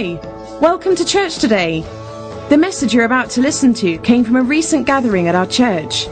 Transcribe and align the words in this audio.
Hi, 0.00 0.14
welcome 0.60 0.94
to 0.94 1.04
church 1.04 1.38
today. 1.38 1.80
The 2.50 2.56
message 2.56 2.94
you're 2.94 3.04
about 3.04 3.30
to 3.30 3.40
listen 3.40 3.74
to 3.74 3.98
came 3.98 4.22
from 4.22 4.36
a 4.36 4.42
recent 4.42 4.86
gathering 4.86 5.26
at 5.26 5.34
our 5.34 5.44
church. 5.44 6.06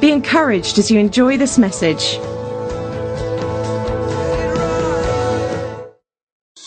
Be 0.00 0.12
encouraged 0.12 0.78
as 0.78 0.88
you 0.88 1.00
enjoy 1.00 1.36
this 1.36 1.58
message. 1.58 2.14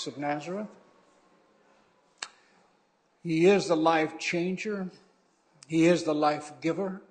of 0.07 0.17
Nazareth. 0.17 0.67
He 3.23 3.45
is 3.45 3.69
the 3.69 3.77
life 3.77 4.19
changer. 4.19 4.89
He 5.67 5.85
is 5.85 6.03
the 6.03 6.15
life 6.15 6.51
giver. 6.59 7.01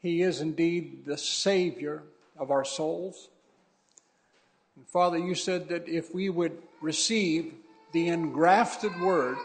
He 0.00 0.22
is 0.22 0.40
indeed 0.40 1.04
the 1.04 1.18
Savior 1.18 2.04
of 2.38 2.50
our 2.50 2.64
souls. 2.64 3.28
And 4.74 4.88
Father, 4.88 5.18
you 5.18 5.34
said 5.34 5.68
that 5.68 5.86
if 5.86 6.14
we 6.14 6.30
would 6.30 6.56
receive 6.80 7.56
the 7.92 8.08
engrafted 8.08 8.98
word, 9.00 9.36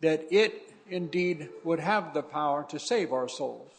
that 0.00 0.26
it 0.30 0.72
indeed 0.88 1.48
would 1.64 1.80
have 1.80 2.12
the 2.12 2.22
power 2.22 2.64
to 2.68 2.78
save 2.78 3.12
our 3.12 3.28
souls. 3.28 3.70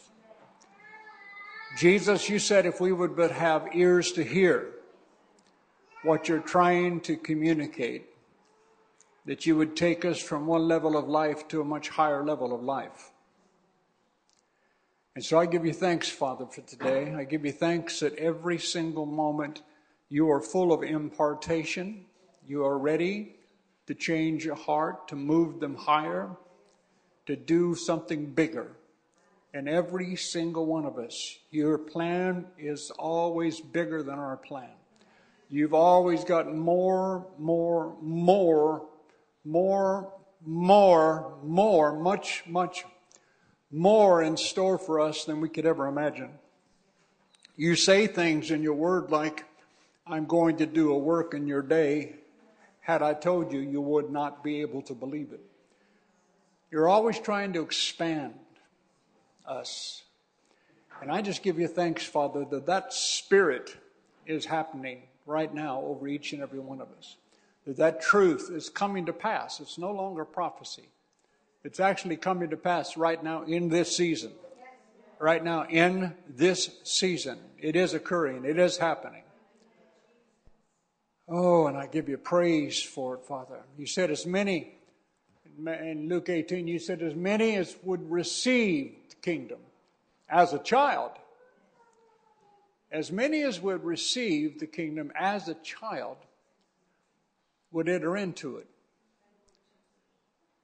Jesus, 1.76 2.28
you 2.28 2.38
said 2.38 2.66
if 2.66 2.80
we 2.80 2.92
would 2.92 3.16
but 3.16 3.30
have 3.30 3.74
ears 3.74 4.12
to 4.12 4.22
hear 4.22 4.70
what 6.02 6.28
you're 6.28 6.38
trying 6.38 7.00
to 7.00 7.16
communicate, 7.16 8.06
that 9.26 9.46
you 9.46 9.56
would 9.56 9.74
take 9.74 10.04
us 10.04 10.18
from 10.18 10.46
one 10.46 10.68
level 10.68 10.96
of 10.96 11.08
life 11.08 11.48
to 11.48 11.60
a 11.60 11.64
much 11.64 11.88
higher 11.88 12.24
level 12.24 12.54
of 12.54 12.62
life. 12.62 13.10
And 15.14 15.24
so 15.24 15.38
I 15.38 15.46
give 15.46 15.64
you 15.64 15.72
thanks, 15.72 16.08
Father, 16.08 16.46
for 16.46 16.60
today. 16.62 17.14
I 17.14 17.24
give 17.24 17.44
you 17.44 17.52
thanks 17.52 18.00
that 18.00 18.16
every 18.16 18.58
single 18.58 19.06
moment 19.06 19.62
you 20.08 20.30
are 20.30 20.40
full 20.40 20.72
of 20.72 20.82
impartation. 20.82 22.06
You 22.46 22.64
are 22.64 22.78
ready 22.78 23.36
to 23.86 23.94
change 23.94 24.44
your 24.44 24.54
heart, 24.54 25.08
to 25.08 25.16
move 25.16 25.60
them 25.60 25.74
higher, 25.74 26.30
to 27.26 27.36
do 27.36 27.74
something 27.74 28.26
bigger. 28.26 28.72
And 29.52 29.68
every 29.68 30.16
single 30.16 30.66
one 30.66 30.84
of 30.84 30.98
us, 30.98 31.38
your 31.50 31.78
plan 31.78 32.46
is 32.58 32.90
always 32.98 33.60
bigger 33.60 34.02
than 34.02 34.18
our 34.18 34.36
plan. 34.36 34.70
You've 35.48 35.74
always 35.74 36.24
got 36.24 36.52
more, 36.54 37.26
more, 37.38 37.94
more, 38.02 38.86
more, 39.44 40.12
more, 40.44 41.32
more, 41.42 41.98
much, 41.98 42.42
much 42.46 42.84
more 43.70 44.22
in 44.22 44.36
store 44.36 44.78
for 44.78 45.00
us 45.00 45.24
than 45.24 45.40
we 45.40 45.48
could 45.48 45.66
ever 45.66 45.86
imagine. 45.86 46.30
You 47.56 47.76
say 47.76 48.06
things 48.06 48.50
in 48.50 48.62
your 48.62 48.74
word 48.74 49.10
like, 49.10 49.44
I'm 50.06 50.26
going 50.26 50.56
to 50.58 50.66
do 50.66 50.92
a 50.92 50.98
work 50.98 51.34
in 51.34 51.46
your 51.46 51.62
day. 51.62 52.16
Had 52.84 53.02
I 53.02 53.14
told 53.14 53.50
you, 53.50 53.60
you 53.60 53.80
would 53.80 54.10
not 54.10 54.44
be 54.44 54.60
able 54.60 54.82
to 54.82 54.92
believe 54.92 55.32
it. 55.32 55.40
You're 56.70 56.88
always 56.88 57.18
trying 57.18 57.54
to 57.54 57.62
expand 57.62 58.34
us. 59.46 60.02
And 61.00 61.10
I 61.10 61.22
just 61.22 61.42
give 61.42 61.58
you 61.58 61.66
thanks, 61.66 62.04
Father, 62.04 62.44
that 62.50 62.66
that 62.66 62.92
spirit 62.92 63.76
is 64.26 64.44
happening 64.44 65.02
right 65.24 65.52
now 65.52 65.80
over 65.80 66.06
each 66.06 66.34
and 66.34 66.42
every 66.42 66.58
one 66.58 66.82
of 66.82 66.88
us. 66.98 67.16
That 67.66 67.78
that 67.78 68.02
truth 68.02 68.50
is 68.52 68.68
coming 68.68 69.06
to 69.06 69.14
pass. 69.14 69.60
It's 69.60 69.78
no 69.78 69.90
longer 69.90 70.26
prophecy. 70.26 70.88
It's 71.64 71.80
actually 71.80 72.18
coming 72.18 72.50
to 72.50 72.56
pass 72.58 72.98
right 72.98 73.22
now 73.22 73.44
in 73.44 73.70
this 73.70 73.96
season. 73.96 74.32
Right 75.18 75.42
now 75.42 75.64
in 75.64 76.14
this 76.28 76.70
season. 76.84 77.38
It 77.58 77.76
is 77.76 77.94
occurring. 77.94 78.44
It 78.44 78.58
is 78.58 78.76
happening. 78.76 79.23
Oh, 81.28 81.66
and 81.66 81.76
I 81.76 81.86
give 81.86 82.08
you 82.08 82.18
praise 82.18 82.82
for 82.82 83.14
it, 83.14 83.24
Father. 83.24 83.60
You 83.78 83.86
said 83.86 84.10
as 84.10 84.26
many, 84.26 84.74
in 85.66 86.08
Luke 86.08 86.28
18, 86.28 86.68
you 86.68 86.78
said 86.78 87.00
as 87.02 87.14
many 87.14 87.56
as 87.56 87.74
would 87.82 88.10
receive 88.10 88.94
the 89.08 89.16
kingdom 89.16 89.58
as 90.28 90.52
a 90.52 90.58
child. 90.58 91.12
As 92.92 93.10
many 93.10 93.42
as 93.42 93.60
would 93.60 93.84
receive 93.84 94.60
the 94.60 94.66
kingdom 94.66 95.10
as 95.14 95.48
a 95.48 95.54
child 95.54 96.18
would 97.72 97.88
enter 97.88 98.16
into 98.16 98.58
it. 98.58 98.68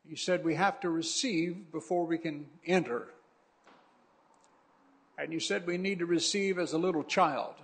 You 0.04 0.16
said 0.16 0.44
we 0.44 0.56
have 0.56 0.80
to 0.80 0.90
receive 0.90 1.72
before 1.72 2.04
we 2.04 2.18
can 2.18 2.46
enter. 2.66 3.08
And 5.16 5.32
you 5.32 5.40
said 5.40 5.66
we 5.66 5.78
need 5.78 6.00
to 6.00 6.06
receive 6.06 6.58
as 6.58 6.72
a 6.72 6.78
little 6.78 7.04
child. 7.04 7.54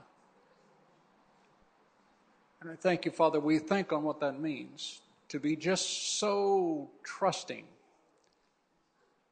And 2.60 2.70
I 2.70 2.76
thank 2.76 3.04
you, 3.04 3.10
Father. 3.10 3.38
We 3.38 3.58
think 3.58 3.92
on 3.92 4.02
what 4.02 4.20
that 4.20 4.40
means 4.40 5.00
to 5.28 5.38
be 5.38 5.56
just 5.56 6.18
so 6.18 6.90
trusting, 7.04 7.64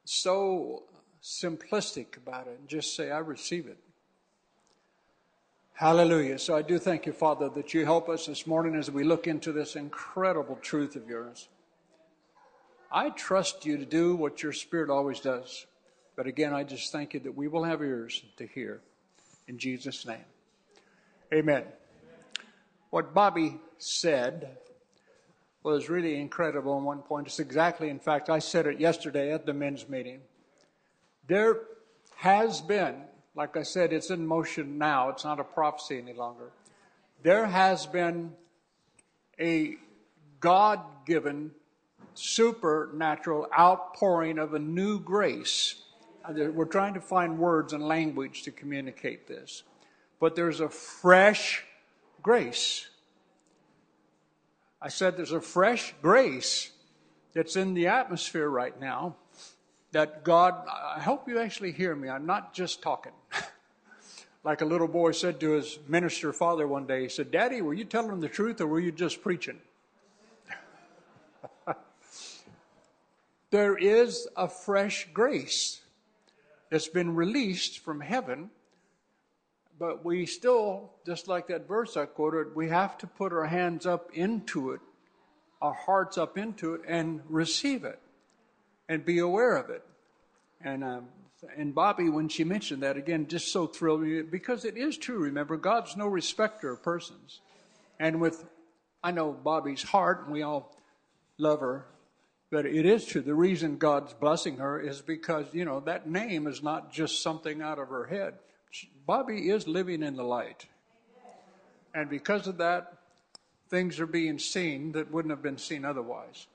so 0.03 0.83
simplistic 1.23 2.17
about 2.17 2.47
it, 2.47 2.57
and 2.59 2.67
just 2.67 2.95
say, 2.95 3.11
I 3.11 3.19
receive 3.19 3.67
it. 3.67 3.77
Hallelujah. 5.73 6.39
So 6.39 6.55
I 6.55 6.61
do 6.61 6.79
thank 6.79 7.05
you, 7.05 7.11
Father, 7.11 7.49
that 7.49 7.73
you 7.73 7.83
help 7.83 8.07
us 8.07 8.27
this 8.27 8.47
morning 8.47 8.75
as 8.75 8.89
we 8.89 9.03
look 9.03 9.27
into 9.27 9.51
this 9.51 9.75
incredible 9.75 10.57
truth 10.61 10.95
of 10.95 11.09
yours. 11.09 11.49
I 12.91 13.09
trust 13.09 13.65
you 13.65 13.77
to 13.77 13.85
do 13.85 14.15
what 14.15 14.41
your 14.41 14.53
Spirit 14.53 14.89
always 14.89 15.19
does. 15.19 15.65
But 16.15 16.27
again, 16.27 16.53
I 16.53 16.63
just 16.63 16.93
thank 16.93 17.13
you 17.13 17.19
that 17.21 17.35
we 17.35 17.49
will 17.49 17.63
have 17.63 17.81
ears 17.81 18.23
to 18.37 18.47
hear. 18.47 18.79
In 19.47 19.57
Jesus' 19.57 20.05
name. 20.05 20.23
Amen. 21.33 21.65
What 22.89 23.13
Bobby 23.13 23.59
said 23.77 24.57
was 25.63 25.89
really 25.89 26.19
incredible 26.19 26.77
in 26.77 26.83
one 26.83 27.01
point. 27.01 27.27
It's 27.27 27.39
exactly, 27.39 27.89
in 27.89 27.99
fact, 27.99 28.29
I 28.29 28.39
said 28.39 28.67
it 28.67 28.79
yesterday 28.79 29.33
at 29.33 29.45
the 29.45 29.53
men's 29.53 29.89
meeting. 29.89 30.21
There 31.27 31.61
has 32.17 32.61
been, 32.61 33.01
like 33.35 33.57
I 33.57 33.63
said, 33.63 33.91
it's 33.91 34.11
in 34.11 34.25
motion 34.27 34.77
now, 34.77 35.09
it's 35.09 35.23
not 35.23 35.39
a 35.39 35.43
prophecy 35.43 35.97
any 35.97 36.13
longer. 36.13 36.51
There 37.23 37.47
has 37.47 37.87
been 37.87 38.33
a 39.39 39.77
God 40.39 40.81
given 41.05 41.51
supernatural 42.13 43.47
outpouring 43.57 44.37
of 44.37 44.53
a 44.53 44.59
new 44.59 44.99
grace. 44.99 45.75
Uh, 46.23 46.33
we're 46.51 46.65
trying 46.65 46.93
to 46.93 47.01
find 47.01 47.39
words 47.39 47.73
and 47.73 47.83
language 47.83 48.43
to 48.43 48.51
communicate 48.51 49.27
this. 49.27 49.63
But 50.19 50.35
there's 50.35 50.59
a 50.59 50.69
fresh 50.69 51.63
grace. 52.25 52.87
I 54.81 54.87
said 54.87 55.15
there's 55.15 55.31
a 55.31 55.39
fresh 55.39 55.93
grace 56.01 56.71
that's 57.35 57.55
in 57.55 57.75
the 57.75 57.85
atmosphere 57.85 58.49
right 58.49 58.77
now 58.81 59.15
that 59.91 60.23
God, 60.23 60.55
I 60.67 61.01
hope 61.01 61.29
you 61.29 61.37
actually 61.37 61.71
hear 61.71 61.95
me. 61.95 62.09
I'm 62.09 62.25
not 62.25 62.55
just 62.55 62.81
talking. 62.81 63.11
like 64.43 64.61
a 64.61 64.65
little 64.65 64.87
boy 64.87 65.11
said 65.11 65.39
to 65.41 65.51
his 65.51 65.77
minister 65.87 66.33
father 66.33 66.67
one 66.67 66.87
day, 66.87 67.03
he 67.03 67.09
said, 67.09 67.29
Daddy, 67.29 67.61
were 67.61 67.75
you 67.75 67.85
telling 67.85 68.19
the 68.21 68.27
truth 68.27 68.59
or 68.59 68.65
were 68.65 68.79
you 68.79 68.91
just 68.91 69.21
preaching? 69.21 69.59
there 73.51 73.77
is 73.77 74.27
a 74.35 74.47
fresh 74.47 75.07
grace 75.13 75.79
that's 76.71 76.87
been 76.87 77.13
released 77.13 77.81
from 77.81 78.01
heaven, 78.01 78.49
but 79.77 80.05
we 80.05 80.25
still, 80.25 80.91
just 81.05 81.27
like 81.27 81.47
that 81.47 81.67
verse 81.67 81.97
I 81.97 82.05
quoted, 82.05 82.55
we 82.55 82.69
have 82.69 82.97
to 82.99 83.07
put 83.07 83.33
our 83.33 83.45
hands 83.45 83.85
up 83.85 84.09
into 84.13 84.71
it, 84.71 84.79
our 85.61 85.73
hearts 85.73 86.17
up 86.17 86.37
into 86.37 86.73
it, 86.75 86.81
and 86.87 87.21
receive 87.27 87.83
it 87.83 87.99
and 88.87 89.05
be 89.05 89.19
aware 89.19 89.55
of 89.57 89.69
it. 89.69 89.83
And 90.61 90.83
um, 90.83 91.07
and 91.57 91.75
Bobby, 91.75 92.09
when 92.09 92.29
she 92.29 92.43
mentioned 92.43 92.83
that 92.83 92.97
again, 92.97 93.27
just 93.27 93.51
so 93.51 93.67
thrilled 93.67 94.01
me 94.01 94.21
because 94.21 94.65
it 94.65 94.77
is 94.77 94.97
true. 94.97 95.19
Remember, 95.19 95.57
God's 95.57 95.95
no 95.95 96.07
respecter 96.07 96.71
of 96.71 96.81
persons, 96.81 97.41
and 97.99 98.21
with 98.21 98.45
I 99.03 99.11
know 99.11 99.33
Bobby's 99.33 99.83
heart, 99.83 100.23
and 100.23 100.31
we 100.31 100.41
all 100.41 100.75
love 101.37 101.59
her, 101.59 101.85
but 102.49 102.65
it 102.65 102.85
is 102.85 103.05
true. 103.05 103.21
The 103.21 103.35
reason 103.35 103.77
God's 103.77 104.13
blessing 104.13 104.57
her 104.57 104.79
is 104.79 105.01
because, 105.01 105.45
you 105.53 105.65
know, 105.65 105.81
that 105.81 106.09
name 106.09 106.47
is 106.47 106.63
not 106.63 106.91
just 106.91 107.21
something 107.21 107.61
out 107.61 107.77
of 107.77 107.89
her 107.89 108.05
head. 108.05 108.35
Bobby 109.05 109.49
is 109.49 109.67
living 109.67 110.03
in 110.03 110.15
the 110.15 110.23
light. 110.23 110.65
And 111.93 112.09
because 112.09 112.47
of 112.47 112.57
that, 112.57 112.93
things 113.69 113.99
are 113.99 114.07
being 114.07 114.39
seen 114.39 114.91
that 114.93 115.11
wouldn't 115.11 115.31
have 115.31 115.41
been 115.41 115.57
seen 115.57 115.85
otherwise. 115.85 116.47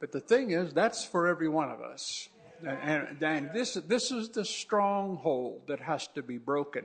But 0.00 0.12
the 0.12 0.20
thing 0.20 0.50
is, 0.50 0.72
that's 0.72 1.04
for 1.04 1.26
every 1.26 1.48
one 1.48 1.70
of 1.70 1.80
us. 1.80 2.28
And, 2.64 3.22
and 3.22 3.50
this, 3.52 3.74
this 3.74 4.10
is 4.12 4.28
the 4.28 4.44
stronghold 4.44 5.62
that 5.66 5.80
has 5.80 6.06
to 6.08 6.22
be 6.22 6.38
broken. 6.38 6.84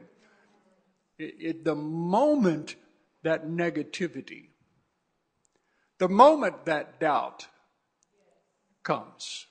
It, 1.19 1.35
it, 1.39 1.65
the 1.65 1.75
moment 1.75 2.75
that 3.23 3.47
negativity, 3.47 4.47
the 5.97 6.09
moment 6.09 6.65
that 6.65 6.99
doubt, 6.99 7.47
comes. 8.83 9.47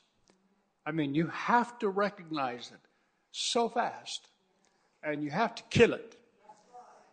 I 0.85 0.93
mean, 0.93 1.15
you 1.15 1.27
have 1.27 1.79
to 1.81 1.89
recognize 1.89 2.71
it 2.73 2.81
so 3.33 3.69
fast, 3.69 4.29
and 5.07 5.23
you 5.23 5.31
have 5.31 5.55
to 5.55 5.63
kill 5.71 5.95
it. 5.95 6.17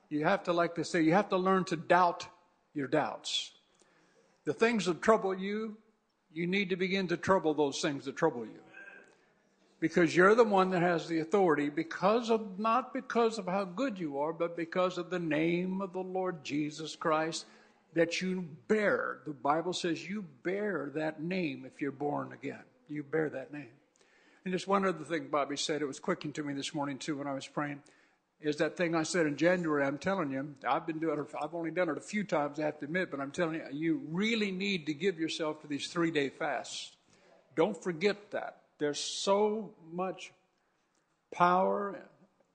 You 0.10 0.26
have 0.26 0.44
to, 0.44 0.54
like 0.54 0.76
they 0.76 0.84
say, 0.84 1.02
you 1.02 1.14
have 1.14 1.30
to 1.30 1.38
learn 1.38 1.64
to 1.66 1.76
doubt 1.76 2.28
your 2.74 2.88
doubts. 2.88 3.52
The 4.46 4.54
things 4.54 4.86
that 4.86 5.02
trouble 5.02 5.34
you, 5.34 5.78
you 6.34 6.48
need 6.48 6.70
to 6.70 6.76
begin 6.76 7.08
to 7.10 7.18
trouble 7.18 7.54
those 7.54 7.80
things 7.80 8.06
that 8.06 8.18
trouble 8.18 8.46
you. 8.46 8.60
Because 9.80 10.16
you're 10.16 10.36
the 10.36 10.44
one 10.44 10.72
that 10.72 10.82
has 10.82 11.08
the 11.08 11.20
authority 11.20 11.70
because 11.70 12.30
of, 12.30 12.58
not 12.58 12.94
because 12.94 13.38
of 13.38 13.46
how 13.46 13.66
good 13.66 14.00
you 14.00 14.18
are, 14.20 14.34
but 14.34 14.58
because 14.58 14.98
of 14.98 15.10
the 15.10 15.20
name 15.20 15.82
of 15.82 15.94
the 15.94 16.00
Lord 16.00 16.44
Jesus 16.44 16.96
Christ 16.96 17.46
that 17.94 18.22
you 18.22 18.48
bear. 18.68 19.20
The 19.26 19.34
Bible 19.34 19.74
says 19.74 20.08
you 20.08 20.26
bear 20.44 20.92
that 20.96 21.22
name 21.22 21.64
if 21.66 21.82
you're 21.82 21.92
born 21.92 22.34
again. 22.34 22.64
You 22.90 23.04
bear 23.04 23.30
that 23.30 23.54
name. 23.54 23.68
And 24.46 24.54
just 24.54 24.68
one 24.68 24.86
other 24.86 25.06
thing 25.06 25.28
Bobby 25.32 25.58
said, 25.58 25.82
it 25.82 25.86
was 25.86 26.00
quicking 26.00 26.34
to 26.34 26.44
me 26.44 26.54
this 26.54 26.74
morning 26.74 26.98
too 26.98 27.18
when 27.18 27.28
I 27.28 27.34
was 27.34 27.48
praying 27.48 27.82
is 28.44 28.58
that 28.58 28.76
thing 28.76 28.94
I 28.94 29.04
said 29.04 29.26
in 29.26 29.38
January. 29.38 29.86
I'm 29.86 29.98
telling 29.98 30.30
you, 30.30 30.54
I've 30.68 30.86
been 30.86 31.00
doing 31.00 31.18
it. 31.18 31.36
I've 31.42 31.56
only 31.56 31.72
done 31.72 31.90
it 31.90 31.98
a 31.98 32.02
few 32.02 32.26
times, 32.26 32.60
I 32.60 32.64
have 32.64 32.78
to 32.80 32.86
admit, 32.86 33.10
but 33.10 33.22
I'm 33.22 33.32
telling 33.32 33.56
you, 33.56 33.64
you 33.72 34.02
really 34.10 34.52
need 34.52 34.86
to 34.88 34.94
give 34.94 35.18
yourself 35.18 35.62
to 35.62 35.68
these 35.68 35.88
three 35.88 36.12
day 36.12 36.30
fasts. 36.30 36.92
Don't 37.56 37.82
forget 37.82 38.32
that. 38.32 38.58
There's 38.80 39.00
so 39.00 39.72
much 39.94 40.34
power 41.34 41.98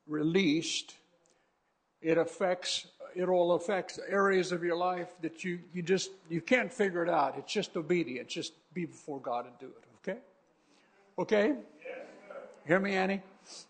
released. 0.06 0.94
It 2.02 2.19
affects. 2.19 2.87
It 3.14 3.29
all 3.29 3.52
affects 3.52 3.99
areas 4.08 4.52
of 4.52 4.62
your 4.62 4.76
life 4.76 5.08
that 5.23 5.43
you 5.43 5.61
you 5.73 5.82
just 5.82 6.11
you 6.29 6.40
can't 6.40 6.73
figure 6.73 7.02
it 7.02 7.08
out. 7.08 7.37
It's 7.38 7.52
just 7.52 7.76
obedience. 7.76 8.32
Just 8.32 8.52
be 8.75 8.85
before 8.85 9.20
God 9.20 9.46
and 9.46 9.55
do 9.58 9.67
it. 9.67 9.85
Okay. 10.02 10.19
Okay. 11.19 11.55
Hear 12.69 12.81
me, 12.81 12.97
Annie? 12.97 13.23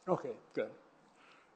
Okay. 0.09 0.33
Good. 0.55 0.71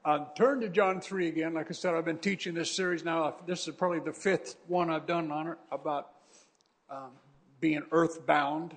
Uh, 0.05 0.19
turn 0.33 0.61
to 0.61 0.69
John 0.69 1.01
3 1.01 1.27
again. 1.27 1.53
Like 1.53 1.67
I 1.69 1.73
said, 1.73 1.93
I've 1.93 2.05
been 2.05 2.17
teaching 2.17 2.53
this 2.53 2.71
series 2.71 3.03
now. 3.03 3.35
This 3.45 3.67
is 3.67 3.75
probably 3.75 3.99
the 3.99 4.13
fifth 4.13 4.55
one 4.67 4.89
I've 4.89 5.05
done 5.05 5.29
on 5.29 5.47
it 5.47 5.57
about 5.69 6.07
um, 6.89 7.09
being 7.59 7.81
earthbound. 7.91 8.73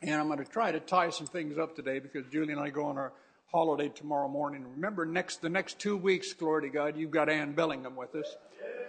And 0.00 0.14
I'm 0.14 0.28
going 0.28 0.38
to 0.38 0.50
try 0.50 0.72
to 0.72 0.80
tie 0.80 1.10
some 1.10 1.26
things 1.26 1.58
up 1.58 1.76
today 1.76 1.98
because 1.98 2.24
Julie 2.32 2.54
and 2.54 2.60
I 2.60 2.70
go 2.70 2.86
on 2.86 2.96
our 2.96 3.12
holiday 3.50 3.90
tomorrow 3.90 4.28
morning. 4.28 4.64
Remember, 4.76 5.04
next 5.04 5.42
the 5.42 5.50
next 5.50 5.78
two 5.78 5.98
weeks, 5.98 6.32
glory 6.32 6.62
to 6.62 6.68
God, 6.70 6.96
you've 6.96 7.10
got 7.10 7.28
Ann 7.28 7.52
Bellingham 7.52 7.96
with 7.96 8.14
us. 8.14 8.34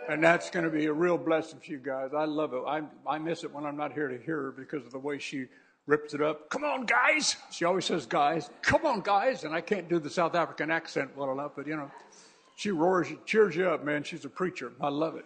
And 0.07 0.23
that's 0.23 0.49
going 0.49 0.63
to 0.63 0.71
be 0.71 0.85
a 0.85 0.93
real 0.93 1.17
blessing 1.17 1.59
for 1.59 1.69
you 1.69 1.79
guys. 1.79 2.11
I 2.15 2.23
love 2.23 2.53
it. 2.53 2.63
I, 2.65 2.83
I 3.05 3.17
miss 3.17 3.43
it 3.43 3.53
when 3.53 3.65
I'm 3.65 3.75
not 3.75 3.91
here 3.91 4.07
to 4.07 4.17
hear 4.23 4.43
her 4.43 4.51
because 4.51 4.85
of 4.85 4.93
the 4.93 4.99
way 4.99 5.19
she 5.19 5.47
rips 5.85 6.13
it 6.13 6.21
up. 6.21 6.49
Come 6.49 6.63
on, 6.63 6.85
guys. 6.85 7.35
She 7.51 7.65
always 7.65 7.85
says, 7.85 8.05
guys. 8.05 8.49
Come 8.61 8.85
on, 8.85 9.01
guys. 9.01 9.43
And 9.43 9.53
I 9.53 9.61
can't 9.61 9.89
do 9.89 9.99
the 9.99 10.09
South 10.09 10.35
African 10.35 10.71
accent 10.71 11.15
well 11.15 11.31
enough, 11.31 11.51
but 11.55 11.67
you 11.67 11.75
know, 11.75 11.91
she 12.55 12.71
roars, 12.71 13.07
she 13.07 13.17
cheers 13.25 13.55
you 13.55 13.69
up, 13.69 13.83
man. 13.83 14.03
She's 14.03 14.25
a 14.25 14.29
preacher. 14.29 14.71
I 14.79 14.89
love 14.89 15.15
it. 15.15 15.25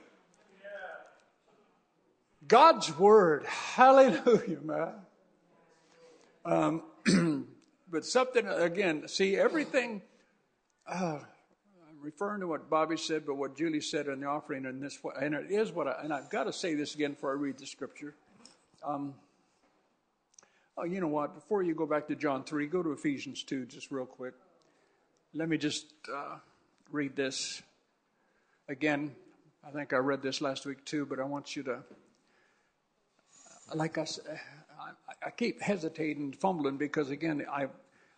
God's 2.48 2.98
word. 2.98 3.46
Hallelujah, 3.46 4.60
man. 4.64 4.94
Um, 6.46 6.84
but 7.92 8.06
something, 8.06 8.48
again, 8.48 9.08
see, 9.08 9.36
everything, 9.36 10.02
uh, 10.90 11.20
I'm 11.20 12.02
referring 12.02 12.40
to 12.40 12.48
what 12.48 12.70
Bobby 12.70 12.96
said, 12.96 13.26
but 13.26 13.36
what 13.36 13.58
Julie 13.58 13.82
said 13.82 14.08
in 14.08 14.22
the 14.22 14.28
offering, 14.28 14.66
and 14.66 14.82
this, 14.82 14.98
and 15.20 15.36
it 15.36 15.52
is 15.52 15.74
what 15.74 15.88
I, 15.88 15.96
and 16.04 16.14
I've 16.14 16.30
got 16.30 16.46
to 16.46 16.54
say 16.54 16.74
this 16.74 16.96
again 16.96 17.14
before 17.14 17.32
I 17.32 17.36
read 17.36 17.58
the 17.58 17.66
scripture. 17.66 18.16
Um, 18.82 19.14
Oh, 20.80 20.84
you 20.84 21.02
know 21.02 21.08
what? 21.08 21.34
Before 21.34 21.64
you 21.64 21.74
go 21.74 21.88
back 21.88 22.08
to 22.08 22.16
John 22.16 22.44
3, 22.44 22.68
go 22.68 22.84
to 22.84 22.92
Ephesians 22.92 23.42
2 23.42 23.66
just 23.66 23.90
real 23.90 24.06
quick. 24.06 24.36
Let 25.34 25.50
me 25.50 25.58
just 25.58 25.88
uh, 26.14 26.36
read 26.92 27.16
this 27.16 27.64
again. 28.70 29.16
I 29.68 29.72
think 29.72 29.92
I 29.92 29.98
read 29.98 30.22
this 30.22 30.40
last 30.40 30.68
week 30.68 30.86
too, 30.86 31.08
but 31.08 31.20
I 31.20 31.24
want 31.24 31.56
you 31.56 31.64
to, 31.64 31.80
like 33.74 33.98
I 33.98 34.04
said, 34.04 34.40
I, 34.80 34.92
I 35.26 35.30
keep 35.32 35.60
hesitating, 35.64 36.34
fumbling 36.34 36.78
because 36.78 37.10
again, 37.10 37.44
I, 37.52 37.70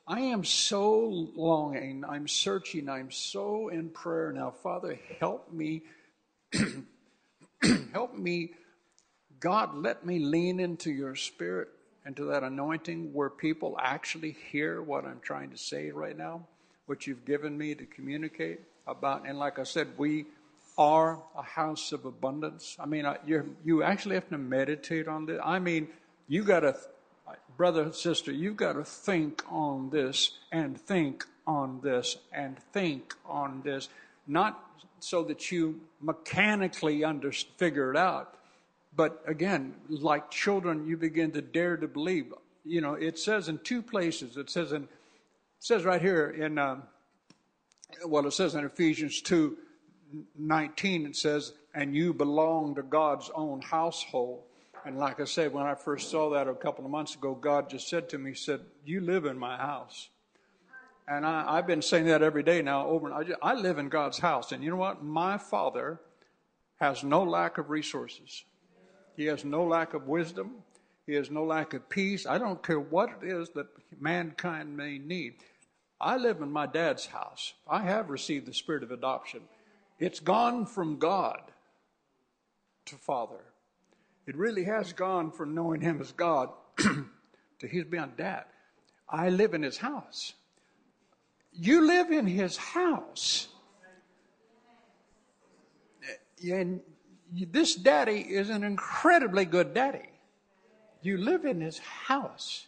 I 0.05 0.19
am 0.19 0.43
so 0.43 1.29
longing, 1.37 2.03
I'm 2.03 2.27
searching, 2.27 2.89
I'm 2.89 3.09
so 3.09 3.69
in 3.69 3.89
prayer 3.89 4.33
now. 4.33 4.51
Father, 4.51 4.99
help 5.21 5.49
me, 5.53 5.83
help 7.93 8.17
me. 8.17 8.51
God, 9.39 9.75
let 9.75 10.05
me 10.05 10.19
lean 10.19 10.59
into 10.59 10.91
your 10.91 11.15
spirit 11.15 11.69
into 12.05 12.25
that 12.25 12.43
anointing 12.43 13.13
where 13.13 13.29
people 13.29 13.77
actually 13.79 14.35
hear 14.51 14.81
what 14.81 15.05
I'm 15.05 15.19
trying 15.21 15.51
to 15.51 15.57
say 15.57 15.91
right 15.91 16.17
now, 16.17 16.45
what 16.85 17.05
you've 17.05 17.25
given 17.25 17.57
me 17.57 17.75
to 17.75 17.85
communicate 17.85 18.61
about. 18.87 19.27
And 19.27 19.37
like 19.37 19.59
I 19.59 19.63
said, 19.63 19.87
we 19.97 20.25
are 20.77 21.21
a 21.37 21.43
house 21.43 21.91
of 21.91 22.05
abundance. 22.05 22.77
I 22.79 22.85
mean, 22.85 23.05
you 23.25 23.55
you 23.65 23.83
actually 23.83 24.15
have 24.15 24.29
to 24.29 24.37
meditate 24.37 25.07
on 25.07 25.25
this. 25.25 25.39
I 25.43 25.59
mean, 25.59 25.89
you 26.27 26.43
got 26.43 26.61
to, 26.61 26.77
brother, 27.57 27.91
sister, 27.91 28.31
you 28.31 28.53
got 28.53 28.73
to 28.73 28.85
think 28.85 29.43
on 29.51 29.89
this 29.89 30.31
and 30.51 30.79
think 30.79 31.25
on 31.45 31.81
this 31.81 32.17
and 32.31 32.57
think 32.71 33.13
on 33.25 33.61
this, 33.63 33.89
not 34.25 34.63
so 34.99 35.23
that 35.23 35.51
you 35.51 35.81
mechanically 36.01 37.03
under, 37.03 37.31
figure 37.31 37.91
it 37.91 37.97
out, 37.97 38.35
but 38.99 39.23
again, 39.25 39.75
like 39.87 40.29
children, 40.29 40.85
you 40.85 40.97
begin 40.97 41.31
to 41.31 41.41
dare 41.41 41.77
to 41.77 41.87
believe. 41.87 42.33
You 42.65 42.81
know, 42.81 42.95
it 42.95 43.17
says 43.17 43.47
in 43.47 43.59
two 43.59 43.81
places. 43.81 44.35
It 44.35 44.49
says 44.49 44.73
in, 44.73 44.83
it 44.83 44.89
says 45.59 45.85
right 45.85 46.01
here 46.01 46.31
in, 46.31 46.57
um, 46.57 46.83
well, 48.05 48.27
it 48.27 48.33
says 48.33 48.55
in 48.55 48.65
Ephesians 48.65 49.21
2 49.21 49.57
19, 50.37 51.05
it 51.05 51.15
says, 51.15 51.53
and 51.73 51.95
you 51.95 52.13
belong 52.13 52.75
to 52.75 52.83
God's 52.83 53.31
own 53.35 53.61
household. 53.61 54.43
And 54.85 54.97
like 54.97 55.21
I 55.21 55.23
said, 55.23 55.53
when 55.53 55.65
I 55.65 55.75
first 55.75 56.11
saw 56.11 56.29
that 56.31 56.49
a 56.49 56.53
couple 56.53 56.83
of 56.83 56.91
months 56.91 57.15
ago, 57.15 57.33
God 57.33 57.69
just 57.69 57.87
said 57.87 58.09
to 58.09 58.17
me, 58.17 58.31
He 58.31 58.35
said, 58.35 58.59
You 58.83 58.99
live 58.99 59.23
in 59.23 59.39
my 59.39 59.55
house. 59.55 60.09
And 61.07 61.25
I, 61.25 61.55
have 61.55 61.67
been 61.67 61.81
saying 61.81 62.07
that 62.07 62.21
every 62.21 62.43
day 62.43 62.61
now 62.61 62.85
over 62.85 63.07
and 63.07 63.15
I, 63.15 63.23
just, 63.23 63.39
I 63.41 63.53
live 63.53 63.77
in 63.77 63.87
God's 63.87 64.19
house. 64.19 64.51
And 64.51 64.61
you 64.61 64.69
know 64.69 64.75
what? 64.75 65.01
My 65.01 65.37
Father 65.37 66.01
has 66.81 67.01
no 67.01 67.23
lack 67.23 67.57
of 67.57 67.69
resources. 67.69 68.43
He 69.19 69.25
has 69.25 69.43
no 69.43 69.65
lack 69.65 69.95
of 69.95 70.07
wisdom. 70.07 70.63
He 71.05 71.13
has 71.15 71.29
no 71.29 71.43
lack 71.43 71.73
of 71.73 71.89
peace. 71.89 72.25
I 72.25 72.37
don't 72.37 72.63
care 72.63 72.79
what 72.79 73.09
it 73.21 73.27
is 73.27 73.49
that 73.49 73.67
mankind 73.99 74.77
may 74.77 74.97
need. 74.97 75.33
I 75.99 76.15
live 76.15 76.39
in 76.39 76.49
my 76.49 76.65
dad's 76.65 77.05
house. 77.05 77.51
I 77.69 77.81
have 77.81 78.09
received 78.09 78.45
the 78.45 78.53
spirit 78.53 78.81
of 78.81 78.91
adoption. 78.91 79.41
It's 79.99 80.21
gone 80.21 80.65
from 80.65 80.99
God 80.99 81.41
to 82.85 82.95
Father. 82.95 83.41
It 84.25 84.37
really 84.37 84.63
has 84.63 84.93
gone 84.93 85.31
from 85.31 85.53
knowing 85.53 85.81
Him 85.81 85.99
as 85.99 86.13
God 86.13 86.51
to 86.77 87.67
He's 87.69 87.83
beyond 87.83 88.15
dad. 88.15 88.45
I 89.09 89.31
live 89.31 89.53
in 89.53 89.63
His 89.63 89.79
house. 89.79 90.33
You 91.51 91.85
live 91.85 92.09
in 92.09 92.25
His 92.25 92.55
house. 92.55 93.49
And 96.41 96.79
this 97.31 97.75
daddy 97.75 98.19
is 98.19 98.49
an 98.49 98.63
incredibly 98.63 99.45
good 99.45 99.73
daddy. 99.73 100.09
You 101.01 101.17
live 101.17 101.45
in 101.45 101.61
his 101.61 101.77
house. 101.79 102.67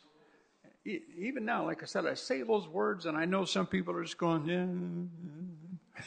Even 0.85 1.45
now, 1.45 1.65
like 1.65 1.83
I 1.83 1.85
said, 1.85 2.05
I 2.05 2.15
say 2.15 2.41
those 2.41 2.67
words, 2.67 3.05
and 3.05 3.17
I 3.17 3.25
know 3.25 3.45
some 3.45 3.67
people 3.67 3.95
are 3.95 4.03
just 4.03 4.17
going, 4.17 5.09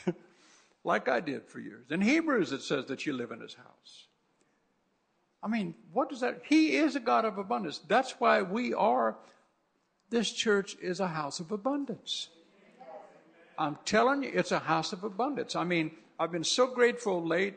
yeah, 0.06 0.12
like 0.84 1.08
I 1.08 1.20
did 1.20 1.46
for 1.46 1.60
years. 1.60 1.86
In 1.90 2.00
Hebrews, 2.00 2.52
it 2.52 2.62
says 2.62 2.86
that 2.86 3.06
you 3.06 3.12
live 3.12 3.30
in 3.30 3.40
his 3.40 3.54
house. 3.54 4.06
I 5.42 5.48
mean, 5.48 5.74
what 5.92 6.08
does 6.08 6.20
that? 6.20 6.40
He 6.48 6.76
is 6.76 6.96
a 6.96 7.00
God 7.00 7.24
of 7.24 7.38
abundance. 7.38 7.80
That's 7.86 8.12
why 8.18 8.42
we 8.42 8.72
are, 8.72 9.16
this 10.10 10.32
church 10.32 10.76
is 10.80 11.00
a 11.00 11.08
house 11.08 11.38
of 11.38 11.52
abundance. 11.52 12.28
I'm 13.58 13.78
telling 13.84 14.24
you, 14.24 14.32
it's 14.34 14.52
a 14.52 14.58
house 14.58 14.92
of 14.92 15.04
abundance. 15.04 15.54
I 15.54 15.64
mean, 15.64 15.92
I've 16.18 16.32
been 16.32 16.44
so 16.44 16.66
grateful 16.66 17.24
late 17.24 17.54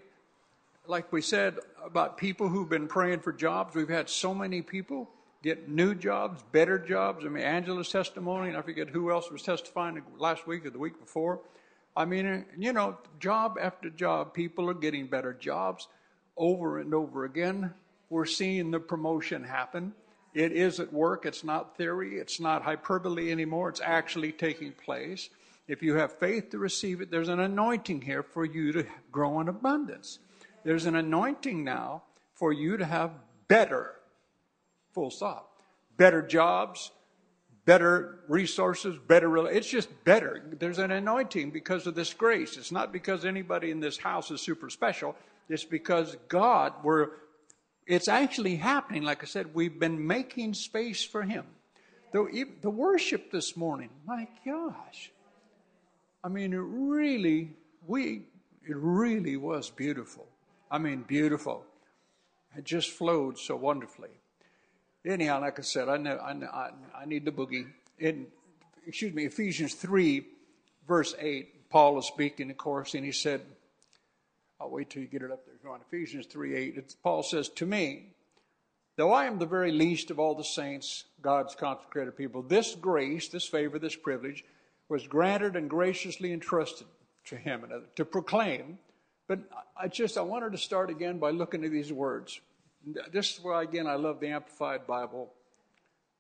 like 0.88 1.12
we 1.12 1.22
said 1.22 1.60
about 1.84 2.17
people 2.17 2.48
who've 2.48 2.70
been 2.70 2.88
praying 2.88 3.20
for 3.20 3.32
jobs, 3.32 3.75
we've 3.75 3.89
had 3.89 4.10
so 4.10 4.34
many 4.34 4.62
people 4.62 5.10
get 5.44 5.70
new 5.70 5.94
jobs, 5.94 6.44
better 6.51 6.79
jobs. 6.79 7.25
I 7.25 7.29
mean, 7.29 7.44
Angela's 7.44 7.89
testimony, 7.89 8.50
and 8.50 8.58
I 8.58 8.62
forget 8.62 8.89
who 8.89 9.12
else 9.12 9.32
was 9.32 9.41
testifying 9.44 10.01
last 10.17 10.48
week 10.48 10.65
or 10.65 10.70
the 10.70 10.79
week 10.79 11.00
before. 11.00 11.39
I 11.96 12.06
mean, 12.06 12.46
you 12.58 12.74
know, 12.74 12.98
job 13.20 13.58
after 13.60 13.89
job, 13.89 14.34
people 14.34 14.70
are 14.70 14.74
getting 14.75 15.08
better 15.08 15.34
jobs 15.34 15.88
over 16.36 16.79
and 16.79 16.94
over 16.94 17.25
again. 17.25 17.74
We're 18.10 18.25
seeing 18.25 18.72
the 18.72 18.79
promotion 18.79 19.44
happen. 19.44 19.94
It 20.34 20.51
is 20.51 20.79
at 20.79 20.94
work. 20.94 21.25
It's 21.25 21.44
not 21.44 21.77
theory. 21.77 22.20
It's 22.20 22.39
not 22.39 22.62
hyperbole 22.62 23.32
anymore. 23.32 23.70
It's 23.70 23.82
actually 23.84 24.32
taking 24.32 24.72
place. 24.74 25.29
If 25.67 25.82
you 25.82 25.96
have 25.96 26.17
faith 26.20 26.51
to 26.51 26.60
receive 26.60 27.01
it, 27.01 27.10
there's 27.10 27.29
an 27.29 27.39
anointing 27.39 28.01
here 28.01 28.24
for 28.24 28.46
you 28.46 28.72
to 28.74 28.86
grow 29.12 29.39
in 29.39 29.50
abundance. 29.50 30.20
There's 30.68 30.86
an 30.86 30.98
anointing 30.98 31.64
now 31.64 32.04
for 32.34 32.52
you 32.52 32.76
to 32.76 32.84
have 32.84 33.12
better, 33.48 33.94
full 34.94 35.10
stop, 35.10 35.62
better 35.96 36.22
jobs, 36.22 36.92
better 37.64 38.20
resources, 38.28 38.98
better, 39.08 39.48
it's 39.48 39.70
just 39.70 39.88
better. 40.04 40.44
There's 40.60 40.80
an 40.80 40.92
anointing 40.92 41.52
because 41.52 41.88
of 41.88 41.96
this 41.96 42.14
grace. 42.14 42.58
It's 42.58 42.74
not 42.74 42.92
because 42.92 43.24
anybody 43.24 43.72
in 43.72 43.80
this 43.80 43.98
house 43.98 44.30
is 44.30 44.42
super 44.42 44.70
special. 44.70 45.16
It's 45.48 45.64
because 45.64 46.18
God, 46.28 46.74
we're, 46.84 47.12
It's 47.86 48.10
actually 48.10 48.58
happening. 48.58 49.04
Like 49.04 49.24
I 49.24 49.26
said, 49.26 49.56
we've 49.56 49.80
been 49.80 50.06
making 50.06 50.54
space 50.54 51.02
for 51.02 51.22
Him. 51.22 51.46
The, 52.12 52.44
the 52.62 52.70
worship 52.70 53.32
this 53.32 53.56
morning, 53.56 53.90
my 54.06 54.28
gosh. 54.46 55.14
I 56.26 56.28
mean, 56.28 56.52
it 56.52 56.58
really, 56.62 57.56
we, 57.88 58.24
it 58.68 58.76
really 58.76 59.38
was 59.38 59.70
beautiful. 59.70 60.28
I 60.70 60.78
mean, 60.78 61.04
beautiful. 61.04 61.64
It 62.58 62.66
just 62.66 62.92
flowed 62.92 63.38
so 63.38 63.56
wonderfully. 63.56 64.10
Anyhow, 65.06 65.42
like 65.42 65.60
I 65.60 65.62
said, 65.62 65.88
I 65.88 65.98
know, 65.98 66.18
I, 66.18 66.34
know, 66.34 66.48
I, 66.48 66.72
I 66.96 67.06
need 67.06 67.24
the 67.24 67.32
boogie. 67.32 67.68
In, 68.00 68.28
excuse 68.86 69.14
me, 69.14 69.26
Ephesians 69.26 69.74
3, 69.76 70.26
verse 70.88 71.16
8, 71.20 71.70
Paul 71.70 72.00
is 72.00 72.06
speaking, 72.06 72.50
of 72.50 72.58
course, 72.58 72.94
and 72.94 73.06
he 73.06 73.12
said, 73.12 73.42
I'll 74.60 74.70
wait 74.70 74.90
till 74.90 75.02
you 75.02 75.08
get 75.08 75.22
it 75.22 75.32
up 75.32 75.46
there. 75.46 75.56
Go 75.64 75.72
on, 75.72 75.82
Ephesians 75.82 76.26
3, 76.26 76.56
8. 76.56 76.96
Paul 77.04 77.24
says, 77.24 77.48
To 77.50 77.66
me, 77.66 78.08
though 78.96 79.14
I 79.14 79.26
am 79.26 79.38
the 79.38 79.46
very 79.46 79.72
least 79.72 80.10
of 80.12 80.20
all 80.20 80.36
the 80.36 80.44
saints, 80.44 81.06
God's 81.22 81.56
consecrated 81.56 82.18
people, 82.18 82.42
this 82.42 82.76
grace, 82.76 83.28
this 83.28 83.46
favor, 83.46 83.80
this 83.80 83.96
privilege 83.96 84.44
was 84.90 85.06
granted 85.08 85.56
and 85.56 85.70
graciously 85.70 86.34
entrusted 86.34 86.88
to 87.26 87.36
him 87.36 87.66
to 87.96 88.06
proclaim. 88.06 88.80
But 89.28 89.40
I 89.76 89.88
just, 89.88 90.18
I 90.18 90.22
wanted 90.22 90.54
to 90.54 90.58
start 90.58 90.90
again 90.90 91.20
by 91.20 91.32
looking 91.32 91.64
at 91.66 91.72
these 91.72 91.92
words. 91.92 92.40
This 93.12 93.38
is 93.38 93.44
why, 93.44 93.64
again, 93.64 93.86
I 93.86 93.96
love 93.96 94.20
the 94.20 94.28
Amplified 94.28 94.88
Bible. 94.88 95.34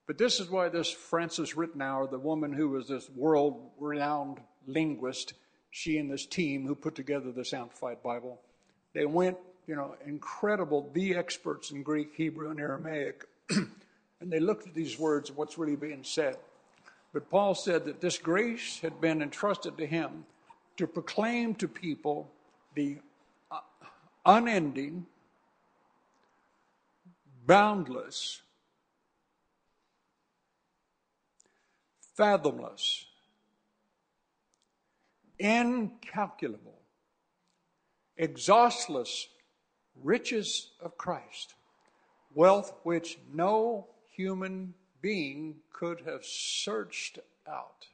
But 0.05 0.17
this 0.17 0.39
is 0.39 0.49
why 0.49 0.69
this 0.69 0.89
Frances 0.89 1.53
Ritenour, 1.53 2.09
the 2.09 2.19
woman 2.19 2.51
who 2.51 2.69
was 2.69 2.87
this 2.87 3.09
world 3.09 3.71
renowned 3.79 4.39
linguist, 4.65 5.33
she 5.71 5.97
and 5.97 6.11
this 6.11 6.25
team 6.25 6.65
who 6.67 6.75
put 6.75 6.95
together 6.95 7.31
this 7.31 7.53
Amplified 7.53 8.03
Bible, 8.03 8.41
they 8.93 9.05
went, 9.05 9.37
you 9.67 9.75
know, 9.75 9.95
incredible, 10.05 10.89
the 10.93 11.15
experts 11.15 11.71
in 11.71 11.83
Greek, 11.83 12.13
Hebrew, 12.15 12.49
and 12.49 12.59
Aramaic, 12.59 13.25
and 13.49 14.31
they 14.31 14.39
looked 14.39 14.67
at 14.67 14.73
these 14.73 14.99
words, 14.99 15.31
what's 15.31 15.57
really 15.57 15.75
being 15.75 16.03
said. 16.03 16.37
But 17.13 17.29
Paul 17.29 17.55
said 17.55 17.85
that 17.85 18.01
this 18.01 18.17
grace 18.17 18.79
had 18.79 18.99
been 18.99 19.21
entrusted 19.21 19.77
to 19.77 19.85
him 19.85 20.25
to 20.77 20.87
proclaim 20.87 21.55
to 21.55 21.67
people 21.67 22.29
the 22.77 22.99
uh, 23.49 23.57
unending, 24.23 25.07
boundless, 27.47 28.43
fathomless, 32.15 33.07
incalculable, 35.39 36.79
exhaustless 38.15 39.27
riches 40.03 40.69
of 40.79 40.95
Christ, 40.99 41.55
wealth 42.35 42.75
which 42.83 43.17
no 43.33 43.87
human 44.15 44.75
being 45.01 45.55
could 45.73 46.01
have 46.05 46.23
searched 46.23 47.17
out. 47.47 47.87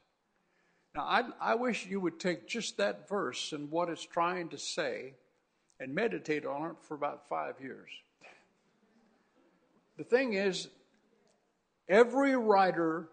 Now, 0.94 1.02
I, 1.02 1.24
I 1.40 1.54
wish 1.56 1.86
you 1.86 1.98
would 2.00 2.20
take 2.20 2.46
just 2.46 2.76
that 2.76 3.08
verse 3.08 3.52
and 3.52 3.70
what 3.70 3.88
it's 3.88 4.04
trying 4.04 4.48
to 4.50 4.58
say 4.58 5.14
and 5.80 5.92
meditate 5.94 6.46
on 6.46 6.70
it 6.70 6.76
for 6.82 6.94
about 6.94 7.28
five 7.28 7.54
years. 7.60 7.90
The 9.98 10.04
thing 10.04 10.34
is, 10.34 10.68
every 11.88 12.36
writer 12.36 13.08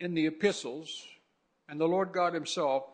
in 0.00 0.14
the 0.14 0.26
epistles 0.26 1.04
and 1.68 1.78
the 1.78 1.86
Lord 1.86 2.12
God 2.12 2.32
Himself, 2.32 2.84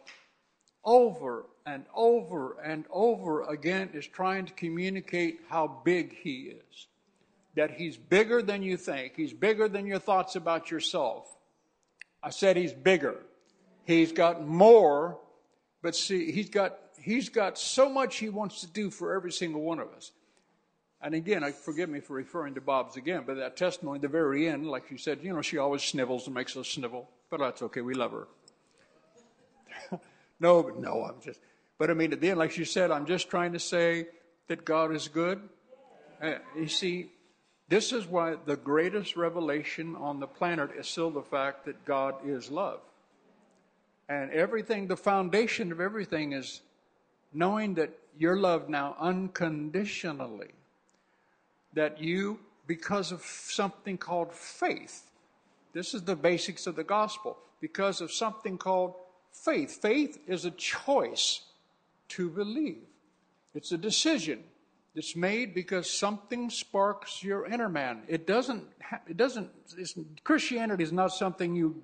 over 0.85 1.47
and 1.65 1.85
over 1.95 2.57
and 2.65 2.87
over 2.91 3.43
again, 3.43 3.91
is 3.95 4.07
trying 4.07 4.47
to 4.47 4.53
communicate 4.55 5.41
how 5.49 5.83
big 5.85 6.17
He 6.17 6.53
is. 6.53 6.87
That 7.55 7.73
He's 7.73 7.97
bigger 7.97 8.43
than 8.43 8.63
you 8.63 8.77
think, 8.77 9.15
He's 9.17 9.33
bigger 9.33 9.69
than 9.69 9.87
your 9.87 9.99
thoughts 10.01 10.35
about 10.35 10.71
yourself. 10.71 11.29
I 12.23 12.31
said 12.31 12.57
He's 12.57 12.73
bigger. 12.73 13.25
He's 13.91 14.13
got 14.13 14.47
more, 14.47 15.19
but 15.83 15.97
see, 15.97 16.31
He's 16.31 16.49
got, 16.49 16.79
he's 16.99 17.29
got 17.29 17.59
so 17.59 17.89
much 17.89 18.19
He 18.19 18.29
wants 18.29 18.61
to 18.61 18.67
do 18.69 18.91
for 18.91 19.15
every 19.15 19.33
single 19.33 19.63
one 19.63 19.81
of 19.81 19.89
us. 19.89 20.13
And 21.03 21.15
again, 21.15 21.51
forgive 21.53 21.89
me 21.89 22.01
for 22.01 22.15
referring 22.15 22.55
to 22.55 22.61
Bob's 22.61 22.97
again, 22.97 23.25
but 23.27 23.37
that 23.37 23.57
testimony 23.57 23.97
at 23.97 24.03
the 24.03 24.09
very 24.09 24.49
end, 24.49 24.67
like 24.67 24.85
she 24.89 24.99
said, 24.99 25.21
you 25.23 25.33
know, 25.33 25.41
she 25.41 25.57
always 25.57 25.83
snivels 25.83 26.27
and 26.27 26.35
makes 26.35 26.57
us 26.57 26.69
snivel, 26.69 27.09
but 27.31 27.41
that's 27.41 27.63
okay. 27.63 27.81
We 27.81 27.95
love 27.95 28.13
her. 28.13 28.29
no, 30.41 30.63
but 30.63 30.79
no, 30.79 31.05
I'm 31.05 31.21
just, 31.25 31.41
but 31.79 31.91
I 31.91 31.95
mean, 31.95 32.13
at 32.13 32.21
the 32.21 32.31
end, 32.31 32.39
like 32.39 32.51
she 32.51 32.67
said, 32.67 32.91
I'm 32.91 33.07
just 33.07 33.31
trying 33.31 33.55
to 33.55 33.59
say 33.59 34.09
that 34.49 34.65
God 34.65 34.95
is 34.95 35.09
good. 35.09 35.41
Uh, 36.23 36.35
you 36.55 36.69
see, 36.69 37.11
this 37.69 37.93
is 37.93 38.07
why 38.07 38.37
the 38.45 38.57
greatest 38.57 39.17
revelation 39.17 39.97
on 39.97 40.21
the 40.21 40.27
planet 40.27 40.71
is 40.79 40.87
still 40.87 41.11
the 41.11 41.23
fact 41.23 41.65
that 41.65 41.87
God 41.87 42.17
is 42.27 42.51
love. 42.51 42.81
And 44.11 44.33
everything, 44.33 44.89
the 44.89 44.97
foundation 44.97 45.71
of 45.71 45.81
everything 45.81 46.33
is 46.33 46.63
knowing 47.33 47.75
that 47.75 47.91
you're 48.19 48.37
loved 48.37 48.69
now 48.69 48.97
unconditionally 48.99 50.51
that 51.75 52.03
you, 52.03 52.41
because 52.67 53.13
of 53.13 53.23
something 53.23 53.97
called 53.97 54.33
faith, 54.33 55.13
this 55.73 55.95
is 55.95 56.03
the 56.03 56.17
basics 56.17 56.67
of 56.67 56.75
the 56.75 56.83
gospel, 56.83 57.39
because 57.61 58.01
of 58.01 58.11
something 58.11 58.59
called 58.59 58.95
faith. 59.33 59.81
Faith 59.81 60.19
is 60.27 60.45
a 60.45 60.51
choice 60.51 61.43
to 62.09 62.29
believe, 62.29 62.83
it's 63.55 63.71
a 63.71 63.79
decision. 63.79 64.43
It's 64.93 65.15
made 65.15 65.55
because 65.55 65.89
something 65.89 66.51
sparks 66.51 67.23
your 67.23 67.47
inner 67.47 67.69
man. 67.69 68.03
It 68.09 68.27
doesn't. 68.27 68.65
It 69.09 69.17
doesn't. 69.17 69.49
Christianity 70.25 70.83
is 70.83 70.91
not 70.91 71.13
something 71.13 71.55
you 71.55 71.81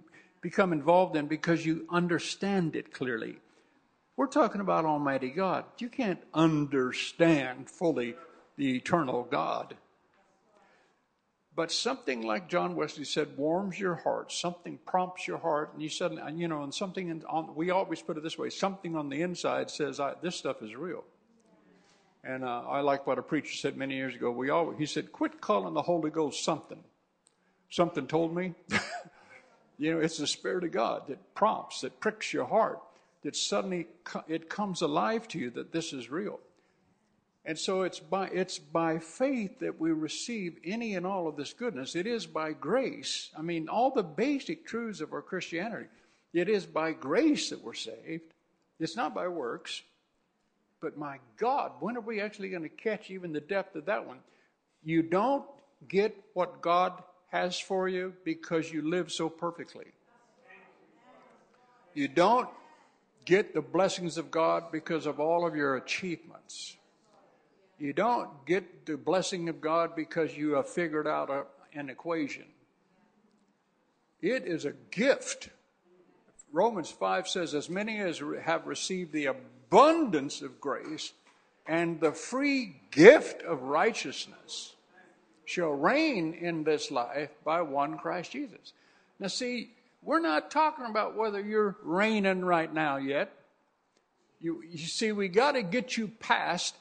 become 0.47 0.73
involved 0.73 1.17
in 1.17 1.27
because 1.27 1.67
you 1.67 1.85
understand 1.91 2.77
it 2.77 2.95
clearly. 2.95 3.37
We're 4.17 4.29
talking 4.29 4.61
about 4.61 4.85
Almighty 4.85 5.31
God. 5.31 5.65
You 5.79 5.89
can't 5.89 6.23
understand 6.33 7.69
fully 7.69 8.15
the 8.57 8.77
eternal 8.77 9.25
God. 9.29 9.75
But 11.57 11.73
something 11.73 12.23
like 12.23 12.49
John 12.49 12.77
Wesley 12.77 13.03
said 13.03 13.37
warms 13.37 13.81
your 13.81 13.97
heart, 13.97 14.31
something 14.31 14.79
prompts 14.87 15.27
your 15.27 15.39
heart, 15.39 15.73
and 15.73 15.83
you 15.83 15.89
suddenly, 15.89 16.23
you 16.41 16.47
know, 16.47 16.63
and 16.63 16.73
something 16.73 17.09
in, 17.09 17.25
on, 17.25 17.57
we 17.57 17.71
always 17.71 18.01
put 18.01 18.17
it 18.17 18.23
this 18.23 18.39
way 18.39 18.49
something 18.49 18.95
on 18.95 19.09
the 19.09 19.23
inside 19.23 19.69
says, 19.69 20.01
This 20.23 20.37
stuff 20.37 20.63
is 20.63 20.77
real. 20.77 21.03
And 22.23 22.45
uh, 22.45 22.63
I 22.69 22.83
like 22.83 23.05
what 23.05 23.19
a 23.19 23.23
preacher 23.23 23.55
said 23.55 23.77
many 23.77 23.97
years 23.97 24.15
ago. 24.15 24.31
We 24.31 24.51
always, 24.51 24.79
he 24.79 24.87
said, 24.87 25.11
Quit 25.11 25.41
calling 25.41 25.75
the 25.75 25.83
Holy 25.83 26.11
Ghost 26.11 26.45
something. 26.45 26.85
Something 27.69 28.07
told 28.07 28.33
me. 28.33 28.55
you 29.79 29.93
know, 29.93 30.01
it's 30.01 30.19
the 30.19 30.27
Spirit 30.27 30.65
of 30.65 30.73
God 30.73 31.09
that 31.09 31.35
prompts, 31.35 31.83
that 31.83 32.01
pricks 32.01 32.33
your 32.33 32.47
heart, 32.47 32.81
that 33.23 33.37
suddenly 33.37 33.89
it 34.29 34.49
comes 34.49 34.83
alive 34.83 35.29
to 35.29 35.39
you 35.39 35.51
that 35.51 35.73
this 35.73 35.93
is 35.93 36.11
real. 36.11 36.41
And 37.45 37.57
so 37.57 37.83
it's 37.83 38.01
by, 38.01 38.27
it's 38.29 38.59
by 38.59 38.99
faith 38.99 39.61
that 39.61 39.79
we 39.79 39.93
receive 39.93 40.59
any 40.65 40.97
and 40.97 41.07
all 41.07 41.29
of 41.29 41.37
this 41.37 41.53
goodness. 41.53 41.95
It 41.95 42.07
is 42.07 42.27
by 42.27 42.53
grace. 42.53 43.31
I 43.39 43.43
mean, 43.43 43.69
all 43.69 43.93
the 43.93 44.03
basic 44.03 44.67
truths 44.67 45.01
of 45.01 45.13
our 45.13 45.23
Christianity. 45.23 45.87
It 46.33 46.49
is 46.49 46.67
by 46.67 46.93
grace 46.93 47.51
that 47.51 47.63
we're 47.63 47.75
saved. 47.75 48.35
It's 48.81 48.97
not 48.97 49.15
by 49.15 49.29
works. 49.29 49.83
But 50.81 50.99
my 50.99 51.19
God, 51.37 51.73
when 51.81 51.97
are 51.97 52.01
we 52.01 52.21
actually 52.21 52.51
going 52.51 52.65
to 52.65 52.69
catch 52.69 53.11
even 53.11 53.33
the 53.33 53.41
depth 53.41 53.77
of 53.77 53.87
that 53.87 54.07
one? 54.07 54.19
You 54.83 55.03
don't 55.03 55.45
get 55.89 56.17
what 56.35 56.61
God 56.61 57.03
has 57.31 57.59
for 57.59 57.89
you 57.89 58.15
because 58.25 58.71
you 58.73 58.89
live 58.89 59.11
so 59.11 59.29
perfectly. 59.29 59.87
You 61.95 62.09
don't 62.09 62.49
get 63.25 63.55
the 63.55 63.63
blessings 63.63 64.19
of 64.19 64.31
God 64.31 64.71
because 64.71 65.07
of 65.07 65.19
all 65.19 65.47
of 65.47 65.57
your 65.57 65.77
achievements. 65.77 66.77
You 67.79 67.93
don't 67.93 68.47
get 68.47 68.87
the 68.87 68.97
blessing 68.97 69.49
of 69.49 69.61
God 69.61 69.97
because 69.97 70.37
you 70.37 70.53
have 70.53 70.69
figured 70.69 71.07
out 71.07 71.29
a, 71.31 71.45
an 71.75 71.91
equation. 71.91 72.45
It 74.23 74.47
is 74.47 74.65
a 74.65 74.73
gift. 74.91 75.51
Romans 76.53 76.91
5 76.91 77.29
says, 77.29 77.55
As 77.55 77.69
many 77.69 77.99
as 77.99 78.23
have 78.43 78.67
received 78.67 79.13
the 79.13 79.27
abundance 79.27 80.41
of 80.41 80.61
grace 80.61 81.13
and 81.67 82.01
the 82.01 82.13
free 82.13 82.81
gift 82.91 83.43
of 83.43 83.63
righteousness 83.63 84.76
shall 85.47 85.71
reign 85.71 86.35
in 86.35 86.65
this 86.65 86.91
life 86.91 87.31
by 87.45 87.63
one 87.63 87.97
Christ 87.97 88.33
Jesus. 88.33 88.75
Now, 89.19 89.29
see, 89.29 89.71
we're 90.03 90.21
not 90.21 90.51
talking 90.51 90.85
about 90.85 91.17
whether 91.17 91.41
you're 91.41 91.77
reigning 91.83 92.45
right 92.45 92.73
now 92.73 92.97
yet. 92.97 93.33
You, 94.41 94.63
you 94.71 94.87
see, 94.87 95.13
we 95.13 95.29
got 95.29 95.53
to 95.53 95.63
get 95.63 95.97
you 95.97 96.09
past 96.21 96.77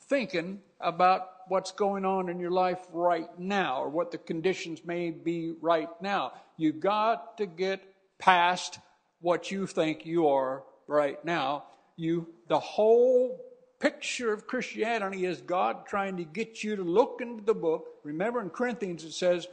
thinking 0.00 0.60
about 0.80 1.28
what's 1.48 1.72
going 1.72 2.04
on 2.04 2.28
in 2.28 2.38
your 2.38 2.50
life 2.50 2.80
right 2.92 3.28
now 3.38 3.82
or 3.82 3.88
what 3.88 4.10
the 4.10 4.18
conditions 4.18 4.84
may 4.84 5.10
be 5.10 5.54
right 5.60 5.88
now. 6.02 6.32
You've 6.56 6.80
got 6.80 7.38
to 7.38 7.46
get 7.46 7.82
past 8.18 8.78
what 9.20 9.50
you 9.50 9.66
think 9.66 10.04
you 10.04 10.28
are 10.28 10.62
right 10.86 11.24
now. 11.24 11.64
You, 11.96 12.26
the 12.48 12.58
whole 12.58 13.40
picture 13.82 14.32
of 14.32 14.46
Christianity 14.46 15.26
is 15.26 15.40
God 15.40 15.86
trying 15.86 16.16
to 16.16 16.22
get 16.24 16.62
you 16.62 16.76
to 16.76 16.84
look 16.84 17.18
into 17.20 17.42
the 17.42 17.52
book. 17.52 17.88
Remember 18.04 18.40
in 18.40 18.48
Corinthians 18.48 19.02
it 19.02 19.12
says, 19.12 19.48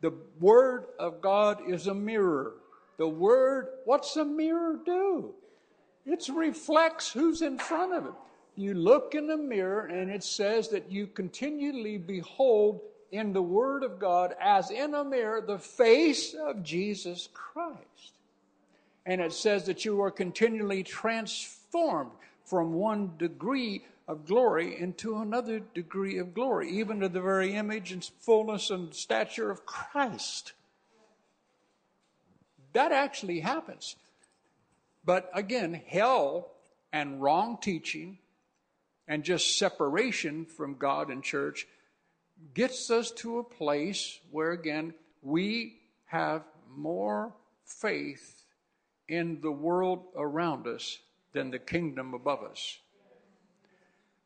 the 0.00 0.14
Word 0.40 0.86
of 0.98 1.20
God 1.20 1.60
is 1.68 1.86
a 1.86 1.94
mirror. 1.94 2.54
The 2.96 3.06
Word, 3.06 3.68
what's 3.84 4.16
a 4.16 4.24
mirror 4.24 4.78
do? 4.82 5.34
It 6.06 6.26
reflects 6.34 7.12
who's 7.12 7.42
in 7.42 7.58
front 7.58 7.92
of 7.92 8.06
it. 8.06 8.12
You 8.56 8.72
look 8.72 9.14
in 9.14 9.26
the 9.26 9.36
mirror 9.36 9.84
and 9.86 10.10
it 10.10 10.24
says 10.24 10.70
that 10.70 10.90
you 10.90 11.06
continually 11.06 11.98
behold 11.98 12.80
in 13.12 13.34
the 13.34 13.42
Word 13.42 13.82
of 13.82 13.98
God 13.98 14.34
as 14.40 14.70
in 14.70 14.94
a 14.94 15.04
mirror 15.04 15.42
the 15.42 15.58
face 15.58 16.32
of 16.32 16.62
Jesus 16.62 17.28
Christ. 17.34 18.14
And 19.04 19.20
it 19.20 19.34
says 19.34 19.64
that 19.64 19.84
you 19.84 20.00
are 20.00 20.10
continually 20.10 20.82
transformed 20.82 22.12
from 22.46 22.72
one 22.72 23.12
degree 23.18 23.84
of 24.08 24.24
glory 24.24 24.78
into 24.78 25.16
another 25.16 25.58
degree 25.58 26.18
of 26.18 26.32
glory, 26.32 26.70
even 26.70 27.00
to 27.00 27.08
the 27.08 27.20
very 27.20 27.54
image 27.54 27.92
and 27.92 28.04
fullness 28.20 28.70
and 28.70 28.94
stature 28.94 29.50
of 29.50 29.66
Christ. 29.66 30.52
That 32.72 32.92
actually 32.92 33.40
happens. 33.40 33.96
But 35.04 35.30
again, 35.34 35.82
hell 35.86 36.52
and 36.92 37.20
wrong 37.20 37.58
teaching 37.60 38.18
and 39.08 39.24
just 39.24 39.58
separation 39.58 40.44
from 40.44 40.74
God 40.74 41.10
and 41.10 41.22
church 41.22 41.66
gets 42.54 42.90
us 42.90 43.10
to 43.12 43.38
a 43.38 43.44
place 43.44 44.20
where, 44.30 44.52
again, 44.52 44.94
we 45.22 45.78
have 46.06 46.42
more 46.76 47.32
faith 47.64 48.44
in 49.08 49.40
the 49.40 49.50
world 49.50 50.04
around 50.16 50.66
us 50.66 50.98
than 51.32 51.50
the 51.50 51.58
kingdom 51.58 52.14
above 52.14 52.42
us. 52.42 52.78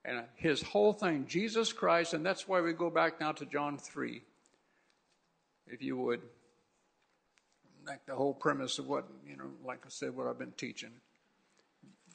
And 0.04 0.24
his 0.36 0.62
whole 0.62 0.92
thing, 0.92 1.26
Jesus 1.28 1.72
Christ, 1.72 2.14
and 2.14 2.24
that's 2.24 2.48
why 2.48 2.60
we 2.60 2.72
go 2.72 2.88
back 2.88 3.20
now 3.20 3.32
to 3.32 3.44
John 3.44 3.76
3, 3.76 4.22
if 5.66 5.82
you 5.82 5.96
would. 5.96 6.22
Like 7.86 8.04
the 8.06 8.14
whole 8.14 8.34
premise 8.34 8.78
of 8.78 8.86
what, 8.86 9.04
you 9.26 9.36
know, 9.36 9.50
like 9.64 9.80
I 9.84 9.88
said, 9.88 10.16
what 10.16 10.26
I've 10.26 10.38
been 10.38 10.52
teaching. 10.52 10.90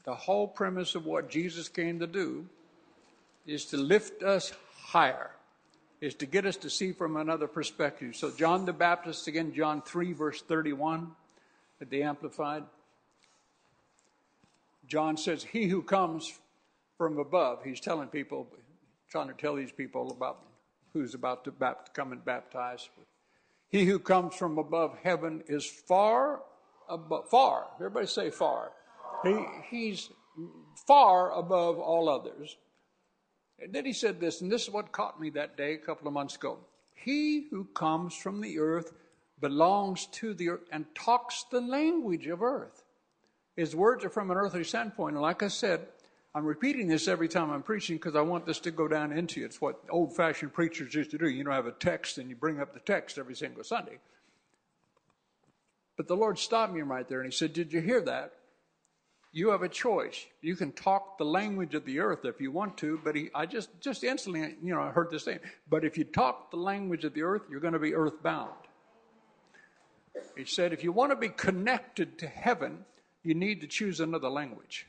The 0.04 0.16
whole 0.16 0.48
premise 0.48 0.96
of 0.96 1.06
what 1.06 1.30
Jesus 1.30 1.68
came 1.68 2.00
to 2.00 2.08
do 2.08 2.48
is 3.46 3.66
to 3.66 3.78
lift 3.78 4.24
us 4.24 4.54
higher, 4.78 5.32
is 6.02 6.16
to 6.16 6.26
get 6.26 6.46
us 6.46 6.58
to 6.58 6.70
see 6.70 6.92
from 6.92 7.18
another 7.18 7.48
perspective. 7.48 8.16
So, 8.16 8.32
John 8.32 8.66
the 8.66 8.74
Baptist, 8.74 9.28
again, 9.28 9.54
John 9.54 9.82
3, 9.82 10.14
verse 10.14 10.42
31, 10.42 11.12
at 11.82 11.90
the 11.90 12.04
Amplified. 12.04 12.64
John 14.88 15.18
says, 15.18 15.44
He 15.44 15.68
who 15.68 15.82
comes 15.82 16.40
from 16.98 17.18
above, 17.18 17.64
he's 17.64 17.80
telling 17.80 18.08
people, 18.08 18.48
trying 19.10 19.28
to 19.28 19.34
tell 19.34 19.56
these 19.56 19.72
people 19.72 20.12
about 20.12 20.40
who's 20.94 21.14
about 21.14 21.44
to 21.44 21.54
come 21.94 22.12
and 22.12 22.24
baptize. 22.24 22.90
He 23.70 23.86
who 23.86 24.00
comes 24.00 24.36
from 24.36 24.58
above 24.58 24.98
heaven 25.04 25.44
is 25.48 25.66
far 25.66 26.42
above, 26.90 27.30
far, 27.30 27.68
everybody 27.76 28.08
say 28.08 28.30
far. 28.30 28.72
He, 29.24 29.36
he's 29.70 30.10
far 30.88 31.32
above 31.32 31.80
all 31.80 32.08
others. 32.08 32.56
And 33.60 33.74
then 33.74 33.86
he 33.86 33.94
said 33.94 34.20
this, 34.20 34.42
and 34.42 34.52
this 34.52 34.64
is 34.64 34.70
what 34.70 34.92
caught 34.92 35.20
me 35.20 35.30
that 35.32 35.58
day 35.58 35.74
a 35.74 35.78
couple 35.78 36.08
of 36.08 36.14
months 36.14 36.36
ago. 36.36 36.60
He 36.94 37.48
who 37.50 37.66
comes 37.66 38.16
from 38.16 38.42
the 38.42 38.60
earth 38.60 38.94
belongs 39.42 40.08
to 40.14 40.34
the 40.34 40.50
earth 40.50 40.64
and 40.72 40.86
talks 40.96 41.46
the 41.52 41.62
language 41.62 42.28
of 42.28 42.42
earth. 42.42 42.85
His 43.56 43.76
words 43.76 44.04
are 44.04 44.10
from 44.10 44.32
an 44.32 44.38
earthly 44.38 44.64
standpoint. 44.64 45.14
And 45.14 45.22
like 45.22 45.44
I 45.44 45.48
said, 45.48 45.88
I'm 46.34 46.46
repeating 46.46 46.88
this 46.88 47.08
every 47.08 47.30
time 47.30 47.50
I'm 47.50 47.64
preaching 47.64 47.96
because 47.96 48.16
I 48.16 48.22
want 48.22 48.46
this 48.46 48.60
to 48.60 48.72
go 48.72 48.90
down 48.90 49.14
into 49.14 49.40
you. 49.40 49.46
It's 49.46 49.62
what 49.62 49.80
old 49.90 50.14
fashioned 50.16 50.54
preachers 50.54 50.94
used 50.94 51.12
to 51.12 51.18
do. 51.18 51.30
You 51.30 51.46
know, 51.46 51.52
have 51.52 51.66
a 51.66 51.72
text 51.72 52.18
and 52.18 52.30
you 52.30 52.36
bring 52.36 52.60
up 52.60 52.74
the 52.74 52.82
text 52.82 53.18
every 53.18 53.36
single 53.36 53.64
Sunday. 53.64 54.00
But 55.96 56.10
the 56.10 56.18
Lord 56.18 56.38
stopped 56.38 56.74
me 56.74 56.82
right 56.82 57.08
there 57.08 57.22
and 57.22 57.32
He 57.32 57.36
said, 57.36 57.54
Did 57.54 57.72
you 57.72 57.80
hear 57.80 58.02
that? 58.02 58.34
You 59.32 59.50
have 59.50 59.64
a 59.64 59.70
choice. 59.70 60.26
You 60.42 60.56
can 60.56 60.72
talk 60.72 61.18
the 61.18 61.26
language 61.26 61.76
of 61.76 61.86
the 61.86 62.00
earth 62.00 62.24
if 62.24 62.40
you 62.40 62.52
want 62.52 62.78
to, 62.78 63.02
but 63.04 63.16
he, 63.16 63.30
I 63.36 63.46
just, 63.46 63.70
just 63.82 64.04
instantly, 64.06 64.56
you 64.64 64.74
know, 64.74 64.82
I 64.82 64.92
heard 64.92 65.12
this 65.12 65.26
thing. 65.26 65.40
But 65.70 65.84
if 65.84 65.98
you 65.98 66.06
talk 66.06 66.52
the 66.52 66.58
language 66.58 67.04
of 67.04 67.14
the 67.14 67.24
earth, 67.24 67.42
you're 67.50 67.60
going 67.60 67.74
to 67.74 67.80
be 67.80 67.94
earthbound. 67.94 68.54
He 70.38 70.46
said, 70.46 70.72
if 70.72 70.86
you 70.86 70.94
want 70.94 71.12
to 71.12 71.18
be 71.18 71.28
connected 71.28 72.18
to 72.20 72.28
heaven, 72.28 72.86
you 73.26 73.34
need 73.34 73.62
to 73.62 73.68
choose 73.68 74.00
another 74.00 74.30
language. 74.30 74.88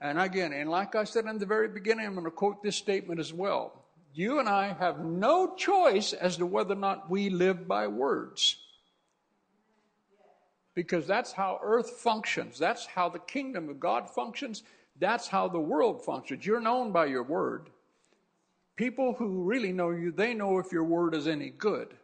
And 0.00 0.18
again, 0.18 0.52
and 0.52 0.68
like 0.68 0.94
I 0.94 1.04
said 1.04 1.26
in 1.26 1.38
the 1.38 1.46
very 1.46 1.68
beginning, 1.68 2.06
I'm 2.06 2.14
going 2.14 2.24
to 2.24 2.30
quote 2.30 2.62
this 2.62 2.76
statement 2.76 3.20
as 3.20 3.32
well. 3.32 3.84
You 4.14 4.40
and 4.40 4.48
I 4.48 4.72
have 4.72 5.04
no 5.04 5.54
choice 5.54 6.12
as 6.12 6.36
to 6.38 6.46
whether 6.46 6.74
or 6.74 6.78
not 6.78 7.08
we 7.08 7.30
live 7.30 7.68
by 7.68 7.86
words. 7.86 8.56
Because 10.74 11.06
that's 11.06 11.32
how 11.32 11.60
earth 11.62 11.90
functions. 11.90 12.58
That's 12.58 12.84
how 12.86 13.08
the 13.08 13.20
kingdom 13.20 13.68
of 13.68 13.78
God 13.78 14.10
functions. 14.10 14.64
That's 14.98 15.28
how 15.28 15.48
the 15.48 15.60
world 15.60 16.04
functions. 16.04 16.44
You're 16.44 16.60
known 16.60 16.92
by 16.92 17.06
your 17.06 17.22
word. 17.22 17.70
People 18.76 19.14
who 19.14 19.44
really 19.44 19.72
know 19.72 19.90
you, 19.90 20.10
they 20.10 20.34
know 20.34 20.58
if 20.58 20.72
your 20.72 20.84
word 20.84 21.14
is 21.14 21.28
any 21.28 21.50
good. 21.50 21.94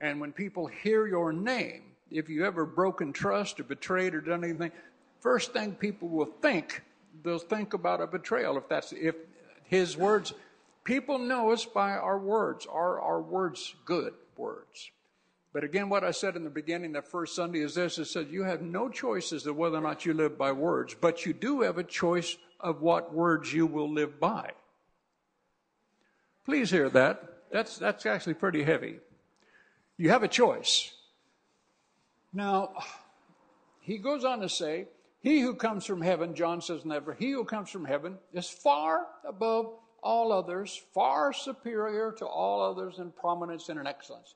And 0.00 0.20
when 0.20 0.32
people 0.32 0.66
hear 0.66 1.06
your 1.06 1.32
name, 1.32 1.85
if 2.10 2.28
you 2.28 2.44
ever 2.44 2.64
broken 2.64 3.12
trust 3.12 3.60
or 3.60 3.64
betrayed 3.64 4.14
or 4.14 4.20
done 4.20 4.44
anything, 4.44 4.72
first 5.20 5.52
thing 5.52 5.74
people 5.74 6.08
will 6.08 6.30
think, 6.40 6.82
they'll 7.24 7.38
think 7.38 7.74
about 7.74 8.00
a 8.00 8.06
betrayal. 8.06 8.56
If 8.56 8.68
that's 8.68 8.92
if 8.92 9.16
his 9.64 9.96
words, 9.96 10.32
people 10.84 11.18
know 11.18 11.50
us 11.50 11.64
by 11.64 11.92
our 11.92 12.18
words. 12.18 12.66
Are 12.70 13.00
our 13.00 13.20
words 13.20 13.74
good 13.84 14.14
words? 14.36 14.90
But 15.52 15.64
again, 15.64 15.88
what 15.88 16.04
I 16.04 16.10
said 16.10 16.36
in 16.36 16.44
the 16.44 16.50
beginning, 16.50 16.92
that 16.92 17.08
first 17.08 17.34
Sunday 17.34 17.60
is 17.60 17.74
this: 17.74 17.98
it 17.98 18.04
says 18.04 18.26
you 18.30 18.44
have 18.44 18.62
no 18.62 18.88
choice 18.88 19.32
as 19.32 19.44
to 19.44 19.52
whether 19.52 19.78
or 19.78 19.80
not 19.80 20.04
you 20.04 20.12
live 20.12 20.36
by 20.36 20.52
words, 20.52 20.94
but 21.00 21.24
you 21.24 21.32
do 21.32 21.62
have 21.62 21.78
a 21.78 21.84
choice 21.84 22.36
of 22.60 22.82
what 22.82 23.14
words 23.14 23.52
you 23.52 23.66
will 23.66 23.90
live 23.90 24.20
by. 24.20 24.50
Please 26.44 26.70
hear 26.70 26.88
that. 26.90 27.48
That's 27.50 27.78
that's 27.78 28.06
actually 28.06 28.34
pretty 28.34 28.62
heavy. 28.62 29.00
You 29.96 30.10
have 30.10 30.22
a 30.22 30.28
choice. 30.28 30.92
Now, 32.36 32.74
he 33.80 33.96
goes 33.96 34.22
on 34.22 34.40
to 34.40 34.48
say, 34.50 34.88
He 35.22 35.40
who 35.40 35.54
comes 35.54 35.86
from 35.86 36.02
heaven, 36.02 36.34
John 36.34 36.60
says 36.60 36.84
never, 36.84 37.14
he 37.14 37.30
who 37.30 37.46
comes 37.46 37.70
from 37.70 37.86
heaven 37.86 38.18
is 38.34 38.46
far 38.46 39.06
above 39.26 39.72
all 40.02 40.32
others, 40.32 40.78
far 40.92 41.32
superior 41.32 42.12
to 42.18 42.26
all 42.26 42.62
others 42.62 42.98
in 42.98 43.10
prominence 43.10 43.70
and 43.70 43.80
in 43.80 43.86
excellence. 43.86 44.34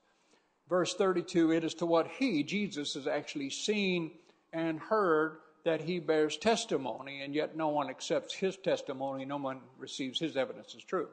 Verse 0.67 0.95
32 0.95 1.53
it 1.53 1.63
is 1.63 1.75
to 1.75 1.85
what 1.85 2.09
he, 2.09 2.43
Jesus, 2.43 2.95
has 2.95 3.07
actually 3.07 3.51
seen 3.51 4.13
and 4.55 4.81
heard 4.81 5.37
that 5.67 5.83
he 5.83 5.99
bears 5.99 6.39
testimony, 6.39 7.21
and 7.21 7.35
yet 7.35 7.55
no 7.55 7.69
one 7.69 7.91
accepts 7.91 8.35
his 8.35 8.57
testimony, 8.57 9.27
no 9.27 9.37
one 9.37 9.61
receives 9.79 10.19
his 10.19 10.39
evidence 10.39 10.75
as 10.75 10.83
true. 10.83 11.09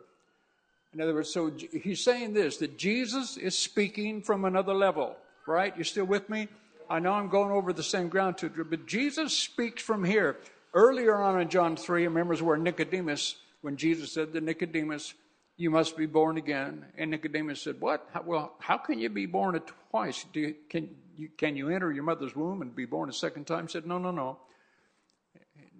In 0.93 1.01
other 1.01 1.13
words, 1.13 1.33
so 1.33 1.51
he's 1.83 2.01
saying 2.01 2.33
this 2.33 2.55
that 2.57 2.77
Jesus 2.77 3.35
is 3.35 3.57
speaking 3.57 4.21
from 4.21 4.45
another 4.45 4.73
level, 4.73 5.17
right? 5.45 5.77
You 5.77 5.83
still 5.83 6.05
with 6.05 6.29
me? 6.29 6.47
I 6.89 6.99
know 6.99 7.13
I'm 7.13 7.29
going 7.29 7.51
over 7.51 7.73
the 7.73 7.83
same 7.83 8.09
ground 8.09 8.37
to 8.39 8.49
but 8.49 8.85
Jesus 8.85 9.37
speaks 9.37 9.81
from 9.81 10.03
here. 10.03 10.37
Earlier 10.73 11.15
on 11.15 11.39
in 11.39 11.49
John 11.49 11.75
3, 11.75 12.03
remember 12.03 12.35
where 12.37 12.57
Nicodemus, 12.57 13.35
when 13.61 13.77
Jesus 13.77 14.11
said 14.11 14.33
to 14.33 14.41
Nicodemus, 14.41 15.13
You 15.55 15.71
must 15.71 15.97
be 15.97 16.05
born 16.05 16.37
again. 16.37 16.85
And 16.97 17.11
Nicodemus 17.11 17.61
said, 17.61 17.79
What? 17.79 18.07
How, 18.13 18.23
well, 18.25 18.55
how 18.59 18.77
can 18.77 18.99
you 18.99 19.09
be 19.09 19.25
born 19.25 19.59
twice? 19.91 20.25
You, 20.33 20.55
can, 20.69 20.89
you, 21.15 21.29
can 21.37 21.55
you 21.55 21.69
enter 21.69 21.91
your 21.91 22.03
mother's 22.03 22.35
womb 22.35 22.61
and 22.61 22.75
be 22.75 22.85
born 22.85 23.09
a 23.09 23.13
second 23.13 23.45
time? 23.45 23.67
He 23.67 23.71
said, 23.71 23.85
No, 23.85 23.97
no, 23.97 24.11
no. 24.11 24.39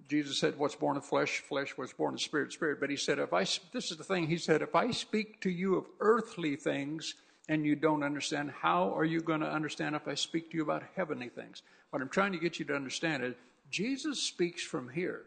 Jesus 0.07 0.39
said, 0.39 0.57
What's 0.57 0.75
born 0.75 0.97
of 0.97 1.05
flesh, 1.05 1.39
flesh, 1.39 1.77
what's 1.77 1.93
born 1.93 2.13
of 2.13 2.21
spirit, 2.21 2.53
spirit. 2.53 2.79
But 2.79 2.89
he 2.89 2.95
said, 2.95 3.19
If 3.19 3.33
I, 3.33 3.41
this 3.41 3.91
is 3.91 3.97
the 3.97 4.03
thing, 4.03 4.27
he 4.27 4.37
said, 4.37 4.61
If 4.61 4.73
I 4.73 4.91
speak 4.91 5.41
to 5.41 5.49
you 5.49 5.75
of 5.75 5.85
earthly 5.99 6.55
things 6.55 7.15
and 7.49 7.65
you 7.65 7.75
don't 7.75 8.03
understand, 8.03 8.51
how 8.51 8.93
are 8.95 9.05
you 9.05 9.21
going 9.21 9.39
to 9.39 9.49
understand 9.51 9.95
if 9.95 10.07
I 10.07 10.15
speak 10.15 10.51
to 10.51 10.57
you 10.57 10.63
about 10.63 10.83
heavenly 10.95 11.29
things? 11.29 11.61
What 11.89 12.01
I'm 12.01 12.09
trying 12.09 12.33
to 12.33 12.39
get 12.39 12.59
you 12.59 12.65
to 12.65 12.75
understand 12.75 13.23
is 13.23 13.35
Jesus 13.69 14.21
speaks 14.21 14.61
from 14.61 14.89
here. 14.89 15.23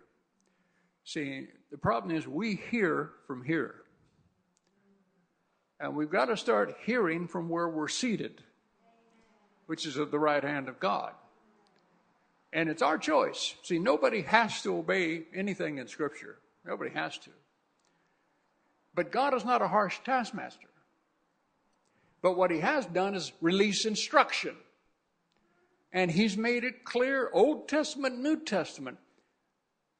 See, 1.04 1.46
the 1.70 1.78
problem 1.78 2.14
is 2.14 2.28
we 2.28 2.56
hear 2.56 3.10
from 3.26 3.42
here. 3.42 3.76
And 5.78 5.96
we've 5.96 6.10
got 6.10 6.26
to 6.26 6.36
start 6.36 6.76
hearing 6.84 7.26
from 7.26 7.48
where 7.48 7.68
we're 7.68 7.88
seated, 7.88 8.42
which 9.66 9.86
is 9.86 9.98
at 9.98 10.10
the 10.10 10.18
right 10.18 10.44
hand 10.44 10.68
of 10.68 10.78
God. 10.78 11.12
And 12.52 12.68
it's 12.68 12.82
our 12.82 12.98
choice. 12.98 13.54
See, 13.62 13.78
nobody 13.78 14.22
has 14.22 14.60
to 14.62 14.76
obey 14.76 15.22
anything 15.34 15.78
in 15.78 15.86
Scripture. 15.86 16.36
Nobody 16.66 16.90
has 16.90 17.16
to. 17.18 17.30
But 18.94 19.10
God 19.10 19.34
is 19.34 19.44
not 19.44 19.62
a 19.62 19.68
harsh 19.68 19.98
taskmaster. 20.04 20.68
But 22.22 22.36
what 22.36 22.50
He 22.50 22.60
has 22.60 22.86
done 22.86 23.14
is 23.14 23.32
release 23.40 23.84
instruction. 23.84 24.56
And 25.92 26.10
He's 26.10 26.36
made 26.36 26.64
it 26.64 26.84
clear, 26.84 27.30
Old 27.32 27.68
Testament, 27.68 28.18
New 28.18 28.36
Testament. 28.44 28.98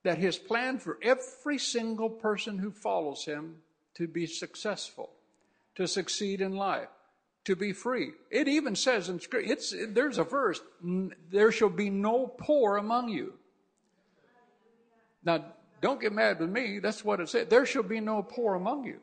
that 0.03 0.19
his 0.19 0.39
plan 0.39 0.79
for 0.79 0.99
every 1.03 1.59
single 1.59 2.09
person 2.09 2.59
who 2.59 2.71
follows 2.71 3.25
him 3.25 3.57
to 3.95 4.07
be 4.09 4.27
successful, 4.27 5.11
to 5.75 5.87
succeed 5.87 6.41
in 6.41 6.53
life, 6.53 6.89
to 7.45 7.55
be 7.55 7.73
free. 7.73 8.13
It 8.31 8.49
even 8.49 8.75
says 8.77 9.09
in 9.09 9.21
scripture, 9.21 9.87
there's 9.87 10.19
a 10.19 10.25
verse, 10.25 10.61
there 11.31 11.53
shall 11.53 11.69
be 11.69 11.91
no 11.91 12.27
poor 12.27 12.77
among 12.77 13.09
you. 13.09 13.35
Now, 15.25 15.45
don't 15.83 16.01
get 16.01 16.13
mad 16.13 16.41
with 16.41 16.51
me. 16.51 16.79
That's 16.79 17.05
what 17.05 17.21
it 17.21 17.29
said. 17.29 17.51
There 17.51 17.67
shall 17.67 17.83
be 17.83 18.01
no 18.01 18.23
poor 18.23 18.55
among 18.55 18.85
you. 18.85 19.01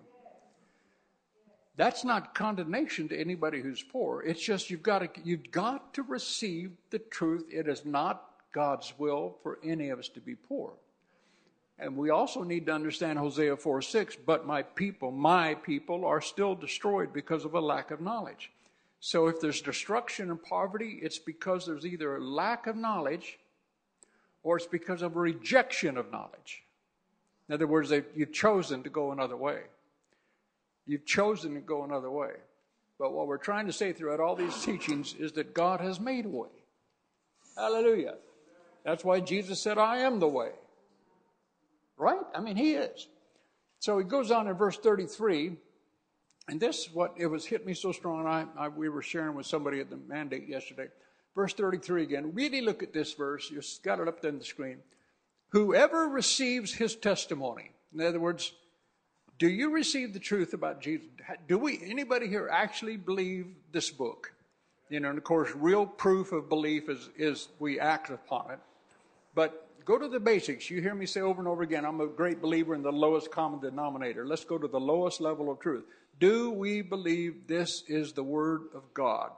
That's 1.78 2.04
not 2.04 2.34
condemnation 2.34 3.08
to 3.10 3.20
anybody 3.20 3.62
who's 3.62 3.84
poor. 3.84 4.24
It's 4.24 4.44
just 4.44 4.72
you've 4.72 4.84
got 4.84 5.00
to, 5.00 5.22
you've 5.24 5.52
got 5.52 5.94
to 5.94 6.02
receive 6.02 6.72
the 6.90 7.00
truth. 7.00 7.46
It 7.52 7.68
is 7.68 7.86
not 7.86 8.24
God's 8.52 8.94
will 8.98 9.38
for 9.44 9.60
any 9.64 9.90
of 9.90 10.00
us 10.00 10.10
to 10.10 10.20
be 10.20 10.36
poor. 10.36 10.74
And 11.80 11.96
we 11.96 12.10
also 12.10 12.42
need 12.42 12.66
to 12.66 12.74
understand 12.74 13.20
Hosea 13.20 13.56
4 13.56 13.84
6, 13.84 14.18
but 14.26 14.48
my 14.48 14.64
people, 14.64 15.12
my 15.12 15.54
people, 15.54 16.04
are 16.04 16.20
still 16.20 16.56
destroyed 16.56 17.14
because 17.14 17.46
of 17.46 17.54
a 17.54 17.60
lack 17.60 17.92
of 17.92 18.02
knowledge. 18.02 18.52
So 19.00 19.28
if 19.28 19.40
there's 19.40 19.62
destruction 19.62 20.32
and 20.32 20.42
poverty, 20.42 20.98
it's 21.04 21.20
because 21.20 21.68
there's 21.68 21.86
either 21.86 22.18
a 22.18 22.24
lack 22.24 22.66
of 22.66 22.76
knowledge 22.76 23.38
or 24.42 24.58
it's 24.58 24.66
because 24.66 25.04
of 25.04 25.16
a 25.16 25.20
rejection 25.20 25.98
of 25.98 26.12
knowledge. 26.12 26.64
In 27.48 27.54
other 27.54 27.68
words, 27.68 27.94
you've 28.16 28.34
chosen 28.34 28.82
to 28.82 28.90
go 28.90 29.12
another 29.12 29.38
way. 29.38 29.62
You've 30.88 31.06
chosen 31.06 31.54
to 31.54 31.60
go 31.60 31.84
another 31.84 32.10
way. 32.10 32.32
But 32.98 33.14
what 33.14 33.28
we're 33.28 33.38
trying 33.38 33.68
to 33.68 33.74
say 33.74 33.94
throughout 33.94 34.20
all 34.20 34.36
these 34.36 34.64
teachings 34.64 35.14
is 35.20 35.34
that 35.34 35.54
God 35.54 35.82
has 35.82 36.00
made 36.00 36.26
a 36.26 36.30
way. 36.30 36.50
Hallelujah. 37.56 38.16
That's 38.84 39.04
why 39.04 39.20
Jesus 39.20 39.62
said, 39.62 39.78
I 39.78 39.98
am 39.98 40.20
the 40.20 40.28
way. 40.28 40.52
Right? 41.98 42.26
I 42.34 42.40
mean, 42.40 42.56
He 42.56 42.74
is. 42.74 43.08
So 43.80 43.98
he 43.98 44.04
goes 44.04 44.32
on 44.32 44.48
in 44.48 44.54
verse 44.56 44.78
33, 44.78 45.56
and 46.48 46.60
this 46.60 46.90
what 46.92 47.14
it 47.18 47.28
was 47.28 47.46
hit 47.46 47.66
me 47.66 47.74
so 47.74 47.92
strong. 47.92 48.26
I, 48.26 48.46
I, 48.58 48.68
we 48.70 48.90
were 48.90 49.02
sharing 49.02 49.36
with 49.36 49.46
somebody 49.46 49.80
at 49.80 49.90
the 49.90 49.98
mandate 49.98 50.48
yesterday. 50.48 50.88
Verse 51.36 51.54
33 51.54 52.04
again. 52.04 52.34
Really 52.34 52.62
look 52.62 52.82
at 52.82 52.94
this 52.94 53.14
verse. 53.14 53.52
You've 53.52 53.68
got 53.84 54.00
it 54.00 54.08
up 54.08 54.22
there 54.22 54.32
on 54.32 54.40
the 54.40 54.46
screen. 54.46 54.78
Whoever 55.50 56.08
receives 56.08 56.74
his 56.74 56.96
testimony, 56.96 57.72
in 57.94 58.02
other 58.02 58.20
words, 58.20 58.52
do 59.40 59.48
you 59.48 59.72
receive 59.72 60.14
the 60.14 60.20
truth 60.20 60.54
about 60.54 60.82
Jesus? 60.82 61.08
Do 61.48 61.58
we, 61.58 61.80
anybody 61.84 62.28
here 62.28 62.50
actually 62.52 62.98
believe 62.98 63.48
this 63.72 63.92
book? 63.92 64.34
You 64.90 65.00
know, 65.00 65.10
and 65.10 65.18
of 65.18 65.24
course, 65.24 65.52
real 65.54 65.86
proof 65.86 66.32
of 66.32 66.50
belief 66.50 66.90
is, 66.90 67.10
is 67.18 67.50
we 67.60 67.80
act 67.80 68.10
upon 68.10 68.52
it. 68.52 68.60
But 69.36 69.68
go 69.86 69.98
to 69.98 70.08
the 70.08 70.20
basics. 70.20 70.70
You 70.70 70.82
hear 70.82 70.96
me 70.96 71.06
say 71.06 71.22
over 71.22 71.40
and 71.40 71.48
over 71.48 71.62
again, 71.62 71.86
I'm 71.86 72.02
a 72.02 72.08
great 72.08 72.42
believer 72.42 72.74
in 72.74 72.82
the 72.82 72.92
lowest 72.92 73.30
common 73.32 73.60
denominator. 73.60 74.26
Let's 74.26 74.46
go 74.46 74.58
to 74.58 74.68
the 74.68 74.80
lowest 74.80 75.22
level 75.22 75.52
of 75.52 75.60
truth. 75.60 75.84
Do 76.20 76.52
we 76.52 76.82
believe 76.82 77.48
this 77.48 77.84
is 77.88 78.14
the 78.14 78.24
Word 78.24 78.64
of 78.74 78.92
God? 78.94 79.32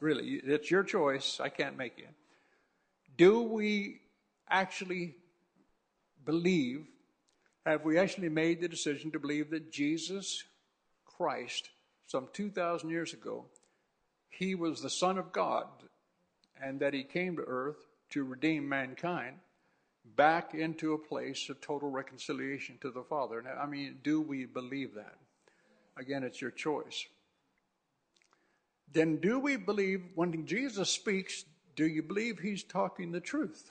Really, 0.00 0.40
it's 0.42 0.68
your 0.68 0.82
choice. 0.82 1.38
I 1.38 1.48
can't 1.48 1.76
make 1.76 1.98
it. 1.98 2.10
Do 3.16 3.42
we 3.42 4.00
actually 4.48 5.14
believe 6.24 6.86
have 7.66 7.84
we 7.84 7.98
actually 7.98 8.28
made 8.28 8.60
the 8.60 8.68
decision 8.68 9.10
to 9.12 9.18
believe 9.18 9.50
that 9.50 9.70
Jesus 9.70 10.44
Christ, 11.04 11.70
some 12.06 12.28
2,000 12.32 12.90
years 12.90 13.12
ago, 13.12 13.44
he 14.28 14.54
was 14.54 14.80
the 14.80 14.90
Son 14.90 15.18
of 15.18 15.32
God 15.32 15.66
and 16.60 16.80
that 16.80 16.94
he 16.94 17.04
came 17.04 17.36
to 17.36 17.42
earth 17.42 17.86
to 18.10 18.24
redeem 18.24 18.68
mankind 18.68 19.36
back 20.16 20.54
into 20.54 20.92
a 20.92 20.98
place 20.98 21.48
of 21.48 21.60
total 21.60 21.90
reconciliation 21.90 22.78
to 22.80 22.90
the 22.90 23.02
Father? 23.02 23.42
Now, 23.42 23.58
I 23.60 23.66
mean, 23.66 23.98
do 24.02 24.20
we 24.20 24.44
believe 24.44 24.94
that? 24.94 25.16
Again, 25.96 26.24
it's 26.24 26.40
your 26.40 26.50
choice. 26.50 27.06
Then, 28.92 29.16
do 29.16 29.38
we 29.38 29.56
believe 29.56 30.02
when 30.14 30.46
Jesus 30.46 30.90
speaks, 30.90 31.44
do 31.76 31.86
you 31.86 32.02
believe 32.02 32.38
he's 32.38 32.62
talking 32.62 33.12
the 33.12 33.20
truth? 33.20 33.68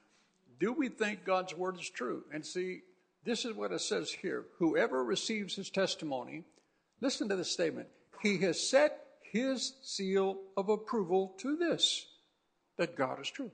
do 0.60 0.72
we 0.72 0.88
think 0.88 1.24
God's 1.24 1.56
word 1.56 1.78
is 1.78 1.88
true? 1.88 2.22
And 2.32 2.44
see, 2.44 2.82
this 3.24 3.44
is 3.44 3.54
what 3.54 3.72
it 3.72 3.80
says 3.80 4.10
here 4.10 4.44
Whoever 4.58 5.04
receives 5.04 5.54
his 5.54 5.70
testimony, 5.70 6.44
listen 7.00 7.28
to 7.28 7.36
this 7.36 7.50
statement, 7.50 7.88
he 8.22 8.38
has 8.38 8.68
set 8.68 8.98
his 9.22 9.74
seal 9.82 10.38
of 10.56 10.68
approval 10.68 11.34
to 11.38 11.56
this 11.56 12.06
that 12.76 12.96
God 12.96 13.20
is 13.20 13.30
true. 13.30 13.50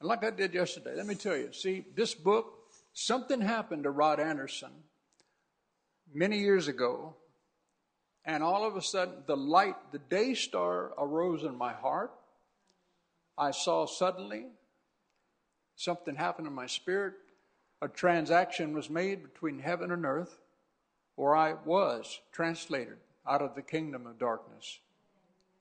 And 0.00 0.08
like 0.08 0.24
I 0.24 0.30
did 0.30 0.54
yesterday, 0.54 0.94
let 0.96 1.06
me 1.06 1.14
tell 1.14 1.36
you 1.36 1.52
see, 1.52 1.84
this 1.94 2.14
book, 2.14 2.54
something 2.92 3.40
happened 3.40 3.84
to 3.84 3.90
Rod 3.90 4.20
Anderson 4.20 4.70
many 6.12 6.38
years 6.38 6.68
ago, 6.68 7.14
and 8.24 8.42
all 8.42 8.66
of 8.66 8.76
a 8.76 8.82
sudden 8.82 9.14
the 9.26 9.36
light, 9.36 9.76
the 9.92 9.98
day 9.98 10.34
star 10.34 10.92
arose 10.98 11.44
in 11.44 11.56
my 11.56 11.72
heart. 11.72 12.12
I 13.36 13.52
saw 13.52 13.86
suddenly 13.86 14.46
something 15.76 16.16
happened 16.16 16.48
in 16.48 16.52
my 16.52 16.66
spirit 16.66 17.14
a 17.80 17.88
transaction 17.88 18.72
was 18.72 18.90
made 18.90 19.22
between 19.22 19.58
heaven 19.58 19.92
and 19.92 20.04
earth, 20.04 20.40
where 21.14 21.36
I 21.36 21.54
was 21.64 22.20
translated 22.32 22.98
out 23.26 23.42
of 23.42 23.54
the 23.54 23.62
kingdom 23.62 24.06
of 24.06 24.18
darkness 24.18 24.80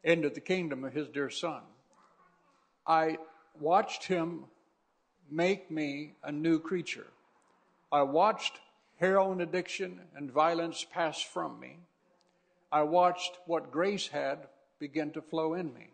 into 0.04 0.30
the 0.30 0.40
kingdom 0.40 0.84
of 0.84 0.94
his 0.94 1.08
dear 1.10 1.30
son. 1.30 1.62
I 2.86 3.18
watched 3.60 4.06
him 4.06 4.46
make 5.30 5.70
me 5.70 6.14
a 6.24 6.32
new 6.32 6.60
creature. 6.60 7.08
I 7.92 8.04
watched 8.04 8.60
heroin 8.98 9.42
addiction 9.42 10.00
and 10.16 10.32
violence 10.32 10.86
pass 10.92 11.22
from 11.22 11.60
me. 11.60 11.78
I 12.72 12.84
watched 12.84 13.38
what 13.46 13.72
grace 13.72 14.08
had 14.08 14.48
begin 14.80 15.12
to 15.12 15.22
flow 15.22 15.54
in 15.54 15.74
me. 15.74 15.90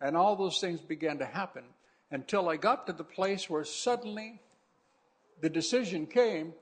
And 0.00 0.16
all 0.16 0.36
those 0.36 0.58
things 0.60 0.80
began 0.80 1.18
to 1.18 1.26
happen 1.26 1.64
until 2.10 2.48
I 2.48 2.56
got 2.56 2.86
to 2.86 2.92
the 2.92 3.04
place 3.04 3.48
where 3.48 3.64
suddenly 3.64 4.40
the 5.42 5.50
decision 5.50 6.06
came, 6.06 6.54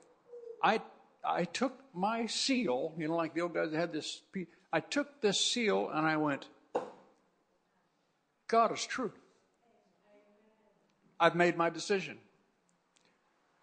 I, 0.61 0.81
I 1.23 1.45
took 1.45 1.79
my 1.93 2.25
seal, 2.25 2.93
you 2.97 3.07
know, 3.07 3.15
like 3.15 3.33
the 3.33 3.41
old 3.41 3.53
guys 3.53 3.71
had 3.71 3.93
this, 3.93 4.21
I 4.73 4.81
took 4.81 5.21
this 5.21 5.39
seal 5.39 5.89
and 5.93 6.05
I 6.05 6.17
went, 6.17 6.47
God 8.47 8.73
is 8.73 8.85
true. 8.85 9.13
I've 11.19 11.35
made 11.35 11.55
my 11.55 11.69
decision. 11.69 12.17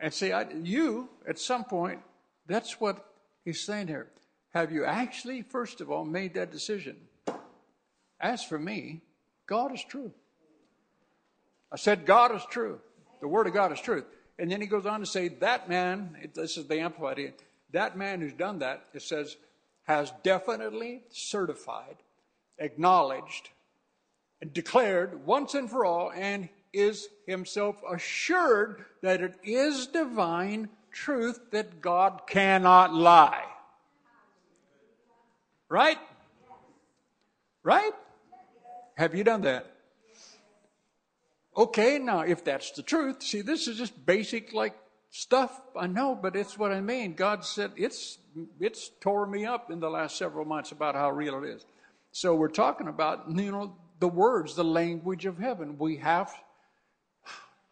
And 0.00 0.14
see, 0.14 0.32
I, 0.32 0.46
you, 0.62 1.08
at 1.28 1.38
some 1.40 1.64
point, 1.64 2.00
that's 2.46 2.80
what 2.80 3.04
he's 3.44 3.60
saying 3.60 3.88
here. 3.88 4.06
Have 4.54 4.70
you 4.70 4.84
actually, 4.84 5.42
first 5.42 5.80
of 5.80 5.90
all, 5.90 6.04
made 6.04 6.34
that 6.34 6.52
decision? 6.52 6.96
As 8.20 8.44
for 8.44 8.58
me, 8.58 9.02
God 9.46 9.74
is 9.74 9.82
true. 9.82 10.12
I 11.72 11.76
said, 11.76 12.06
God 12.06 12.34
is 12.34 12.42
true. 12.48 12.80
The 13.20 13.28
Word 13.28 13.48
of 13.48 13.52
God 13.52 13.72
is 13.72 13.80
truth. 13.80 14.04
And 14.38 14.50
then 14.50 14.60
he 14.60 14.66
goes 14.66 14.86
on 14.86 15.00
to 15.00 15.06
say, 15.06 15.28
that 15.28 15.68
man, 15.68 16.30
this 16.34 16.56
is 16.56 16.66
the 16.66 16.80
Amplified, 16.80 17.34
that 17.72 17.96
man 17.96 18.20
who's 18.20 18.32
done 18.32 18.60
that, 18.60 18.84
it 18.94 19.02
says, 19.02 19.36
has 19.84 20.12
definitely 20.22 21.02
certified, 21.10 21.96
acknowledged, 22.58 23.50
and 24.40 24.52
declared 24.52 25.26
once 25.26 25.54
and 25.54 25.68
for 25.68 25.84
all, 25.84 26.12
and 26.12 26.48
is 26.72 27.08
himself 27.26 27.82
assured 27.90 28.84
that 29.02 29.20
it 29.20 29.34
is 29.42 29.86
divine 29.86 30.68
truth 30.92 31.40
that 31.50 31.80
God 31.80 32.22
cannot 32.28 32.94
lie. 32.94 33.44
Right? 35.68 35.98
Right? 37.62 37.92
Have 38.96 39.14
you 39.14 39.24
done 39.24 39.42
that? 39.42 39.77
Okay, 41.58 41.98
now 41.98 42.20
if 42.20 42.44
that's 42.44 42.70
the 42.70 42.84
truth, 42.84 43.20
see, 43.20 43.40
this 43.40 43.66
is 43.66 43.76
just 43.76 44.06
basic 44.06 44.54
like 44.54 44.78
stuff. 45.10 45.60
I 45.76 45.88
know, 45.88 46.14
but 46.14 46.36
it's 46.36 46.56
what 46.56 46.70
I 46.70 46.80
mean. 46.80 47.14
God 47.14 47.44
said 47.44 47.72
it's 47.76 48.18
it's 48.60 48.92
tore 49.00 49.26
me 49.26 49.44
up 49.44 49.68
in 49.68 49.80
the 49.80 49.90
last 49.90 50.16
several 50.16 50.44
months 50.44 50.70
about 50.70 50.94
how 50.94 51.10
real 51.10 51.42
it 51.42 51.48
is. 51.48 51.66
So 52.12 52.36
we're 52.36 52.46
talking 52.46 52.86
about 52.86 53.24
you 53.28 53.50
know 53.50 53.74
the 53.98 54.06
words, 54.06 54.54
the 54.54 54.62
language 54.62 55.26
of 55.26 55.36
heaven. 55.38 55.76
We 55.78 55.96
have, 55.96 56.32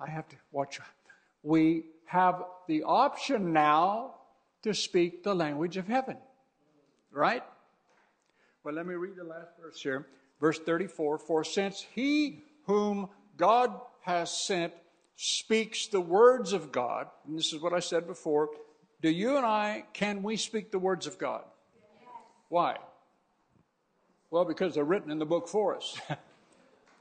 I 0.01 0.11
have 0.11 0.29
to 0.31 0.37
watch. 0.51 0.81
We 1.45 1.85
have 2.07 2.43
the 2.67 2.83
option 2.83 3.53
now 3.53 4.17
to 4.63 4.75
speak 4.75 5.23
the 5.23 5.33
language 5.33 5.77
of 5.77 5.87
heaven, 5.87 6.17
right? 7.13 7.45
Well, 8.65 8.75
let 8.75 8.85
me 8.85 8.95
read 8.95 9.15
the 9.15 9.23
last 9.23 9.51
verse 9.63 9.81
here, 9.81 10.09
verse 10.41 10.59
thirty-four. 10.59 11.19
For 11.19 11.45
since 11.45 11.87
he 11.95 12.43
whom 12.65 13.11
God 13.37 13.73
has 14.03 14.31
sent 14.31 14.73
speaks 15.17 15.89
the 15.89 16.01
words 16.01 16.53
of 16.53 16.71
God. 16.71 17.09
And 17.27 17.39
this 17.39 17.53
is 17.53 17.61
what 17.61 17.73
I 17.73 17.81
said 17.81 18.07
before. 18.07 18.51
Do 19.03 19.11
you 19.11 19.37
and 19.37 19.47
I, 19.47 19.85
can 19.93 20.23
we 20.23 20.37
speak 20.37 20.71
the 20.71 20.79
words 20.79 21.07
of 21.07 21.19
God? 21.19 21.43
Why? 22.49 22.77
Well, 24.31 24.45
because 24.45 24.75
they're 24.75 24.85
written 24.85 25.11
in 25.11 25.19
the 25.19 25.27
book 25.27 25.49
for 25.49 25.77
us. 25.77 25.99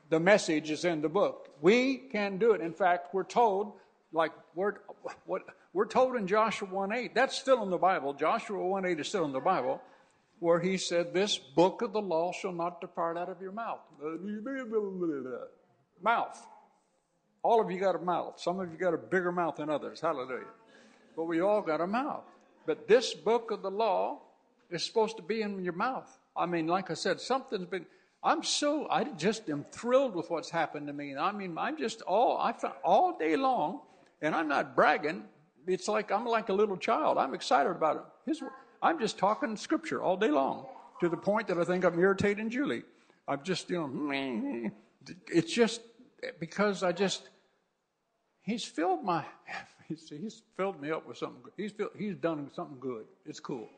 the 0.10 0.20
message 0.20 0.72
is 0.72 0.86
in 0.86 1.02
the 1.02 1.10
book. 1.10 1.50
We 1.62 1.98
can 1.98 2.38
do 2.38 2.52
it. 2.52 2.62
In 2.62 2.74
fact, 2.74 3.14
we're 3.14 3.24
told 3.24 3.74
like 4.12 4.32
we're, 4.56 4.76
what, 5.26 5.44
we're 5.74 5.86
told 5.88 6.16
in 6.16 6.26
Joshua 6.26 6.68
1 6.70 6.94
8, 6.94 7.14
that's 7.14 7.38
still 7.38 7.62
in 7.64 7.70
the 7.70 7.78
Bible. 7.78 8.14
Joshua 8.14 8.66
1 8.66 8.86
8 8.86 9.00
is 9.00 9.08
still 9.08 9.26
in 9.26 9.34
the 9.34 9.40
Bible, 9.40 9.82
where 10.40 10.60
he 10.60 10.78
said, 10.78 11.14
This 11.14 11.38
book 11.38 11.82
of 11.82 11.92
the 11.92 12.02
law 12.02 12.32
shall 12.32 12.54
not 12.54 12.80
depart 12.82 13.18
out 13.18 13.30
of 13.30 13.42
your 13.42 13.52
mouth. 13.52 13.80
Mouth. 16.02 16.46
All 17.44 17.62
of 17.62 17.70
you 17.70 17.80
got 17.80 17.96
a 17.96 18.00
mouth. 18.00 18.40
Some 18.40 18.60
of 18.60 18.72
you 18.72 18.78
got 18.78 18.94
a 18.94 18.98
bigger 18.98 19.32
mouth 19.32 19.58
than 19.58 19.70
others. 19.70 20.02
Hallelujah. 20.02 20.46
But 21.16 21.26
we 21.26 21.42
all 21.42 21.62
got 21.62 21.80
a 21.80 21.88
mouth. 21.88 22.24
But 22.66 22.88
this 22.88 23.14
book 23.14 23.52
of 23.52 23.62
the 23.62 23.70
law 23.70 24.20
is 24.70 24.84
supposed 24.84 25.18
to 25.18 25.24
be 25.24 25.42
in 25.42 25.64
your 25.64 25.74
mouth. 25.74 26.18
I 26.36 26.46
mean, 26.46 26.68
like 26.68 26.92
I 26.92 26.96
said, 26.96 27.22
something's 27.22 27.66
been. 27.66 27.86
I'm 28.24 28.44
so 28.44 28.88
I 28.90 29.04
just 29.04 29.50
am 29.50 29.66
thrilled 29.72 30.16
with 30.16 30.30
what's 30.30 30.50
happened 30.50 30.88
to 30.88 30.94
me. 30.94 31.16
I 31.16 31.32
mean, 31.32 31.58
I'm 31.58 31.78
just 31.78 32.02
all 32.02 32.38
I 32.38 32.54
all 32.84 33.18
day 33.18 33.36
long, 33.36 33.82
and 34.22 34.36
I'm 34.36 34.48
not 34.48 34.76
bragging. 34.76 35.24
It's 35.68 35.88
like 35.88 36.12
I'm 36.12 36.26
like 36.26 36.50
a 36.50 36.54
little 36.54 36.78
child. 36.78 37.18
I'm 37.18 37.34
excited 37.34 37.70
about 37.70 37.98
it. 37.98 38.04
His, 38.26 38.44
I'm 38.82 39.00
just 39.00 39.18
talking 39.18 39.56
scripture 39.56 40.02
all 40.02 40.18
day 40.18 40.32
long 40.32 40.66
to 41.00 41.10
the 41.10 41.18
point 41.18 41.48
that 41.48 41.58
I 41.58 41.64
think 41.64 41.86
I'm 41.86 42.00
irritating 42.00 42.50
Julie. 42.50 42.84
I'm 43.28 43.44
just 43.44 43.70
you 43.70 43.88
know, 43.88 44.72
it's 45.28 45.54
just 45.54 45.82
because 46.40 46.84
I 46.84 46.92
just 46.92 47.30
he's 48.44 48.64
filled 48.64 49.04
my 49.04 49.24
he's, 49.88 50.42
filled 50.58 50.82
me 50.82 50.92
up 50.92 51.08
with 51.08 51.18
something 51.18 51.42
good. 51.44 51.54
He's 51.58 51.72
filled, 51.72 51.92
he's 51.98 52.16
done 52.16 52.50
something 52.56 52.78
good. 52.80 53.06
It's 53.26 53.40
cool. 53.40 53.70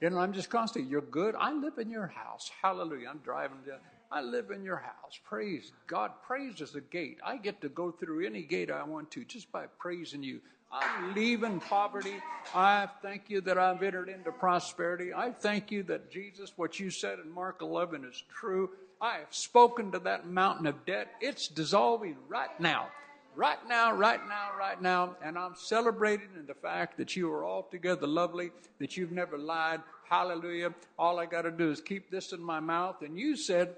You 0.00 0.10
know, 0.10 0.18
I'm 0.18 0.32
just 0.32 0.50
constantly, 0.50 0.90
you're 0.90 1.00
good. 1.00 1.34
I 1.38 1.52
live 1.52 1.78
in 1.78 1.90
your 1.90 2.06
house. 2.06 2.50
Hallelujah. 2.62 3.08
I'm 3.08 3.18
driving 3.18 3.58
down. 3.66 3.78
I 4.10 4.20
live 4.20 4.50
in 4.50 4.62
your 4.62 4.76
house. 4.76 5.18
Praise 5.24 5.72
God. 5.86 6.12
Praise 6.26 6.60
is 6.60 6.74
a 6.74 6.80
gate. 6.80 7.18
I 7.24 7.38
get 7.38 7.60
to 7.62 7.68
go 7.68 7.90
through 7.90 8.26
any 8.26 8.42
gate 8.42 8.70
I 8.70 8.84
want 8.84 9.10
to 9.12 9.24
just 9.24 9.50
by 9.50 9.66
praising 9.78 10.22
you. 10.22 10.40
I'm 10.70 11.14
leaving 11.14 11.60
poverty. 11.60 12.16
I 12.54 12.88
thank 13.00 13.30
you 13.30 13.40
that 13.42 13.56
I've 13.56 13.82
entered 13.82 14.08
into 14.08 14.32
prosperity. 14.32 15.14
I 15.14 15.30
thank 15.30 15.70
you 15.70 15.82
that 15.84 16.10
Jesus, 16.10 16.52
what 16.56 16.78
you 16.78 16.90
said 16.90 17.18
in 17.18 17.30
Mark 17.30 17.62
11 17.62 18.04
is 18.04 18.22
true. 18.28 18.70
I 19.00 19.18
have 19.18 19.34
spoken 19.34 19.92
to 19.92 19.98
that 20.00 20.26
mountain 20.26 20.66
of 20.66 20.86
debt. 20.86 21.08
It's 21.20 21.48
dissolving 21.48 22.16
right 22.28 22.58
now 22.60 22.88
right 23.36 23.58
now, 23.68 23.92
right 23.92 24.20
now, 24.26 24.50
right 24.58 24.80
now. 24.80 25.16
And 25.22 25.38
I'm 25.38 25.54
celebrating 25.54 26.30
in 26.38 26.46
the 26.46 26.54
fact 26.54 26.96
that 26.96 27.14
you 27.14 27.30
are 27.32 27.44
altogether 27.44 28.06
lovely, 28.06 28.50
that 28.78 28.96
you've 28.96 29.12
never 29.12 29.38
lied. 29.38 29.82
Hallelujah. 30.08 30.74
All 30.98 31.20
I 31.20 31.26
got 31.26 31.42
to 31.42 31.50
do 31.50 31.70
is 31.70 31.80
keep 31.80 32.10
this 32.10 32.32
in 32.32 32.42
my 32.42 32.60
mouth. 32.60 33.02
And 33.02 33.18
you 33.18 33.36
said, 33.36 33.74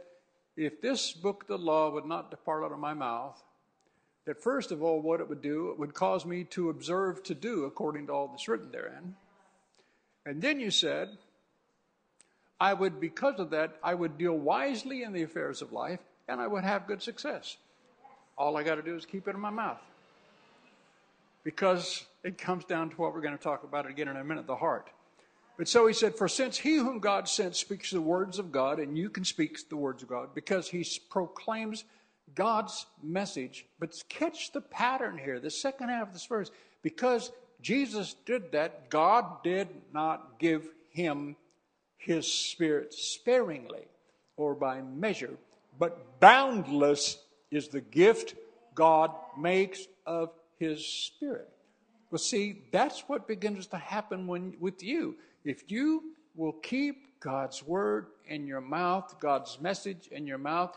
if 0.56 0.80
this 0.80 1.12
book 1.12 1.46
the 1.46 1.58
law 1.58 1.90
would 1.90 2.06
not 2.06 2.30
depart 2.30 2.64
out 2.64 2.72
of 2.72 2.78
my 2.78 2.94
mouth, 2.94 3.42
that 4.24 4.42
first 4.42 4.72
of 4.72 4.82
all, 4.82 5.00
what 5.00 5.20
it 5.20 5.28
would 5.28 5.42
do, 5.42 5.70
it 5.70 5.78
would 5.78 5.94
cause 5.94 6.24
me 6.24 6.44
to 6.44 6.70
observe 6.70 7.22
to 7.24 7.34
do 7.34 7.64
according 7.64 8.06
to 8.06 8.12
all 8.12 8.28
that's 8.28 8.48
written 8.48 8.70
therein. 8.70 9.14
And 10.26 10.42
then 10.42 10.60
you 10.60 10.70
said, 10.70 11.16
I 12.60 12.74
would, 12.74 13.00
because 13.00 13.38
of 13.38 13.50
that, 13.50 13.76
I 13.82 13.94
would 13.94 14.18
deal 14.18 14.36
wisely 14.36 15.02
in 15.02 15.12
the 15.12 15.22
affairs 15.22 15.62
of 15.62 15.72
life 15.72 16.00
and 16.28 16.40
I 16.40 16.46
would 16.46 16.64
have 16.64 16.86
good 16.86 17.02
success. 17.02 17.56
All 18.36 18.56
I 18.56 18.62
got 18.62 18.76
to 18.76 18.82
do 18.82 18.94
is 18.94 19.06
keep 19.06 19.28
it 19.28 19.34
in 19.34 19.40
my 19.40 19.50
mouth. 19.50 19.80
Because 21.44 22.04
it 22.24 22.36
comes 22.36 22.64
down 22.64 22.90
to 22.90 22.96
what 22.96 23.14
we're 23.14 23.20
going 23.20 23.36
to 23.36 23.42
talk 23.42 23.64
about 23.64 23.86
again 23.86 24.08
in 24.08 24.16
a 24.16 24.24
minute 24.24 24.46
the 24.46 24.56
heart. 24.56 24.90
But 25.56 25.68
so 25.68 25.86
he 25.86 25.94
said, 25.94 26.16
For 26.16 26.28
since 26.28 26.58
he 26.58 26.76
whom 26.76 27.00
God 27.00 27.28
sent 27.28 27.56
speaks 27.56 27.90
the 27.90 28.00
words 28.00 28.38
of 28.38 28.52
God, 28.52 28.78
and 28.78 28.96
you 28.96 29.10
can 29.10 29.24
speak 29.24 29.68
the 29.68 29.76
words 29.76 30.02
of 30.02 30.08
God, 30.08 30.34
because 30.34 30.68
he 30.68 30.86
proclaims 31.10 31.84
God's 32.34 32.86
message. 33.02 33.66
But 33.80 34.00
catch 34.08 34.52
the 34.52 34.60
pattern 34.60 35.18
here, 35.18 35.40
the 35.40 35.50
second 35.50 35.88
half 35.88 36.08
of 36.08 36.12
this 36.12 36.26
verse. 36.26 36.50
Because 36.82 37.32
Jesus 37.60 38.14
did 38.24 38.52
that, 38.52 38.88
God 38.88 39.42
did 39.42 39.68
not 39.92 40.38
give 40.38 40.68
him 40.90 41.34
his 41.98 42.32
spirit 42.32 42.94
sparingly 42.94 43.84
or 44.36 44.54
by 44.54 44.80
measure, 44.80 45.36
but 45.78 46.20
boundless 46.20 47.18
is 47.50 47.68
the 47.68 47.80
gift 47.80 48.34
God 48.74 49.10
makes 49.36 49.86
of 50.06 50.30
His 50.58 50.86
Spirit. 50.86 51.48
Well, 52.10 52.18
see, 52.18 52.62
that's 52.72 53.00
what 53.08 53.26
begins 53.26 53.66
to 53.66 53.76
happen 53.76 54.26
when, 54.26 54.54
with 54.60 54.82
you. 54.82 55.16
If 55.44 55.70
you 55.70 56.14
will 56.36 56.52
keep 56.52 57.20
God's 57.20 57.62
word 57.62 58.06
in 58.26 58.46
your 58.46 58.60
mouth, 58.60 59.16
God's 59.20 59.60
message 59.60 60.08
in 60.12 60.26
your 60.26 60.38
mouth, 60.38 60.76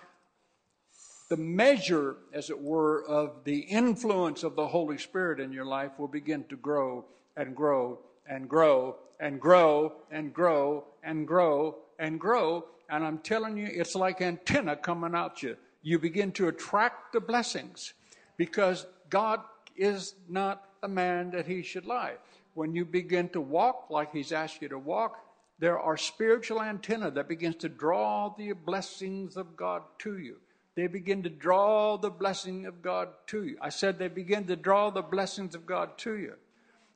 the 1.30 1.38
measure, 1.38 2.18
as 2.34 2.50
it 2.50 2.60
were, 2.60 3.06
of 3.06 3.44
the 3.44 3.60
influence 3.60 4.44
of 4.44 4.56
the 4.56 4.68
Holy 4.68 4.98
Spirit 4.98 5.40
in 5.40 5.54
your 5.54 5.66
life 5.66 5.92
will 5.98 6.08
begin 6.08 6.44
to 6.46 6.58
grow 6.58 7.06
and 7.38 7.56
grow 7.56 8.00
and 8.32 8.50
grow 8.50 8.96
and 9.20 9.40
grow 9.40 9.94
and 10.10 10.34
grow 10.34 10.86
and 11.04 11.28
grow 11.28 11.76
and 12.00 12.20
grow. 12.20 12.66
And 12.90 13.04
I'm 13.04 13.20
telling 13.20 13.58
you, 13.58 13.70
it's 13.72 13.94
like 13.94 14.22
antenna 14.22 14.76
coming 14.76 15.14
out 15.14 15.44
you 15.44 15.56
you 15.84 16.00
begin 16.00 16.32
to 16.34 16.48
attract 16.48 17.14
the 17.14 17.20
blessings 17.20 17.94
because 18.38 18.86
God 19.10 19.42
is 19.76 20.16
not 20.30 20.70
a 20.84 20.88
man 20.88 21.32
that 21.32 21.48
he 21.48 21.64
should 21.64 21.86
lie. 21.86 22.16
When 22.54 22.76
you 22.76 22.86
begin 22.86 23.30
to 23.30 23.42
walk 23.42 23.88
like 23.90 24.12
he's 24.12 24.32
asked 24.32 24.62
you 24.62 24.70
to 24.70 24.78
walk, 24.78 25.18
there 25.60 25.80
are 25.80 25.98
spiritual 25.98 26.62
antenna 26.62 27.12
that 27.12 27.28
begins 27.28 27.56
to 27.58 27.70
draw 27.70 28.34
the 28.38 28.54
blessings 28.54 29.38
of 29.38 29.56
God 29.56 29.84
to 30.00 30.18
you. 30.18 30.38
They 30.76 30.88
begin 30.88 31.24
to 31.24 31.30
draw 31.30 31.98
the 31.98 32.10
blessing 32.10 32.66
of 32.66 32.82
God 32.82 33.10
to 33.28 33.44
you. 33.44 33.58
I 33.62 33.70
said 33.70 33.98
they 34.00 34.08
begin 34.08 34.46
to 34.48 34.56
draw 34.56 34.90
the 34.90 35.02
blessings 35.02 35.54
of 35.54 35.66
God 35.66 35.98
to 36.00 36.18
you. 36.18 36.34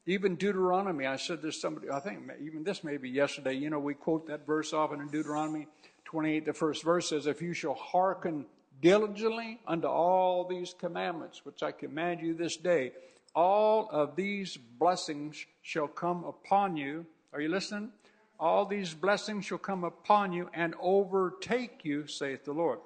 Even 0.08 0.36
Deuteronomy, 0.36 1.08
I 1.08 1.16
said 1.16 1.42
there's 1.42 1.60
somebody, 1.60 1.90
I 1.90 2.00
think 2.00 2.20
even 2.42 2.64
this 2.64 2.84
may 2.84 2.98
be 2.98 3.10
yesterday, 3.10 3.54
you 3.54 3.70
know, 3.70 3.80
we 3.80 3.96
quote 3.96 4.28
that 4.28 4.46
verse 4.46 4.72
often 4.72 5.02
in 5.02 5.08
Deuteronomy 5.08 5.68
28, 6.06 6.46
the 6.46 6.54
first 6.54 6.84
verse 6.84 7.10
says, 7.10 7.26
If 7.26 7.42
you 7.42 7.54
shall 7.54 7.74
hearken 7.74 8.46
diligently 8.82 9.60
unto 9.68 9.88
all 9.88 10.44
these 10.44 10.74
commandments 10.78 11.46
which 11.46 11.64
I 11.64 11.72
command 11.72 12.22
you 12.22 12.34
this 12.34 12.58
day. 12.58 12.92
All 13.34 13.90
of 13.92 14.16
these 14.16 14.58
blessings 14.58 15.46
shall 15.62 15.88
come 15.88 16.24
upon 16.24 16.78
you. 16.78 17.06
Are 17.34 17.42
you 17.42 17.50
listening? 17.50 17.92
All 18.40 18.66
these 18.66 18.94
blessings 18.94 19.46
shall 19.46 19.58
come 19.58 19.84
upon 19.84 20.34
you 20.34 20.50
and 20.54 20.74
overtake 20.80 21.84
you, 21.84 22.08
saith 22.08 22.46
the 22.46 22.54
Lord. 22.54 22.80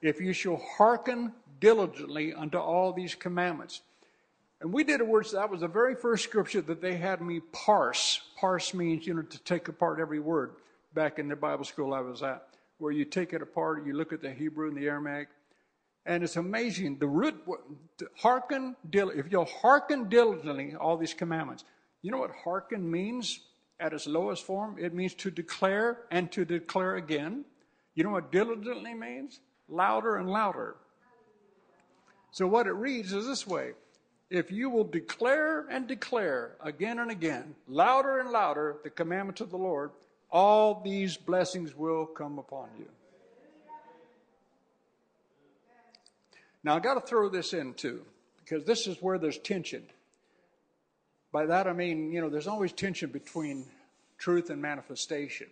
If 0.00 0.20
you 0.20 0.32
shall 0.32 0.56
hearken 0.76 1.32
diligently 1.60 2.34
unto 2.34 2.58
all 2.58 2.92
these 2.92 3.14
commandments. 3.14 3.82
And 4.60 4.72
we 4.72 4.84
did 4.84 5.00
a 5.00 5.04
word, 5.04 5.26
that 5.32 5.50
was 5.50 5.60
the 5.60 5.68
very 5.68 5.94
first 5.94 6.24
scripture 6.24 6.62
that 6.62 6.80
they 6.80 6.96
had 6.96 7.20
me 7.20 7.40
parse. 7.52 8.20
Parse 8.38 8.72
means, 8.72 9.06
you 9.06 9.14
know, 9.14 9.22
to 9.22 9.38
take 9.44 9.68
apart 9.68 10.00
every 10.00 10.20
word 10.20 10.52
back 10.94 11.18
in 11.18 11.28
the 11.28 11.36
Bible 11.36 11.64
school 11.64 11.92
I 11.92 12.00
was 12.00 12.22
at, 12.22 12.48
where 12.78 12.92
you 12.92 13.04
take 13.04 13.34
it 13.34 13.42
apart, 13.42 13.86
you 13.86 13.94
look 13.94 14.12
at 14.12 14.22
the 14.22 14.30
Hebrew 14.30 14.68
and 14.68 14.76
the 14.76 14.86
Aramaic, 14.86 15.28
and 16.06 16.22
it's 16.22 16.36
amazing. 16.36 16.98
The 16.98 17.06
root, 17.06 17.34
hearken, 18.16 18.76
if 18.92 19.26
you'll 19.30 19.44
hearken 19.44 20.08
diligently 20.08 20.74
all 20.74 20.96
these 20.96 21.12
commandments. 21.12 21.64
You 22.00 22.12
know 22.12 22.18
what 22.18 22.30
hearken 22.30 22.88
means 22.88 23.40
at 23.80 23.92
its 23.92 24.06
lowest 24.06 24.44
form? 24.44 24.76
It 24.78 24.94
means 24.94 25.14
to 25.14 25.30
declare 25.30 25.98
and 26.10 26.30
to 26.32 26.44
declare 26.44 26.94
again. 26.94 27.44
You 27.94 28.04
know 28.04 28.10
what 28.10 28.30
diligently 28.30 28.94
means? 28.94 29.40
Louder 29.68 30.16
and 30.16 30.30
louder. 30.30 30.76
So 32.30 32.46
what 32.46 32.66
it 32.66 32.72
reads 32.72 33.12
is 33.12 33.26
this 33.26 33.46
way. 33.46 33.72
If 34.28 34.50
you 34.50 34.70
will 34.70 34.84
declare 34.84 35.66
and 35.70 35.86
declare 35.86 36.56
again 36.60 36.98
and 36.98 37.10
again, 37.10 37.54
louder 37.68 38.18
and 38.18 38.30
louder, 38.30 38.76
the 38.82 38.90
commandments 38.90 39.40
of 39.40 39.50
the 39.50 39.58
Lord, 39.58 39.90
all 40.30 40.80
these 40.84 41.16
blessings 41.16 41.76
will 41.76 42.06
come 42.06 42.38
upon 42.38 42.68
you. 42.78 42.88
Now, 46.64 46.74
I 46.74 46.80
got 46.80 46.94
to 46.94 47.00
throw 47.00 47.28
this 47.28 47.52
in 47.52 47.74
too, 47.74 48.02
because 48.44 48.64
this 48.64 48.88
is 48.88 49.00
where 49.00 49.18
there's 49.18 49.38
tension. 49.38 49.84
By 51.30 51.46
that 51.46 51.68
I 51.68 51.72
mean, 51.72 52.10
you 52.10 52.20
know, 52.20 52.28
there's 52.28 52.48
always 52.48 52.72
tension 52.72 53.10
between 53.10 53.66
truth 54.18 54.50
and 54.50 54.60
manifestation. 54.60 55.46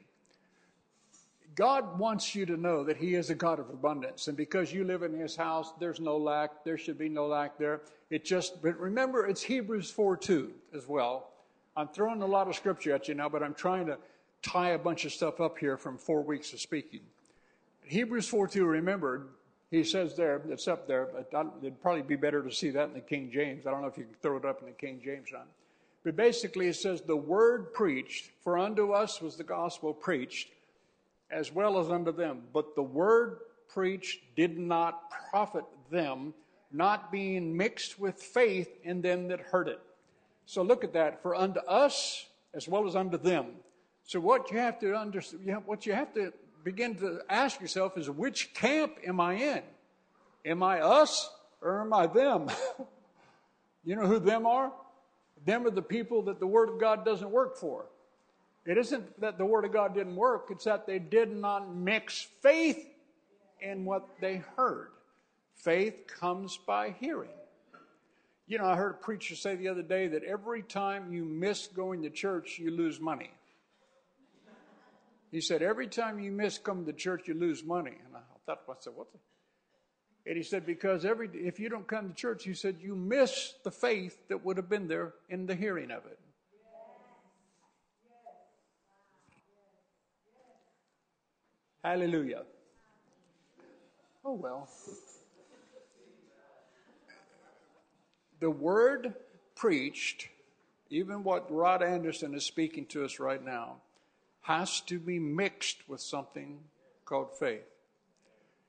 God 1.55 1.99
wants 1.99 2.35
you 2.35 2.47
to 2.47 2.57
know 2.57 2.85
that 2.85 2.97
He 2.97 3.15
is 3.15 3.31
a 3.31 3.35
God 3.35 3.61
of 3.61 3.69
abundance. 3.71 4.29
And 4.29 4.37
because 4.37 4.73
you 4.73 4.85
live 4.85 5.03
in 5.03 5.13
His 5.13 5.37
house, 5.37 5.73
there's 5.79 6.01
no 6.01 6.17
lack. 6.17 6.65
There 6.65 6.79
should 6.79 6.99
be 6.99 7.09
no 7.09 7.27
lack 7.27 7.59
there. 7.59 7.83
It 8.11 8.25
just, 8.25 8.63
but 8.63 8.79
remember, 8.79 9.27
it's 9.27 9.43
Hebrews 9.43 9.91
4 9.91 10.17
2 10.17 10.53
as 10.75 10.89
well. 10.89 11.31
I'm 11.77 11.89
throwing 11.89 12.23
a 12.23 12.27
lot 12.27 12.49
of 12.49 12.55
scripture 12.55 12.95
at 12.95 13.09
you 13.09 13.15
now, 13.15 13.29
but 13.29 13.43
I'm 13.43 13.55
trying 13.55 13.87
to 13.87 13.99
tie 14.43 14.71
a 14.71 14.79
bunch 14.79 15.05
of 15.05 15.13
stuff 15.13 15.41
up 15.41 15.59
here 15.59 15.77
from 15.77 15.99
four 15.99 16.23
weeks 16.23 16.53
of 16.53 16.61
speaking. 16.61 17.01
Hebrews 17.85 18.29
4 18.29 18.49
2, 18.49 18.65
remember, 18.65 19.27
he 19.71 19.85
says 19.85 20.17
there, 20.17 20.41
it's 20.49 20.69
up 20.69 20.87
there, 20.87 21.09
but 21.13 21.31
it'd 21.61 21.83
probably 21.83 22.03
be 22.03 22.17
better 22.17 22.43
to 22.43 22.53
see 22.53 22.71
that 22.71 22.89
in 22.89 22.95
the 22.95 23.01
King 23.01 23.31
James. 23.33 23.67
I 23.67 23.71
don't 23.71 23.83
know 23.83 23.89
if 23.89 23.99
you 23.99 24.05
can 24.05 24.15
throw 24.23 24.37
it 24.37 24.45
up 24.45 24.61
in 24.61 24.67
the 24.67 24.73
King 24.73 25.01
James, 25.05 25.29
John. 25.31 25.47
But 26.05 26.17
basically, 26.17 26.69
it 26.69 26.77
says, 26.77 27.01
The 27.01 27.17
word 27.17 27.73
preached, 27.73 28.31
for 28.43 28.59
unto 28.59 28.93
us 28.93 29.21
was 29.21 29.37
the 29.37 29.45
gospel 29.45 29.93
preached, 29.93 30.49
as 31.31 31.53
well 31.53 31.79
as 31.79 31.91
unto 31.91 32.13
them. 32.13 32.43
But 32.53 32.75
the 32.75 32.83
word 32.83 33.39
preached 33.69 34.21
did 34.37 34.59
not 34.59 35.11
profit 35.31 35.65
them, 35.91 36.35
not 36.73 37.11
being 37.11 37.57
mixed 37.57 37.99
with 37.99 38.23
faith 38.23 38.69
in 38.83 39.03
them 39.03 39.29
that 39.29 39.41
heard 39.41 39.69
it. 39.69 39.81
So 40.47 40.63
look 40.63 40.85
at 40.85 40.93
that. 40.93 41.23
For 41.23 41.35
unto 41.35 41.61
us 41.61 42.27
as 42.55 42.69
well 42.69 42.87
as 42.87 42.95
unto 42.95 43.19
them. 43.19 43.47
So 44.05 44.21
what 44.21 44.51
you 44.51 44.59
have 44.59 44.79
to 44.81 44.95
understand, 44.95 45.63
what 45.67 45.87
you 45.87 45.93
have 45.95 46.13
to 46.15 46.33
begin 46.63 46.95
to 46.97 47.21
ask 47.29 47.61
yourself 47.61 47.97
is 47.99 48.09
which 48.11 48.55
camp 48.55 48.93
am 49.07 49.21
I 49.21 49.35
in? 49.35 49.63
Am 50.45 50.63
I 50.63 50.81
us 50.81 51.31
or 51.61 51.81
am 51.81 51.93
I 51.93 52.07
them? 52.07 52.51
you 53.85 53.97
know 53.97 54.07
who 54.07 54.19
them 54.19 54.47
are? 54.47 54.73
Them 55.45 55.67
are 55.67 55.71
the 55.71 55.83
people 55.83 56.23
that 56.23 56.41
the 56.41 56.47
Word 56.47 56.69
of 56.69 56.81
God 56.81 57.05
doesn't 57.05 57.31
work 57.31 57.57
for. 57.57 57.87
It 58.67 58.79
isn't 58.79 59.21
that 59.21 59.37
the 59.37 59.45
Word 59.45 59.65
of 59.65 59.73
God 59.73 59.95
didn't 59.95 60.17
work, 60.17 60.49
it's 60.51 60.65
that 60.65 60.87
they 60.87 60.99
did 60.99 61.35
not 61.35 61.75
mix 61.75 62.27
faith 62.43 62.87
in 63.61 63.85
what 63.85 64.09
they 64.21 64.43
heard. 64.57 64.89
Faith 65.57 66.07
comes 66.07 66.59
by 66.67 66.95
hearing. 66.99 67.31
You 68.47 68.59
know, 68.59 68.67
I 68.67 68.77
heard 68.77 68.91
a 68.91 69.05
preacher 69.05 69.37
say 69.37 69.57
the 69.57 69.69
other 69.69 69.83
day 69.83 70.09
that 70.09 70.23
every 70.23 70.63
time 70.63 71.13
you 71.13 71.25
miss 71.25 71.67
going 71.69 72.03
to 72.03 72.11
church, 72.11 72.59
you 72.59 72.71
lose 72.71 73.01
money. 73.01 73.31
He 75.31 75.41
said, 75.41 75.63
every 75.63 75.89
time 75.89 76.21
you 76.21 76.31
miss 76.31 76.59
coming 76.59 76.87
to 76.87 76.93
church, 76.93 77.27
you 77.27 77.35
lose 77.35 77.65
money. 77.65 77.93
And 78.07 78.17
I 78.17 78.21
thought, 78.47 78.61
I 78.69 78.75
said, 78.79 78.93
what 78.95 79.13
the? 79.13 79.19
And 80.27 80.37
he 80.37 80.43
said, 80.43 80.65
because 80.65 81.05
every, 81.05 81.29
if 81.33 81.61
you 81.61 81.69
don't 81.69 81.87
come 81.87 82.09
to 82.09 82.15
church, 82.15 82.45
he 82.45 82.55
said, 82.55 82.77
you 82.81 82.95
miss 82.95 83.55
the 83.63 83.71
faith 83.71 84.17
that 84.29 84.45
would 84.45 84.57
have 84.57 84.69
been 84.69 84.89
there 84.89 85.13
in 85.29 85.47
the 85.47 85.55
hearing 85.55 85.91
of 85.91 86.07
it. 86.07 86.19
Hallelujah. 91.85 92.45
Oh, 94.25 94.33
well. 94.33 94.71
The 98.41 98.49
word 98.49 99.13
preached, 99.55 100.29
even 100.89 101.23
what 101.23 101.53
Rod 101.53 101.83
Anderson 101.83 102.35
is 102.35 102.43
speaking 102.43 102.87
to 102.87 103.05
us 103.05 103.21
right 103.21 103.45
now, 103.45 103.83
has 104.41 104.81
to 104.83 104.99
be 104.99 105.19
mixed 105.19 105.87
with 105.87 106.01
something 106.01 106.61
called 107.05 107.37
faith. 107.39 107.69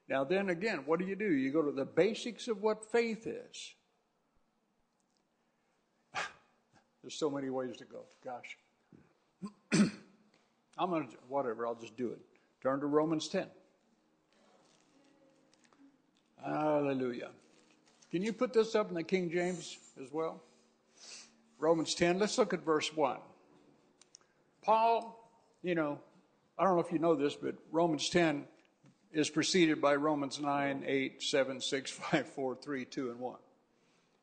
Now, 0.10 0.26
then 0.26 0.50
again, 0.50 0.84
what 0.86 1.00
do 1.00 1.06
you 1.06 1.16
do? 1.16 1.32
You 1.34 1.54
go 1.54 1.62
to 1.62 1.72
the 1.72 1.86
basics 1.86 2.50
of 2.50 2.62
what 2.62 2.92
faith 2.92 3.28
is. 3.28 3.74
There's 7.02 7.16
so 7.16 7.30
many 7.30 7.50
ways 7.50 7.78
to 7.78 7.86
go. 7.86 8.04
Gosh. 8.26 8.58
I'm 10.78 10.90
going 10.90 11.08
to, 11.08 11.18
whatever, 11.30 11.66
I'll 11.66 11.76
just 11.76 11.96
do 11.96 12.10
it. 12.10 12.20
Turn 12.66 12.80
to 12.80 12.88
Romans 12.88 13.28
10. 13.28 13.46
Hallelujah. 16.44 17.30
Can 18.10 18.24
you 18.24 18.34
put 18.34 18.54
this 18.54 18.74
up 18.74 18.90
in 18.90 18.96
the 18.96 19.04
King 19.04 19.30
James 19.30 19.78
as 20.04 20.12
well? 20.12 20.42
Romans 21.60 21.94
10, 21.94 22.18
let's 22.18 22.40
look 22.40 22.56
at 22.56 22.66
verse 22.66 22.92
1. 22.96 23.20
Paul, 24.64 25.30
you 25.62 25.76
know, 25.76 26.00
I 26.58 26.64
don't 26.64 26.74
know 26.74 26.82
if 26.82 26.92
you 26.92 26.98
know 26.98 27.14
this, 27.14 27.36
but 27.36 27.54
Romans 27.72 28.10
10 28.10 28.46
is 29.14 29.30
preceded 29.30 29.80
by 29.80 29.94
Romans 29.94 30.40
9, 30.40 30.86
8, 30.88 31.22
7, 31.22 31.62
6, 31.62 31.92
5, 32.12 32.28
4, 32.28 32.56
3, 32.56 32.86
2, 32.86 33.12
and 33.12 33.20
1. 33.20 33.36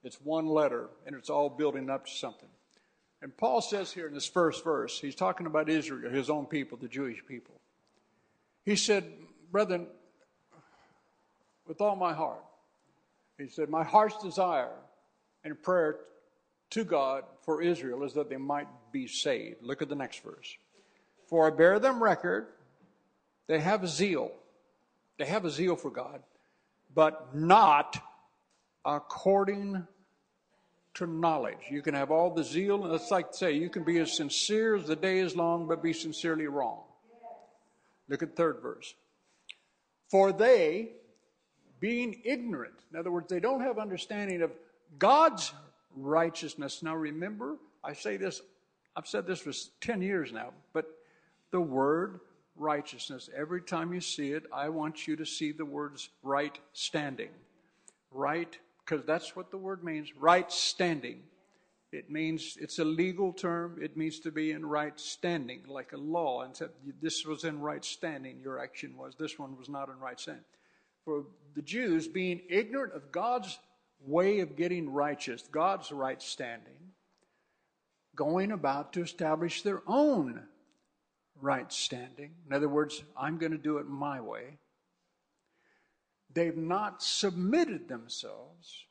It's 0.03 0.21
one 0.21 0.47
letter, 0.47 0.89
and 1.07 1.15
it's 1.15 1.31
all 1.31 1.49
building 1.49 1.89
up 1.89 2.07
to 2.07 2.11
something. 2.11 2.49
And 3.23 3.37
Paul 3.37 3.61
says 3.61 3.93
here 3.93 4.09
in 4.09 4.15
this 4.15 4.27
first 4.27 4.65
verse, 4.65 4.99
he's 4.99 5.15
talking 5.15 5.47
about 5.47 5.69
Israel, 5.69 6.11
his 6.11 6.29
own 6.29 6.47
people, 6.47 6.77
the 6.77 6.89
Jewish 6.89 7.25
people. 7.25 7.62
He 8.65 8.77
said, 8.77 9.05
Brethren, 9.51 9.87
with 11.67 11.81
all 11.81 11.97
my 11.97 12.13
heart, 12.13 12.45
he 13.39 13.49
said, 13.49 13.69
My 13.69 13.85
heart's 13.85 14.23
desire 14.23 14.77
and 15.45 15.61
prayer 15.61 15.97
to 16.71 16.85
God 16.85 17.25
for 17.43 17.63
Israel 17.63 18.05
is 18.05 18.13
that 18.15 18.31
they 18.31 18.37
might 18.37 18.69
be 18.93 19.07
saved. 19.07 19.63
Look 19.63 19.83
at 19.83 19.89
the 19.89 19.95
next 19.95 20.23
verse. 20.23 20.57
For 21.27 21.47
I 21.47 21.51
bear 21.51 21.79
them 21.79 22.03
record, 22.03 22.47
they 23.47 23.59
have 23.59 23.83
a 23.83 23.89
zeal 23.89 24.33
they 25.23 25.29
have 25.29 25.45
a 25.45 25.51
zeal 25.51 25.77
for 25.77 25.91
God, 25.91 26.21
but 26.95 27.33
not 27.33 27.97
according 28.85 29.87
to 30.95 31.07
knowledge. 31.07 31.59
You 31.71 31.81
can 31.81 31.95
have 31.95 32.11
all 32.11 32.35
the 32.35 32.43
zeal, 32.43 32.85
and 32.85 32.93
it's 32.93 33.11
like 33.11 33.33
say, 33.33 33.53
you 33.53 33.71
can 33.71 33.85
be 33.85 33.99
as 33.99 34.13
sincere 34.13 34.75
as 34.75 34.87
the 34.87 34.97
day 34.97 35.19
is 35.19 35.37
long, 35.37 35.69
but 35.69 35.83
be 35.83 35.93
sincerely 35.93 36.49
wrong. 36.49 36.83
Look 38.09 38.23
at 38.23 38.37
third 38.37 38.61
verse. 38.63 38.95
For 40.11 40.33
they, 40.33 40.91
being 41.81 42.21
ignorant, 42.25 42.75
in 42.93 42.99
other 42.99 43.11
words, 43.11 43.29
they 43.29 43.41
don't 43.41 43.61
have 43.61 43.79
understanding 43.79 44.43
of 44.43 44.51
God's 44.99 45.53
righteousness. 45.97 46.83
Now 46.83 46.97
remember, 46.97 47.57
I 47.83 47.95
say 47.95 48.17
this, 48.17 48.43
I've 48.95 49.07
said 49.07 49.27
this 49.27 49.41
for 49.41 49.53
10 49.81 50.03
years 50.03 50.33
now, 50.33 50.51
but 50.73 50.87
the 51.51 51.61
word 51.61 52.21
righteousness. 52.57 53.31
Every 53.35 53.63
time 53.63 53.93
you 53.93 54.01
see 54.01 54.33
it, 54.33 54.45
I 54.53 54.69
want 54.69 55.07
you 55.07 55.17
to 55.17 55.25
see 55.25 55.53
the 55.53 55.65
words 55.65 56.11
right 56.23 56.59
standing. 56.73 57.31
Right, 58.11 58.59
because 58.85 59.07
that's 59.07 59.35
what 59.35 59.51
the 59.51 59.57
word 59.57 59.83
means 59.83 60.15
right 60.15 60.51
standing. 60.53 61.23
It 61.93 62.11
means 62.11 62.57
it's 62.59 62.79
a 62.79 62.85
legal 62.85 63.35
term. 63.35 63.79
It 63.83 63.99
means 63.99 64.19
to 64.21 64.33
be 64.33 64.53
in 64.53 64.65
right 64.65 64.99
standing, 64.99 65.63
like 65.69 65.93
a 65.93 65.99
law. 65.99 66.43
And 66.43 66.57
said 66.57 66.71
this 67.03 67.27
was 67.27 67.45
in 67.45 67.61
right 67.61 67.85
standing. 67.85 68.41
Your 68.41 68.59
action 68.59 68.97
was. 68.97 69.15
This 69.15 69.39
one 69.39 69.59
was 69.59 69.69
not 69.69 69.91
in 69.91 69.99
right 69.99 70.19
standing. 70.19 70.45
For 71.05 71.25
the 71.55 71.63
Jews, 71.63 72.09
being 72.09 72.41
ignorant 72.49 72.95
of 72.95 73.13
God's 73.13 73.59
way 74.07 74.41
of 74.41 74.57
getting 74.57 74.91
righteous, 74.91 75.43
God's 75.53 75.93
right 75.93 76.21
standing, 76.23 76.93
going 78.17 78.53
about 78.53 78.95
to 78.95 79.03
establish 79.03 79.63
their 79.63 79.83
own 79.87 80.43
right 81.41 81.71
standing. 81.71 82.31
In 82.47 82.55
other 82.55 82.69
words, 82.69 83.03
I'm 83.17 83.37
going 83.37 83.53
to 83.53 83.59
do 83.59 83.79
it 83.79 83.87
my 83.87 84.21
way. 84.21 84.59
They've 86.33 86.57
not 86.57 87.03
submitted 87.03 87.89
themselves 87.89 88.87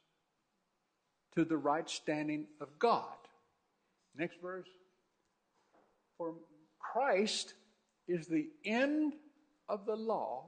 to 1.35 1.45
the 1.45 1.57
right 1.57 1.89
standing 1.89 2.47
of 2.59 2.67
God. 2.79 3.15
Next 4.15 4.41
verse. 4.41 4.67
For 6.17 6.33
Christ 6.79 7.53
is 8.07 8.27
the 8.27 8.47
end 8.65 9.13
of 9.69 9.85
the 9.85 9.95
law 9.95 10.45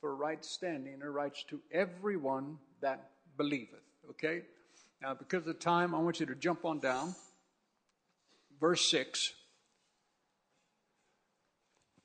for 0.00 0.14
right 0.16 0.44
standing 0.44 1.02
or 1.02 1.12
rights 1.12 1.44
to 1.48 1.60
everyone 1.72 2.58
that 2.80 3.10
believeth. 3.36 3.80
Okay? 4.10 4.42
Now, 5.00 5.14
because 5.14 5.46
of 5.46 5.58
time, 5.60 5.94
I 5.94 5.98
want 5.98 6.20
you 6.20 6.26
to 6.26 6.34
jump 6.34 6.64
on 6.64 6.78
down. 6.78 7.14
Verse 8.60 8.84
6. 8.90 9.32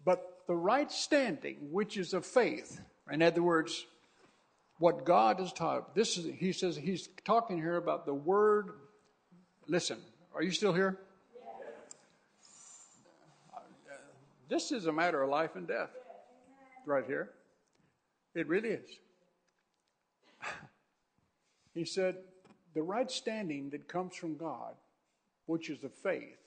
But 0.04 0.40
the 0.48 0.56
right 0.56 0.92
standing, 0.92 1.58
which 1.72 1.98
is 1.98 2.14
of 2.14 2.26
faith, 2.26 2.82
in 3.12 3.22
other 3.22 3.44
words, 3.44 3.86
what 4.82 5.06
God 5.06 5.38
has 5.40 5.54
taught. 5.54 5.94
This 5.94 6.18
is 6.18 6.26
he 6.38 6.52
says 6.52 6.76
he's 6.76 7.08
talking 7.24 7.58
here 7.58 7.78
about 7.78 8.08
the 8.08 8.14
word. 8.16 8.72
Listen, 9.68 10.00
are 10.34 10.42
you 10.42 10.52
still 10.52 10.74
here? 10.74 10.98
This 14.50 14.72
is 14.72 14.88
a 14.88 14.92
matter 14.92 15.22
of 15.22 15.30
life 15.30 15.56
and 15.56 15.68
death, 15.68 15.92
right 16.86 17.06
here. 17.06 17.30
It 18.36 18.48
really 18.48 18.70
is. 18.70 18.90
He 21.74 21.86
said, 21.86 22.18
the 22.74 22.82
right 22.82 23.10
standing 23.10 23.70
that 23.70 23.88
comes 23.88 24.14
from 24.14 24.36
God, 24.36 24.74
which 25.46 25.70
is 25.70 25.80
the 25.80 25.88
faith, 25.88 26.38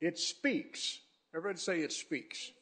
it 0.00 0.16
speaks. 0.16 1.00
Everybody 1.34 1.58
say 1.58 1.80
it 1.80 1.92
speaks. 1.92 2.52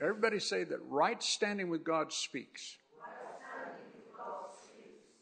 Everybody 0.00 0.40
say 0.40 0.64
that 0.64 0.80
right 0.88 1.22
standing 1.22 1.68
with 1.68 1.84
God 1.84 2.12
speaks. 2.12 2.78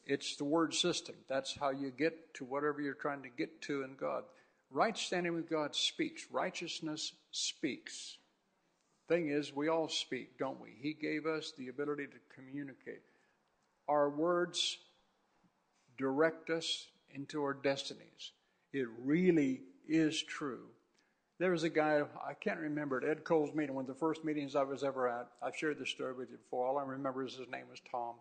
It's 0.08 0.36
the 0.36 0.44
word 0.44 0.74
system. 0.74 1.14
That's 1.28 1.54
how 1.54 1.70
you 1.70 1.90
get 1.90 2.34
to 2.34 2.44
whatever 2.44 2.80
you're 2.80 2.94
trying 2.94 3.22
to 3.22 3.28
get 3.28 3.62
to 3.62 3.82
in 3.82 3.94
God. 3.94 4.24
Right 4.70 4.96
standing 4.96 5.34
with 5.34 5.48
God 5.48 5.74
speaks. 5.74 6.26
Righteousness 6.30 7.12
speaks. 7.30 8.16
Thing 9.06 9.28
is, 9.28 9.54
we 9.54 9.68
all 9.68 9.88
speak, 9.88 10.38
don't 10.38 10.60
we? 10.60 10.70
He 10.80 10.92
gave 10.92 11.26
us 11.26 11.52
the 11.56 11.68
ability 11.68 12.06
to 12.06 12.34
communicate. 12.34 13.02
Our 13.88 14.10
words 14.10 14.78
direct 15.96 16.50
us 16.50 16.88
into 17.14 17.42
our 17.42 17.54
destinies. 17.54 18.32
It 18.72 18.88
really 19.04 19.60
is 19.88 20.20
true 20.22 20.68
there 21.38 21.52
was 21.52 21.62
a 21.62 21.68
guy, 21.68 22.02
I 22.26 22.34
can't 22.34 22.58
remember 22.58 22.98
it, 22.98 23.08
Ed 23.08 23.24
Cole's 23.24 23.54
meeting, 23.54 23.74
one 23.74 23.84
of 23.84 23.88
the 23.88 23.94
first 23.94 24.24
meetings 24.24 24.56
I 24.56 24.64
was 24.64 24.82
ever 24.82 25.08
at. 25.08 25.28
I've 25.40 25.56
shared 25.56 25.78
this 25.78 25.88
story 25.88 26.12
with 26.12 26.30
you 26.30 26.36
before. 26.36 26.66
All 26.66 26.78
I 26.78 26.82
remember 26.82 27.24
is 27.24 27.34
his 27.34 27.48
name 27.48 27.66
was 27.70 27.80
Tom. 27.90 28.14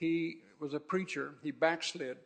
He 0.00 0.38
was 0.58 0.72
a 0.72 0.80
preacher. 0.80 1.34
He 1.42 1.50
backslid, 1.50 2.16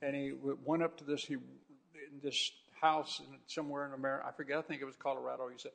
and 0.00 0.14
he 0.14 0.32
went 0.64 0.84
up 0.84 0.96
to 0.98 1.04
this 1.04 1.24
he, 1.24 1.34
in 1.34 2.20
this 2.22 2.52
house 2.80 3.20
somewhere 3.48 3.84
in 3.84 3.92
America. 3.92 4.24
I 4.26 4.32
forget. 4.32 4.58
I 4.58 4.62
think 4.62 4.80
it 4.80 4.84
was 4.84 4.94
Colorado. 4.96 5.48
He 5.48 5.58
said 5.58 5.72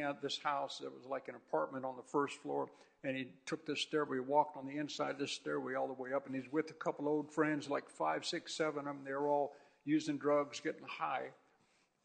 had 0.00 0.22
this 0.22 0.38
house 0.42 0.78
that 0.78 0.90
was 0.90 1.04
like 1.04 1.28
an 1.28 1.34
apartment 1.34 1.84
on 1.84 1.94
the 1.96 2.02
first 2.02 2.38
floor. 2.38 2.70
And 3.04 3.14
he 3.14 3.26
took 3.44 3.66
this 3.66 3.80
stairway, 3.80 4.18
walked 4.18 4.56
on 4.56 4.66
the 4.66 4.78
inside 4.78 5.10
of 5.10 5.18
this 5.18 5.32
stairway 5.32 5.74
all 5.74 5.86
the 5.86 5.92
way 5.92 6.14
up. 6.14 6.24
And 6.24 6.34
he's 6.34 6.50
with 6.50 6.70
a 6.70 6.74
couple 6.74 7.06
old 7.06 7.30
friends, 7.30 7.68
like 7.68 7.90
five, 7.90 8.24
six, 8.24 8.54
seven 8.54 8.80
of 8.80 8.84
them. 8.86 9.00
They're 9.04 9.28
all 9.28 9.52
using 9.84 10.16
drugs, 10.16 10.58
getting 10.58 10.86
high. 10.88 11.26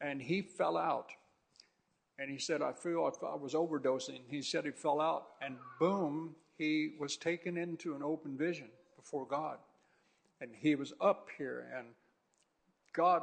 And 0.02 0.20
he 0.20 0.42
fell 0.42 0.76
out. 0.76 1.08
And 2.18 2.30
he 2.30 2.36
said, 2.36 2.60
I 2.60 2.72
feel 2.72 3.10
I 3.22 3.34
was 3.34 3.54
overdosing. 3.54 4.20
He 4.28 4.42
said 4.42 4.66
he 4.66 4.72
fell 4.72 5.00
out. 5.00 5.28
And 5.40 5.56
boom, 5.78 6.34
he 6.58 6.96
was 7.00 7.16
taken 7.16 7.56
into 7.56 7.94
an 7.94 8.02
open 8.02 8.36
vision 8.36 8.68
before 9.00 9.26
God. 9.26 9.58
And 10.40 10.50
he 10.54 10.74
was 10.74 10.92
up 11.00 11.28
here. 11.38 11.66
And 11.76 11.86
God 12.92 13.22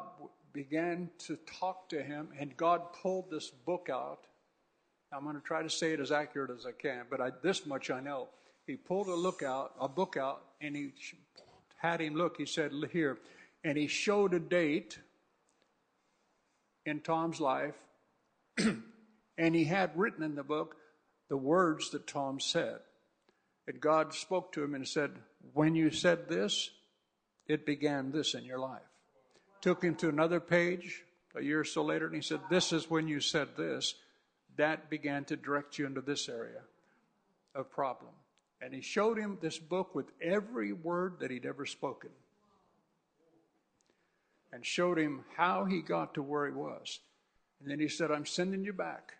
began 0.54 1.10
to 1.20 1.38
talk 1.60 1.90
to 1.90 2.02
him. 2.02 2.30
And 2.40 2.56
God 2.56 2.94
pulled 2.94 3.30
this 3.30 3.50
book 3.50 3.90
out 3.92 4.28
I'm 5.12 5.24
going 5.24 5.36
to 5.36 5.42
try 5.42 5.64
to 5.64 5.70
say 5.70 5.94
it 5.94 6.00
as 6.00 6.12
accurate 6.12 6.52
as 6.52 6.66
I 6.66 6.74
can, 6.74 7.06
but 7.10 7.22
I, 7.22 7.32
this 7.42 7.66
much 7.66 7.90
I 7.90 8.02
know. 8.02 8.28
He 8.66 8.76
pulled 8.76 9.08
a 9.08 9.16
look 9.16 9.42
out, 9.42 9.74
a 9.80 9.88
book 9.88 10.18
out, 10.18 10.42
and 10.60 10.76
he 10.76 10.92
had 11.78 12.02
him 12.02 12.16
look. 12.16 12.36
He 12.38 12.46
said, 12.46 12.74
"Here," 12.92 13.18
and 13.64 13.78
he 13.78 13.88
showed 13.88 14.34
a 14.34 14.40
date 14.40 15.00
in 16.86 17.00
Tom's 17.00 17.40
life, 17.40 17.76
and 18.58 19.56
he 19.56 19.64
had 19.64 19.98
written 19.98 20.24
in 20.24 20.36
the 20.36 20.44
book 20.44 20.76
the 21.30 21.38
words 21.38 21.92
that 21.92 22.08
Tom 22.08 22.42
said. 22.42 22.80
And 23.68 23.80
God 23.82 24.14
spoke 24.14 24.54
to 24.54 24.64
him 24.64 24.76
and 24.76 24.88
said, 24.88 25.12
"When 25.54 25.76
you 25.76 25.92
said 25.92 26.30
this, 26.30 26.72
it 27.48 27.66
began 27.66 28.12
this 28.12 28.34
in 28.34 28.46
your 28.46 28.60
life." 28.60 28.88
Took 29.62 29.84
him 29.84 29.96
to 29.96 30.10
another 30.10 30.40
page 30.40 31.04
a 31.36 31.44
year 31.44 31.60
or 31.60 31.66
so 31.66 31.84
later, 31.84 32.06
and 32.06 32.16
he 32.16 32.22
said, 32.22 32.42
"This 32.50 32.72
is 32.72 32.90
when 32.90 33.08
you 33.08 33.20
said 33.20 33.58
this." 33.58 33.96
that 34.58 34.90
began 34.90 35.24
to 35.26 35.38
direct 35.38 35.78
you 35.78 35.86
into 35.86 36.02
this 36.02 36.28
area 36.28 36.62
of 37.56 37.72
problem. 37.72 38.12
And 38.60 38.74
he 38.74 38.82
showed 38.82 39.18
him 39.18 39.38
this 39.40 39.58
book 39.58 39.96
with 39.96 40.12
every 40.22 40.74
word 40.74 41.20
that 41.20 41.32
he'd 41.32 41.46
ever 41.46 41.66
spoken 41.66 42.10
and 44.52 44.66
showed 44.66 44.98
him 44.98 45.24
how 45.36 45.66
he 45.66 45.82
got 45.82 46.16
to 46.16 46.24
where 46.24 46.48
he 46.48 46.54
was. 46.54 47.00
And 47.62 47.70
then 47.70 47.80
he 47.80 47.88
said, 47.88 48.12
I'm 48.12 48.26
sending 48.26 48.64
you 48.64 48.74
back. 48.74 49.14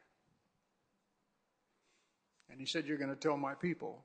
And 2.50 2.60
he 2.60 2.66
said, 2.66 2.86
You're 2.88 2.98
going 2.98 3.10
to 3.10 3.16
tell 3.16 3.38
my 3.38 3.54
people 3.54 4.04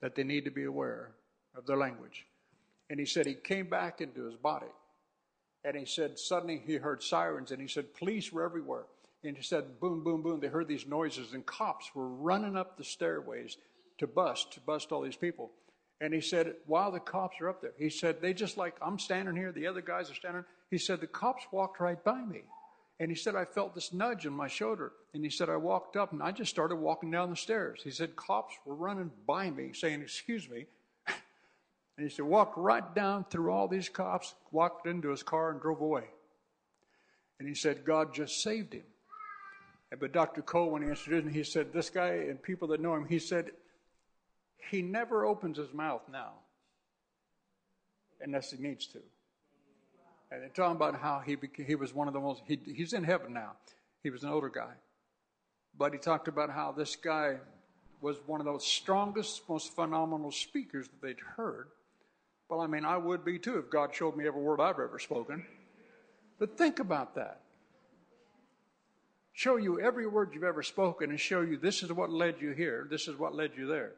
that 0.00 0.14
they 0.14 0.24
need 0.24 0.44
to 0.44 0.50
be 0.50 0.64
aware 0.64 1.12
of 1.56 1.66
their 1.66 1.76
language. 1.76 2.26
And 2.90 2.98
he 2.98 3.06
said, 3.06 3.26
He 3.26 3.34
came 3.34 3.68
back 3.68 4.00
into 4.00 4.24
his 4.24 4.36
body. 4.36 4.66
And 5.64 5.76
he 5.76 5.84
said, 5.84 6.18
Suddenly 6.18 6.62
he 6.64 6.76
heard 6.76 7.02
sirens, 7.02 7.50
and 7.50 7.60
he 7.60 7.68
said, 7.68 7.94
Police 7.94 8.32
were 8.32 8.44
everywhere. 8.44 8.84
And 9.24 9.36
he 9.36 9.42
said, 9.42 9.80
boom, 9.80 10.04
boom, 10.04 10.22
boom. 10.22 10.40
They 10.40 10.46
heard 10.48 10.68
these 10.68 10.86
noises, 10.86 11.32
and 11.32 11.44
cops 11.44 11.90
were 11.94 12.08
running 12.08 12.56
up 12.56 12.76
the 12.76 12.84
stairways 12.84 13.56
to 13.98 14.06
bust, 14.06 14.52
to 14.52 14.60
bust 14.60 14.92
all 14.92 15.02
these 15.02 15.16
people. 15.16 15.50
And 16.00 16.14
he 16.14 16.20
said, 16.20 16.54
while 16.66 16.92
the 16.92 17.00
cops 17.00 17.40
are 17.40 17.48
up 17.48 17.60
there, 17.60 17.72
he 17.76 17.90
said, 17.90 18.20
they 18.20 18.32
just 18.32 18.56
like, 18.56 18.76
I'm 18.80 19.00
standing 19.00 19.34
here, 19.34 19.50
the 19.50 19.66
other 19.66 19.80
guys 19.80 20.10
are 20.10 20.14
standing. 20.14 20.44
He 20.70 20.78
said, 20.78 21.00
the 21.00 21.08
cops 21.08 21.44
walked 21.50 21.80
right 21.80 22.02
by 22.04 22.20
me. 22.22 22.42
And 23.00 23.10
he 23.10 23.16
said, 23.16 23.36
I 23.36 23.44
felt 23.44 23.74
this 23.74 23.92
nudge 23.92 24.26
on 24.26 24.32
my 24.32 24.48
shoulder. 24.48 24.92
And 25.14 25.22
he 25.22 25.30
said, 25.30 25.48
I 25.48 25.56
walked 25.56 25.96
up 25.96 26.12
and 26.12 26.22
I 26.22 26.32
just 26.32 26.50
started 26.50 26.76
walking 26.76 27.10
down 27.10 27.30
the 27.30 27.36
stairs. 27.36 27.80
He 27.84 27.90
said, 27.90 28.16
cops 28.16 28.54
were 28.64 28.74
running 28.74 29.10
by 29.26 29.50
me 29.50 29.72
saying, 29.72 30.02
Excuse 30.02 30.48
me. 30.48 30.66
and 31.06 31.16
he 31.98 32.08
said, 32.08 32.24
walked 32.24 32.58
right 32.58 32.94
down 32.94 33.24
through 33.30 33.52
all 33.52 33.68
these 33.68 33.88
cops, 33.88 34.34
walked 34.50 34.86
into 34.86 35.10
his 35.10 35.22
car 35.22 35.50
and 35.50 35.60
drove 35.60 35.80
away. 35.80 36.04
And 37.38 37.48
he 37.48 37.54
said, 37.54 37.84
God 37.84 38.12
just 38.12 38.42
saved 38.42 38.74
him. 38.74 38.82
But 39.98 40.12
Dr. 40.12 40.42
Cole, 40.42 40.70
when 40.70 40.82
he 40.82 40.88
introduced 40.88 41.26
me, 41.26 41.32
he 41.32 41.44
said, 41.44 41.72
This 41.72 41.88
guy 41.88 42.26
and 42.28 42.42
people 42.42 42.68
that 42.68 42.80
know 42.80 42.94
him, 42.94 43.06
he 43.06 43.20
said, 43.20 43.52
he 44.70 44.82
never 44.82 45.24
opens 45.24 45.56
his 45.56 45.72
mouth 45.72 46.02
now 46.10 46.32
unless 48.20 48.50
he 48.50 48.62
needs 48.62 48.86
to. 48.88 48.98
And 50.30 50.42
they're 50.42 50.48
talking 50.48 50.76
about 50.76 51.00
how 51.00 51.22
he, 51.24 51.36
became, 51.36 51.66
he 51.66 51.74
was 51.74 51.94
one 51.94 52.06
of 52.08 52.14
the 52.14 52.20
most, 52.20 52.42
he, 52.46 52.58
he's 52.64 52.92
in 52.92 53.04
heaven 53.04 53.32
now. 53.32 53.52
He 54.02 54.10
was 54.10 54.24
an 54.24 54.30
older 54.30 54.48
guy. 54.48 54.72
But 55.76 55.92
he 55.92 55.98
talked 55.98 56.28
about 56.28 56.50
how 56.50 56.72
this 56.72 56.96
guy 56.96 57.36
was 58.00 58.16
one 58.26 58.40
of 58.40 58.46
those 58.46 58.66
strongest, 58.66 59.42
most 59.48 59.74
phenomenal 59.74 60.30
speakers 60.30 60.88
that 60.88 61.02
they'd 61.02 61.20
heard. 61.36 61.68
Well, 62.48 62.60
I 62.60 62.66
mean, 62.66 62.84
I 62.84 62.96
would 62.96 63.24
be 63.24 63.38
too 63.38 63.58
if 63.58 63.70
God 63.70 63.94
showed 63.94 64.16
me 64.16 64.26
every 64.26 64.40
word 64.40 64.60
I've 64.60 64.78
ever 64.78 64.98
spoken. 64.98 65.44
But 66.38 66.56
think 66.56 66.78
about 66.78 67.14
that 67.16 67.40
show 69.38 69.54
you 69.54 69.80
every 69.80 70.04
word 70.04 70.30
you've 70.34 70.42
ever 70.42 70.64
spoken 70.64 71.10
and 71.10 71.20
show 71.20 71.42
you 71.42 71.56
this 71.56 71.84
is 71.84 71.92
what 71.92 72.10
led 72.10 72.34
you 72.40 72.50
here, 72.50 72.88
this 72.90 73.06
is 73.06 73.16
what 73.16 73.36
led 73.36 73.52
you 73.56 73.68
there. 73.68 73.92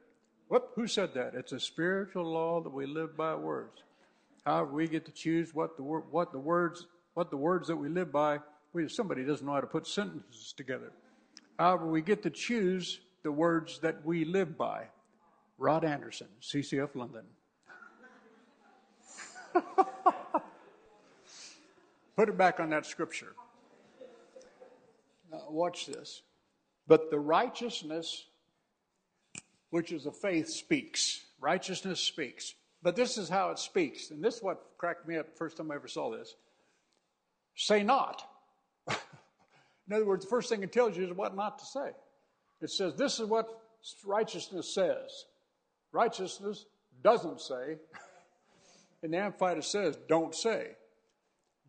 Whoop, 0.49 0.72
who 0.74 0.87
said 0.87 1.14
that? 1.14 1.35
It's 1.35 1.53
a 1.53 1.59
spiritual 1.59 2.31
law 2.31 2.61
that 2.61 2.68
we 2.68 2.85
live 2.85 3.16
by 3.16 3.35
words. 3.37 3.83
However, 4.45 4.72
we 4.72 4.88
get 4.88 5.05
to 5.07 5.12
choose 5.12 5.55
what 5.55 5.76
the 5.76 5.82
what 5.82 6.32
the 6.32 6.38
words 6.38 6.86
what 7.14 7.30
the 7.30 7.36
words 7.36 7.68
that 7.68 7.76
we 7.76 7.88
live 7.88 8.11
by. 8.12 8.38
We, 8.72 8.88
somebody 8.88 9.24
doesn't 9.24 9.45
know 9.47 9.55
how 9.55 9.61
to 9.61 9.66
put 9.66 9.86
sentences 9.86 10.55
together. 10.57 10.93
However, 11.59 11.86
we 11.86 12.03
get 12.03 12.22
to 12.22 12.30
choose 12.30 13.01
the 13.22 13.32
words 13.32 13.80
that 13.80 14.05
we 14.05 14.24
live 14.24 14.57
by. 14.57 14.86
Rod 15.59 15.84
Anderson, 15.84 16.28
CCF 16.41 16.95
London. 16.95 17.24
Put 22.16 22.28
it 22.28 22.38
back 22.38 22.61
on 22.61 22.70
that 22.70 22.86
scripture. 22.86 23.34
Now, 25.30 25.43
watch 25.51 25.86
this. 25.86 26.22
But 26.86 27.11
the 27.11 27.18
righteousness, 27.18 28.26
which 29.70 29.93
is 29.93 30.05
the 30.05 30.12
faith, 30.12 30.49
speaks. 30.49 31.24
Righteousness 31.41 32.01
speaks. 32.01 32.55
But 32.83 32.97
this 32.97 33.18
is 33.18 33.28
how 33.28 33.51
it 33.51 33.59
speaks. 33.59 34.11
And 34.11 34.22
this 34.22 34.37
is 34.37 34.43
what 34.43 34.64
cracked 34.78 35.07
me 35.07 35.16
up 35.16 35.31
the 35.31 35.37
first 35.37 35.57
time 35.57 35.70
I 35.70 35.74
ever 35.74 35.89
saw 35.89 36.11
this. 36.11 36.35
Say 37.55 37.83
not. 37.83 38.22
In 38.89 39.95
other 39.95 40.07
words, 40.07 40.24
the 40.24 40.31
first 40.31 40.49
thing 40.49 40.62
it 40.62 40.72
tells 40.72 40.97
you 40.97 41.05
is 41.05 41.12
what 41.12 41.37
not 41.37 41.59
to 41.59 41.66
say. 41.66 41.91
It 42.62 42.70
says, 42.70 42.95
This 42.95 43.20
is 43.20 43.28
what 43.28 43.49
righteousness 44.05 44.74
says. 44.74 45.26
Righteousness 45.93 46.66
doesn't 47.03 47.41
say. 47.41 47.76
And 49.03 49.14
the 49.14 49.16
Amplified 49.16 49.64
says, 49.64 49.97
Don't 50.09 50.35
say. 50.35 50.72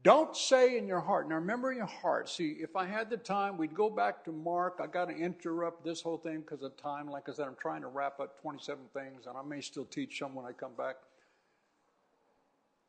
Don't 0.04 0.36
say 0.36 0.78
in 0.78 0.88
your 0.88 1.00
heart. 1.00 1.30
Now 1.30 1.36
remember 1.36 1.72
in 1.72 1.78
your 1.78 1.86
heart. 1.86 2.28
See, 2.28 2.58
if 2.60 2.76
I 2.76 2.86
had 2.86 3.10
the 3.10 3.18
time, 3.18 3.58
we'd 3.58 3.76
go 3.76 3.90
back 3.90 4.24
to 4.26 4.32
Mark. 4.32 4.80
I 4.82 4.88
got 4.88 5.10
to 5.10 5.16
interrupt 5.16 5.86
this 5.86 6.02
whole 6.02 6.18
thing 6.18 6.40
because 6.40 6.64
of 6.64 6.76
time. 6.76 7.08
Like 7.08 7.30
I 7.30 7.34
said, 7.34 7.46
I'm 7.46 7.58
trying 7.62 7.82
to 7.82 7.88
wrap 7.88 8.20
up 8.20 8.42
27 8.42 8.84
things, 8.94 9.28
and 9.28 9.38
I 9.38 9.44
may 9.44 9.62
still 9.62 9.86
teach 9.86 10.18
some 10.18 10.34
when 10.34 10.46
I 10.46 10.54
come 10.54 10.74
back. 10.76 10.96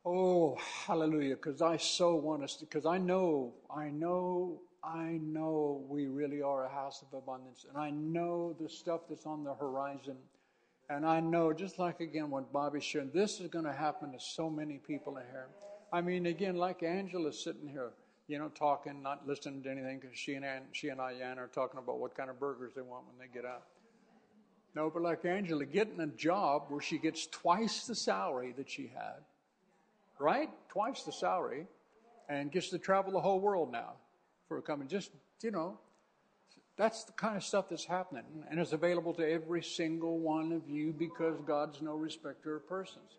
Oh, 0.05 0.57
hallelujah! 0.87 1.35
Because 1.35 1.61
I 1.61 1.77
so 1.77 2.15
want 2.15 2.43
us. 2.43 2.57
Because 2.57 2.85
I 2.85 2.97
know, 2.97 3.53
I 3.73 3.89
know, 3.89 4.59
I 4.83 5.19
know 5.21 5.85
we 5.87 6.07
really 6.07 6.41
are 6.41 6.65
a 6.65 6.69
house 6.69 7.03
of 7.03 7.15
abundance, 7.15 7.65
and 7.69 7.77
I 7.77 7.91
know 7.91 8.55
the 8.59 8.67
stuff 8.67 9.01
that's 9.07 9.25
on 9.27 9.43
the 9.43 9.53
horizon. 9.53 10.17
And 10.89 11.05
I 11.05 11.21
know, 11.21 11.53
just 11.53 11.79
like 11.79 12.01
again 12.01 12.29
what 12.29 12.51
Bobby 12.51 12.81
shared, 12.81 13.13
this 13.13 13.39
is 13.39 13.47
going 13.47 13.65
to 13.65 13.71
happen 13.71 14.11
to 14.11 14.19
so 14.19 14.49
many 14.49 14.79
people 14.79 15.17
in 15.17 15.23
here. 15.31 15.47
I 15.93 16.01
mean, 16.01 16.25
again, 16.25 16.55
like 16.55 16.81
Angela's 16.81 17.39
sitting 17.39 17.69
here, 17.69 17.91
you 18.27 18.39
know, 18.39 18.49
talking, 18.49 19.03
not 19.03 19.27
listening 19.27 19.61
to 19.61 19.69
anything 19.69 19.99
because 19.99 20.17
she 20.17 20.33
and 20.33 20.43
Ann, 20.43 20.63
she 20.71 20.89
and 20.89 20.99
I, 20.99 21.13
Ian 21.13 21.37
are 21.37 21.47
talking 21.47 21.77
about 21.77 21.99
what 21.99 22.17
kind 22.17 22.31
of 22.31 22.39
burgers 22.39 22.73
they 22.75 22.81
want 22.81 23.05
when 23.05 23.19
they 23.19 23.31
get 23.31 23.45
out. 23.45 23.61
No, 24.75 24.89
but 24.89 25.03
like 25.03 25.23
Angela, 25.23 25.65
getting 25.65 25.99
a 25.99 26.07
job 26.07 26.63
where 26.69 26.81
she 26.81 26.97
gets 26.97 27.27
twice 27.27 27.85
the 27.85 27.93
salary 27.93 28.55
that 28.57 28.67
she 28.67 28.91
had, 28.95 29.21
right? 30.17 30.49
Twice 30.67 31.03
the 31.03 31.11
salary, 31.11 31.67
and 32.27 32.51
gets 32.51 32.69
to 32.69 32.79
travel 32.79 33.11
the 33.11 33.21
whole 33.21 33.39
world 33.39 33.71
now 33.71 33.91
for 34.47 34.57
a 34.57 34.63
coming. 34.63 34.87
Just, 34.87 35.11
you 35.43 35.51
know, 35.51 35.77
that's 36.75 37.03
the 37.03 37.11
kind 37.11 37.37
of 37.37 37.43
stuff 37.43 37.69
that's 37.69 37.85
happening 37.85 38.23
and 38.49 38.59
it's 38.59 38.73
available 38.73 39.13
to 39.13 39.29
every 39.29 39.61
single 39.61 40.17
one 40.17 40.51
of 40.51 40.67
you 40.67 40.91
because 40.91 41.35
God's 41.45 41.83
no 41.83 41.93
respecter 41.93 42.55
of 42.55 42.67
persons. 42.67 43.11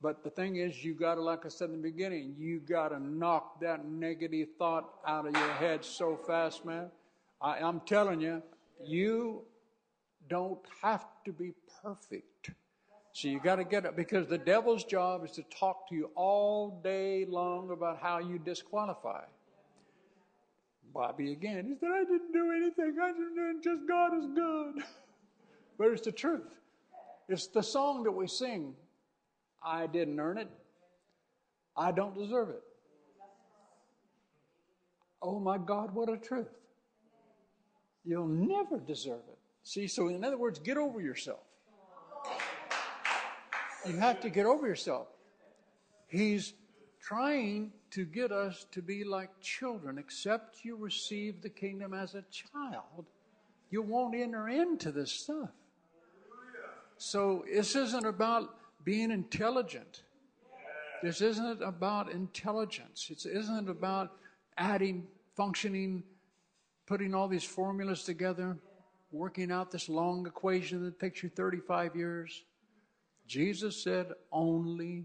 But 0.00 0.22
the 0.22 0.30
thing 0.30 0.56
is, 0.56 0.84
you 0.84 0.94
got 0.94 1.14
to, 1.14 1.22
like 1.22 1.46
I 1.46 1.48
said 1.48 1.70
in 1.70 1.76
the 1.76 1.90
beginning, 1.90 2.34
you 2.38 2.60
got 2.60 2.88
to 2.88 2.98
knock 2.98 3.60
that 3.60 3.86
negative 3.86 4.48
thought 4.58 4.94
out 5.06 5.26
of 5.26 5.34
your 5.34 5.52
head 5.52 5.84
so 5.84 6.16
fast, 6.16 6.64
man. 6.64 6.90
I, 7.40 7.58
I'm 7.58 7.80
telling 7.80 8.20
you, 8.20 8.42
you 8.84 9.42
don't 10.28 10.60
have 10.82 11.06
to 11.24 11.32
be 11.32 11.52
perfect. 11.82 12.50
So 13.12 13.28
you 13.28 13.38
got 13.38 13.56
to 13.56 13.64
get 13.64 13.84
it 13.84 13.96
because 13.96 14.26
the 14.26 14.38
devil's 14.38 14.84
job 14.84 15.24
is 15.24 15.30
to 15.32 15.42
talk 15.44 15.88
to 15.88 15.94
you 15.94 16.10
all 16.16 16.80
day 16.82 17.24
long 17.26 17.70
about 17.70 18.02
how 18.02 18.18
you 18.18 18.38
disqualify. 18.38 19.22
Bobby 20.92 21.32
again, 21.32 21.66
he 21.66 21.74
said, 21.78 21.90
I 21.92 22.04
didn't 22.04 22.32
do 22.32 22.52
anything. 22.52 22.96
I 23.00 23.12
didn't 23.12 23.34
do 23.34 23.52
it. 23.56 23.62
Just 23.62 23.88
God 23.88 24.18
is 24.18 24.26
good. 24.34 24.84
but 25.78 25.88
it's 25.88 26.02
the 26.02 26.12
truth. 26.12 26.54
It's 27.28 27.46
the 27.46 27.62
song 27.62 28.02
that 28.04 28.12
we 28.12 28.26
sing 28.26 28.74
I 29.64 29.86
didn't 29.86 30.20
earn 30.20 30.38
it. 30.38 30.48
I 31.76 31.90
don't 31.90 32.14
deserve 32.14 32.50
it. 32.50 32.62
Oh 35.22 35.40
my 35.40 35.56
God, 35.56 35.94
what 35.94 36.10
a 36.10 36.18
truth. 36.18 36.48
You'll 38.04 38.28
never 38.28 38.78
deserve 38.78 39.22
it. 39.28 39.38
See, 39.62 39.88
so 39.88 40.08
in 40.08 40.22
other 40.22 40.36
words, 40.36 40.58
get 40.58 40.76
over 40.76 41.00
yourself. 41.00 41.40
You 43.86 43.96
have 43.96 44.20
to 44.20 44.30
get 44.30 44.44
over 44.46 44.66
yourself. 44.66 45.08
He's 46.08 46.52
trying 47.00 47.72
to 47.90 48.04
get 48.04 48.32
us 48.32 48.66
to 48.72 48.82
be 48.82 49.04
like 49.04 49.30
children. 49.40 49.98
Except 49.98 50.64
you 50.64 50.76
receive 50.76 51.40
the 51.40 51.48
kingdom 51.48 51.94
as 51.94 52.14
a 52.14 52.24
child, 52.30 53.06
you 53.70 53.82
won't 53.82 54.14
enter 54.14 54.48
into 54.48 54.92
this 54.92 55.10
stuff. 55.10 55.50
So 56.98 57.44
this 57.50 57.74
isn't 57.74 58.06
about 58.06 58.54
being 58.84 59.10
intelligent. 59.10 60.02
This 61.02 61.20
isn't 61.20 61.62
about 61.62 62.10
intelligence. 62.10 63.10
It 63.10 63.26
isn't 63.26 63.68
about 63.68 64.12
adding, 64.56 65.06
functioning, 65.34 66.02
putting 66.86 67.14
all 67.14 67.28
these 67.28 67.44
formulas 67.44 68.04
together, 68.04 68.56
working 69.10 69.50
out 69.50 69.70
this 69.70 69.88
long 69.88 70.26
equation 70.26 70.84
that 70.84 70.98
takes 70.98 71.22
you 71.22 71.28
35 71.28 71.96
years. 71.96 72.44
Jesus 73.26 73.82
said, 73.82 74.12
only 74.32 75.04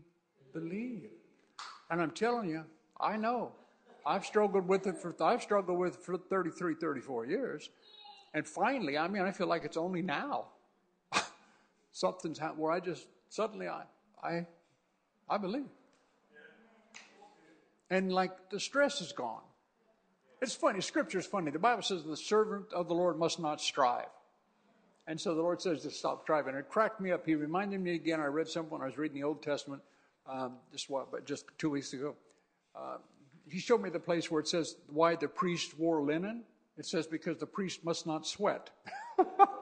believe. 0.53 1.09
And 1.89 2.01
I'm 2.01 2.11
telling 2.11 2.49
you, 2.49 2.63
I 2.99 3.17
know. 3.17 3.51
I've 4.05 4.25
struggled 4.25 4.67
with 4.67 4.87
it 4.87 4.97
for 4.97 5.13
I've 5.21 5.41
struggled 5.41 5.77
with 5.77 5.95
it 5.95 6.01
for 6.01 6.17
33, 6.17 6.75
34 6.75 7.25
years. 7.25 7.69
And 8.33 8.47
finally, 8.47 8.97
I 8.97 9.07
mean, 9.07 9.23
I 9.23 9.31
feel 9.31 9.47
like 9.47 9.65
it's 9.65 9.77
only 9.77 10.01
now. 10.01 10.45
Something's 11.91 12.39
happened 12.39 12.59
where 12.59 12.71
I 12.71 12.79
just 12.79 13.07
suddenly 13.29 13.67
I 13.67 13.83
I 14.23 14.47
I 15.29 15.37
believe. 15.37 15.65
And 17.89 18.11
like 18.11 18.49
the 18.49 18.59
stress 18.59 19.01
is 19.01 19.11
gone. 19.11 19.41
It's 20.41 20.55
funny, 20.55 20.79
scripture 20.81 21.19
is 21.19 21.25
funny. 21.25 21.51
The 21.51 21.59
Bible 21.59 21.81
says 21.81 22.03
the 22.03 22.15
servant 22.15 22.71
of 22.71 22.87
the 22.87 22.93
Lord 22.93 23.17
must 23.17 23.39
not 23.39 23.59
strive. 23.59 24.07
And 25.07 25.19
so 25.19 25.33
the 25.33 25.41
Lord 25.41 25.59
says 25.59 25.81
to 25.81 25.89
stop 25.89 26.21
striving. 26.21 26.55
It 26.55 26.69
cracked 26.69 27.01
me 27.01 27.11
up. 27.11 27.25
He 27.25 27.33
reminded 27.33 27.81
me 27.81 27.95
again. 27.95 28.21
I 28.21 28.25
read 28.25 28.47
something 28.47 28.71
when 28.71 28.83
I 28.83 28.85
was 28.85 28.97
reading 28.97 29.15
the 29.19 29.23
Old 29.23 29.41
Testament, 29.41 29.81
um, 30.27 30.57
just 30.71 30.87
what, 30.87 31.11
but 31.11 31.25
just 31.25 31.45
two 31.57 31.71
weeks 31.71 31.93
ago. 31.93 32.15
Uh, 32.75 32.97
he 33.49 33.59
showed 33.59 33.81
me 33.81 33.89
the 33.89 33.99
place 33.99 34.29
where 34.29 34.39
it 34.39 34.47
says 34.47 34.75
why 34.87 35.15
the 35.15 35.27
priest 35.27 35.77
wore 35.79 36.03
linen. 36.03 36.43
It 36.77 36.85
says 36.85 37.07
because 37.07 37.37
the 37.37 37.47
priest 37.47 37.83
must 37.83 38.05
not 38.05 38.27
sweat. 38.27 38.69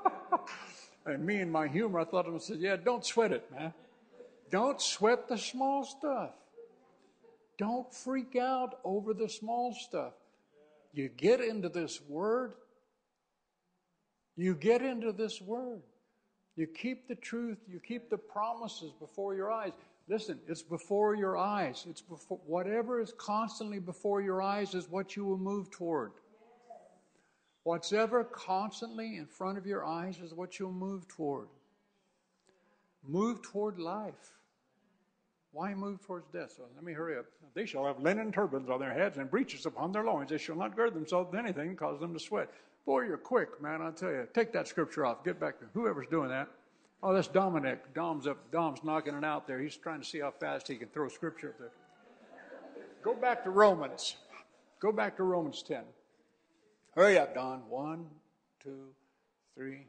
and 1.07 1.25
me 1.25 1.37
and 1.37 1.51
my 1.51 1.67
humor, 1.67 1.99
I 1.99 2.05
thought 2.05 2.23
to 2.23 2.31
myself, 2.31 2.59
yeah, 2.59 2.75
don't 2.75 3.05
sweat 3.05 3.31
it, 3.31 3.49
man. 3.51 3.73
Don't 4.51 4.81
sweat 4.81 5.27
the 5.27 5.37
small 5.37 5.83
stuff. 5.83 6.31
Don't 7.57 7.91
freak 7.93 8.35
out 8.35 8.79
over 8.83 9.13
the 9.13 9.27
small 9.27 9.73
stuff. 9.73 10.13
You 10.93 11.09
get 11.09 11.41
into 11.41 11.69
this 11.69 12.01
word, 12.07 12.53
you 14.35 14.53
get 14.53 14.81
into 14.81 15.11
this 15.11 15.41
word. 15.41 15.81
You 16.55 16.65
keep 16.65 17.07
the 17.07 17.15
truth, 17.15 17.59
you 17.67 17.79
keep 17.79 18.09
the 18.09 18.17
promises 18.17 18.91
before 18.99 19.35
your 19.35 19.51
eyes. 19.51 19.73
Listen, 20.07 20.39
it's 20.47 20.63
before 20.63 21.15
your 21.15 21.37
eyes. 21.37 21.85
It's 21.87 22.01
before 22.01 22.39
whatever 22.47 22.99
is 22.99 23.13
constantly 23.17 23.79
before 23.79 24.21
your 24.21 24.41
eyes 24.41 24.73
is 24.73 24.89
what 24.89 25.15
you 25.15 25.23
will 25.23 25.37
move 25.37 25.69
toward. 25.69 26.13
What's 27.67 27.91
ever 27.91 28.23
constantly 28.23 29.17
in 29.17 29.25
front 29.25 29.57
of 29.57 29.65
your 29.65 29.83
eyes 29.83 30.19
is 30.19 30.33
what 30.33 30.57
you'll 30.57 30.71
move 30.71 31.05
toward. 31.09 31.49
Move 33.05 33.41
toward 33.41 33.77
life. 33.77 34.37
Why 35.51 35.73
move 35.73 36.01
towards 36.01 36.29
death? 36.31 36.53
So 36.55 36.63
let 36.75 36.85
me 36.85 36.93
hurry 36.93 37.17
up. 37.17 37.25
They 37.55 37.65
shall 37.65 37.85
have 37.85 37.99
linen 37.99 38.31
turbans 38.31 38.69
on 38.69 38.79
their 38.79 38.93
heads 38.93 39.17
and 39.17 39.29
breeches 39.29 39.65
upon 39.65 39.91
their 39.91 40.05
loins. 40.05 40.29
They 40.29 40.37
shall 40.37 40.55
not 40.55 40.77
gird 40.77 40.93
themselves 40.93 41.29
with 41.29 41.41
anything 41.41 41.75
cause 41.75 41.99
them 41.99 42.13
to 42.13 42.19
sweat. 42.21 42.49
Boy, 42.85 43.01
you're 43.01 43.17
quick, 43.17 43.61
man. 43.61 43.81
I 43.81 43.91
tell 43.91 44.11
you. 44.11 44.25
Take 44.33 44.53
that 44.53 44.69
scripture 44.69 45.05
off. 45.05 45.25
Get 45.25 45.37
back 45.37 45.59
to 45.59 45.65
whoever's 45.73 46.07
doing 46.07 46.29
that. 46.29 46.47
Oh, 47.03 47.13
that's 47.13 47.27
Dominic. 47.27 47.93
Dom's 47.93 48.27
up. 48.27 48.49
Dom's 48.49 48.81
knocking 48.85 49.13
it 49.13 49.25
out 49.25 49.45
there. 49.45 49.59
He's 49.59 49.75
trying 49.75 49.99
to 49.99 50.07
see 50.07 50.21
how 50.21 50.31
fast 50.31 50.69
he 50.69 50.77
can 50.77 50.87
throw 50.87 51.09
scripture 51.09 51.49
up 51.49 51.59
there. 51.59 51.71
Go 53.03 53.13
back 53.13 53.43
to 53.43 53.49
Romans. 53.49 54.15
Go 54.79 54.93
back 54.93 55.17
to 55.17 55.23
Romans 55.23 55.61
10. 55.63 55.83
Hurry 56.97 57.19
up, 57.19 57.35
Don. 57.35 57.59
One, 57.69 58.07
two, 58.59 58.87
three. 59.53 59.85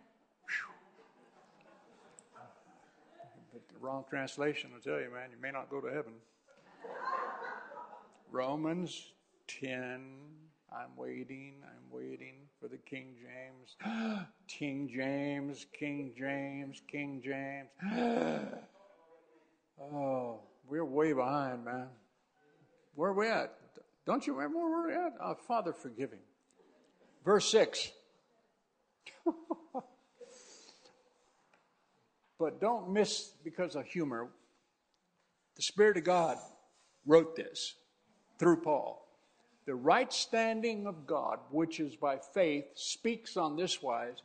But 3.51 3.63
the 3.73 3.79
wrong 3.81 4.05
translation, 4.11 4.73
I 4.77 4.81
tell 4.87 5.01
you, 5.01 5.11
man, 5.11 5.31
you 5.31 5.41
may 5.41 5.51
not 5.51 5.71
go 5.71 5.81
to 5.81 5.89
heaven. 5.89 6.13
Romans 8.31 9.13
10. 9.47 10.03
I'm 10.71 10.95
waiting, 10.99 11.55
I'm 11.65 11.91
waiting 11.91 12.35
for 12.61 12.69
the 12.69 12.77
King 12.77 13.15
James. 13.17 13.75
King 14.47 14.91
James, 14.95 15.65
King 15.73 16.13
James, 16.15 16.83
King 16.93 17.23
James. 17.25 17.71
oh, 19.81 20.41
we're 20.69 20.85
way 20.85 21.15
behind, 21.15 21.65
man. 21.65 21.87
Where 22.97 23.13
are 23.13 23.15
we 23.15 23.29
at? 23.29 23.55
Don't 24.05 24.27
you 24.27 24.35
remember 24.35 24.59
where 24.59 24.83
we're 24.83 25.07
at? 25.07 25.15
Oh, 25.23 25.37
Father, 25.47 25.73
forgive 25.73 26.11
him. 26.11 26.19
Verse 27.25 27.51
6. 27.51 27.93
But 32.39 32.61
don't 32.61 32.93
miss 32.93 33.33
because 33.43 33.75
of 33.75 33.85
humor. 33.87 34.29
The 35.57 35.63
Spirit 35.63 35.97
of 35.97 36.05
God 36.05 36.39
wrote 37.05 37.35
this 37.35 37.75
through 38.39 38.59
Paul. 38.63 39.05
The 39.67 39.75
right 39.75 40.13
standing 40.13 40.87
of 40.87 41.07
God, 41.07 41.41
which 41.51 41.81
is 41.81 41.97
by 41.97 42.19
faith, 42.33 42.65
speaks 42.75 43.37
on 43.37 43.57
this 43.57 43.83
wise. 43.83 44.23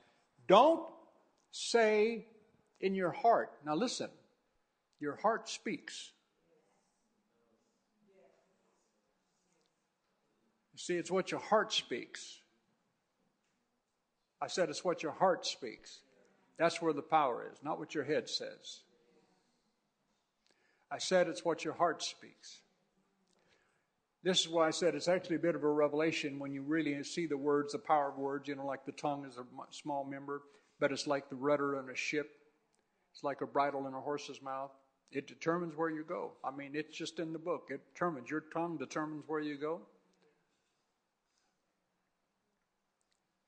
Don't 0.47 0.85
say 1.51 2.27
in 2.79 2.93
your 2.93 3.11
heart. 3.11 3.51
Now 3.65 3.75
listen, 3.75 4.09
your 4.99 5.15
heart 5.15 5.49
speaks. 5.49 6.11
See, 10.75 10.95
it's 10.95 11.11
what 11.11 11.31
your 11.31 11.39
heart 11.39 11.73
speaks. 11.73 12.39
I 14.43 14.47
said 14.47 14.69
it's 14.69 14.83
what 14.83 15.01
your 15.01 15.13
heart 15.13 15.45
speaks. 15.45 16.01
That's 16.57 16.81
where 16.81 16.91
the 16.91 17.01
power 17.01 17.49
is, 17.49 17.57
not 17.63 17.79
what 17.79 17.95
your 17.95 18.03
head 18.03 18.27
says. 18.27 18.81
I 20.91 20.97
said 20.97 21.29
it's 21.29 21.45
what 21.45 21.63
your 21.63 21.73
heart 21.73 22.03
speaks. 22.03 22.59
This 24.21 24.41
is 24.41 24.49
why 24.49 24.67
I 24.67 24.71
said 24.71 24.95
it's 24.95 25.07
actually 25.07 25.37
a 25.37 25.39
bit 25.39 25.55
of 25.55 25.63
a 25.63 25.69
revelation 25.69 26.39
when 26.39 26.51
you 26.51 26.61
really 26.61 27.01
see 27.05 27.25
the 27.25 27.37
words, 27.37 27.71
the 27.71 27.79
power 27.79 28.09
of 28.09 28.17
words, 28.17 28.49
you 28.49 28.55
know, 28.55 28.65
like 28.65 28.85
the 28.85 28.91
tongue 28.91 29.25
is 29.25 29.37
a 29.37 29.45
small 29.71 30.03
member, 30.03 30.41
but 30.77 30.91
it's 30.91 31.07
like 31.07 31.29
the 31.29 31.35
rudder 31.37 31.79
in 31.79 31.89
a 31.89 31.95
ship. 31.95 32.29
It's 33.13 33.23
like 33.23 33.39
a 33.39 33.47
bridle 33.47 33.87
in 33.87 33.93
a 33.93 34.01
horse's 34.01 34.41
mouth. 34.41 34.71
It 35.13 35.25
determines 35.25 35.77
where 35.77 35.89
you 35.89 36.03
go. 36.03 36.33
I 36.43 36.51
mean, 36.51 36.71
it's 36.73 36.97
just 36.97 37.19
in 37.19 37.31
the 37.31 37.39
book. 37.39 37.69
It 37.69 37.79
determines. 37.93 38.29
Your 38.29 38.43
tongue 38.53 38.75
determines 38.75 39.23
where 39.25 39.39
you 39.39 39.57
go. 39.57 39.79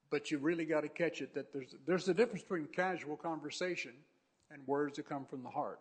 But 0.09 0.31
you 0.31 0.37
really 0.37 0.65
got 0.65 0.81
to 0.81 0.89
catch 0.89 1.21
it 1.21 1.33
that 1.33 1.51
there's, 1.51 1.75
there's 1.85 2.07
a 2.07 2.13
difference 2.13 2.43
between 2.43 2.67
casual 2.67 3.17
conversation 3.17 3.93
and 4.51 4.61
words 4.67 4.97
that 4.97 5.09
come 5.09 5.25
from 5.25 5.43
the 5.43 5.49
heart. 5.49 5.79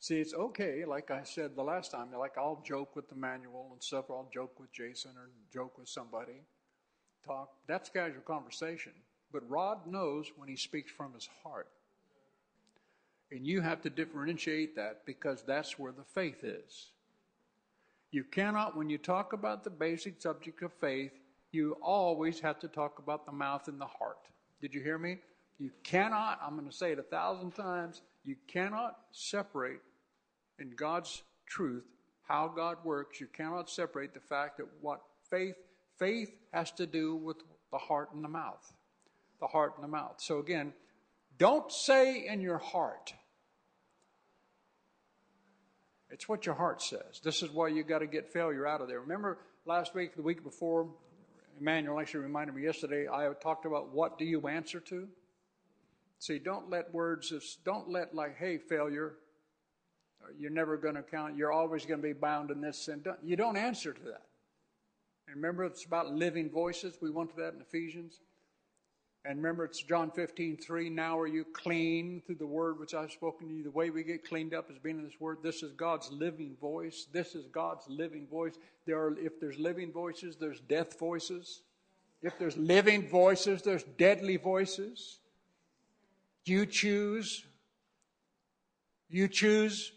See, 0.00 0.18
it's 0.18 0.34
okay, 0.34 0.84
like 0.84 1.10
I 1.12 1.22
said 1.22 1.54
the 1.54 1.62
last 1.62 1.92
time, 1.92 2.08
like 2.18 2.36
I'll 2.36 2.62
joke 2.66 2.96
with 2.96 3.10
Emmanuel 3.12 3.68
and 3.72 3.82
stuff, 3.82 4.06
or 4.08 4.16
I'll 4.16 4.30
joke 4.34 4.58
with 4.58 4.72
Jason 4.72 5.12
or 5.16 5.30
joke 5.52 5.78
with 5.78 5.88
somebody, 5.88 6.42
talk. 7.24 7.50
That's 7.68 7.88
casual 7.88 8.22
conversation. 8.22 8.92
But 9.32 9.48
Rod 9.48 9.86
knows 9.86 10.32
when 10.36 10.48
he 10.48 10.56
speaks 10.56 10.90
from 10.90 11.14
his 11.14 11.28
heart. 11.44 11.68
And 13.30 13.46
you 13.46 13.60
have 13.60 13.80
to 13.82 13.90
differentiate 13.90 14.76
that 14.76 15.06
because 15.06 15.42
that's 15.42 15.78
where 15.78 15.92
the 15.92 16.04
faith 16.04 16.44
is. 16.44 16.90
You 18.10 18.24
cannot, 18.24 18.76
when 18.76 18.90
you 18.90 18.98
talk 18.98 19.32
about 19.32 19.64
the 19.64 19.70
basic 19.70 20.20
subject 20.20 20.62
of 20.62 20.72
faith, 20.74 21.12
you 21.52 21.76
always 21.82 22.40
have 22.40 22.58
to 22.60 22.68
talk 22.68 22.98
about 22.98 23.26
the 23.26 23.32
mouth 23.32 23.68
and 23.68 23.80
the 23.80 23.86
heart. 23.86 24.18
Did 24.60 24.74
you 24.74 24.82
hear 24.82 24.98
me? 24.98 25.18
You 25.58 25.70
cannot, 25.84 26.40
I'm 26.44 26.56
going 26.56 26.68
to 26.68 26.74
say 26.74 26.92
it 26.92 26.98
a 26.98 27.02
thousand 27.02 27.52
times, 27.52 28.00
you 28.24 28.36
cannot 28.48 28.96
separate 29.12 29.80
in 30.58 30.70
God's 30.70 31.22
truth 31.46 31.84
how 32.22 32.48
God 32.48 32.78
works. 32.84 33.20
You 33.20 33.26
cannot 33.26 33.68
separate 33.68 34.14
the 34.14 34.20
fact 34.20 34.58
that 34.58 34.66
what 34.80 35.02
faith, 35.30 35.56
faith 35.98 36.30
has 36.52 36.70
to 36.72 36.86
do 36.86 37.16
with 37.16 37.36
the 37.70 37.78
heart 37.78 38.10
and 38.14 38.24
the 38.24 38.28
mouth. 38.28 38.72
The 39.40 39.46
heart 39.46 39.74
and 39.76 39.84
the 39.84 39.88
mouth. 39.88 40.16
So 40.18 40.38
again, 40.38 40.72
don't 41.38 41.70
say 41.70 42.26
in 42.26 42.40
your 42.40 42.58
heart. 42.58 43.12
It's 46.10 46.28
what 46.28 46.46
your 46.46 46.54
heart 46.54 46.82
says. 46.82 47.20
This 47.24 47.42
is 47.42 47.50
why 47.50 47.68
you 47.68 47.82
got 47.82 48.00
to 48.00 48.06
get 48.06 48.32
failure 48.32 48.66
out 48.66 48.80
of 48.80 48.88
there. 48.88 49.00
Remember 49.00 49.38
last 49.64 49.94
week, 49.94 50.14
the 50.14 50.22
week 50.22 50.44
before, 50.44 50.88
Emmanuel 51.62 52.00
actually 52.00 52.24
reminded 52.24 52.56
me 52.56 52.64
yesterday, 52.64 53.06
I 53.08 53.30
talked 53.40 53.66
about 53.66 53.94
what 53.94 54.18
do 54.18 54.24
you 54.24 54.48
answer 54.48 54.80
to? 54.80 55.06
See, 56.18 56.40
don't 56.40 56.68
let 56.68 56.92
words, 56.92 57.32
don't 57.64 57.88
let 57.88 58.16
like, 58.16 58.36
hey, 58.36 58.58
failure, 58.58 59.14
you're 60.36 60.50
never 60.50 60.76
going 60.76 60.96
to 60.96 61.02
count, 61.02 61.36
you're 61.36 61.52
always 61.52 61.86
going 61.86 62.00
to 62.00 62.06
be 62.06 62.14
bound 62.14 62.50
in 62.50 62.60
this 62.60 62.78
sin. 62.84 63.00
Don't, 63.04 63.18
you 63.22 63.36
don't 63.36 63.56
answer 63.56 63.92
to 63.92 64.02
that. 64.02 64.22
And 65.28 65.36
remember, 65.36 65.62
it's 65.62 65.84
about 65.84 66.12
living 66.12 66.50
voices. 66.50 66.98
We 67.00 67.10
went 67.10 67.30
to 67.30 67.36
that 67.36 67.54
in 67.54 67.60
Ephesians. 67.60 68.18
And 69.24 69.36
remember, 69.36 69.64
it's 69.64 69.80
John 69.80 70.10
15, 70.10 70.56
3. 70.56 70.90
Now 70.90 71.16
are 71.18 71.28
you 71.28 71.44
clean 71.44 72.22
through 72.26 72.36
the 72.36 72.46
word 72.46 72.80
which 72.80 72.92
I've 72.92 73.12
spoken 73.12 73.48
to 73.48 73.54
you? 73.54 73.62
The 73.62 73.70
way 73.70 73.90
we 73.90 74.02
get 74.02 74.28
cleaned 74.28 74.52
up 74.52 74.68
is 74.68 74.78
being 74.78 74.98
in 74.98 75.04
this 75.04 75.20
word. 75.20 75.38
This 75.42 75.62
is 75.62 75.72
God's 75.72 76.10
living 76.10 76.56
voice. 76.60 77.06
This 77.12 77.36
is 77.36 77.46
God's 77.46 77.88
living 77.88 78.26
voice. 78.26 78.54
There 78.84 78.98
are, 78.98 79.16
if 79.18 79.38
there's 79.38 79.58
living 79.58 79.92
voices, 79.92 80.36
there's 80.36 80.58
death 80.60 80.98
voices. 80.98 81.62
If 82.20 82.36
there's 82.36 82.56
living 82.56 83.08
voices, 83.08 83.62
there's 83.62 83.84
deadly 83.96 84.38
voices. 84.38 85.18
You 86.44 86.66
choose. 86.66 87.44
You 89.08 89.28
choose 89.28 89.92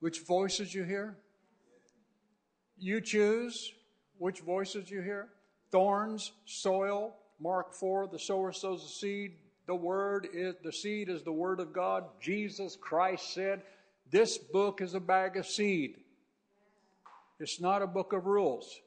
which 0.00 0.20
voices 0.20 0.74
you 0.74 0.82
hear. 0.82 1.16
You 2.78 3.00
choose 3.00 3.72
which 4.18 4.40
voices 4.40 4.90
you 4.90 5.02
hear. 5.02 5.28
Thorns, 5.70 6.32
soil, 6.46 7.14
Mark 7.40 7.74
4, 7.74 8.08
the 8.08 8.18
sower 8.18 8.52
sows 8.52 8.82
the 8.82 8.88
seed. 8.88 9.32
The 9.66 9.74
word 9.74 10.28
is, 10.32 10.54
the 10.62 10.72
seed 10.72 11.08
is 11.08 11.22
the 11.22 11.32
word 11.32 11.60
of 11.60 11.72
God. 11.72 12.04
Jesus 12.20 12.76
Christ 12.80 13.34
said, 13.34 13.62
this 14.10 14.38
book 14.38 14.80
is 14.80 14.94
a 14.94 15.00
bag 15.00 15.36
of 15.36 15.46
seed. 15.46 15.96
It's 17.40 17.60
not 17.60 17.82
a 17.82 17.86
book 17.86 18.12
of 18.12 18.26
rules. 18.26 18.80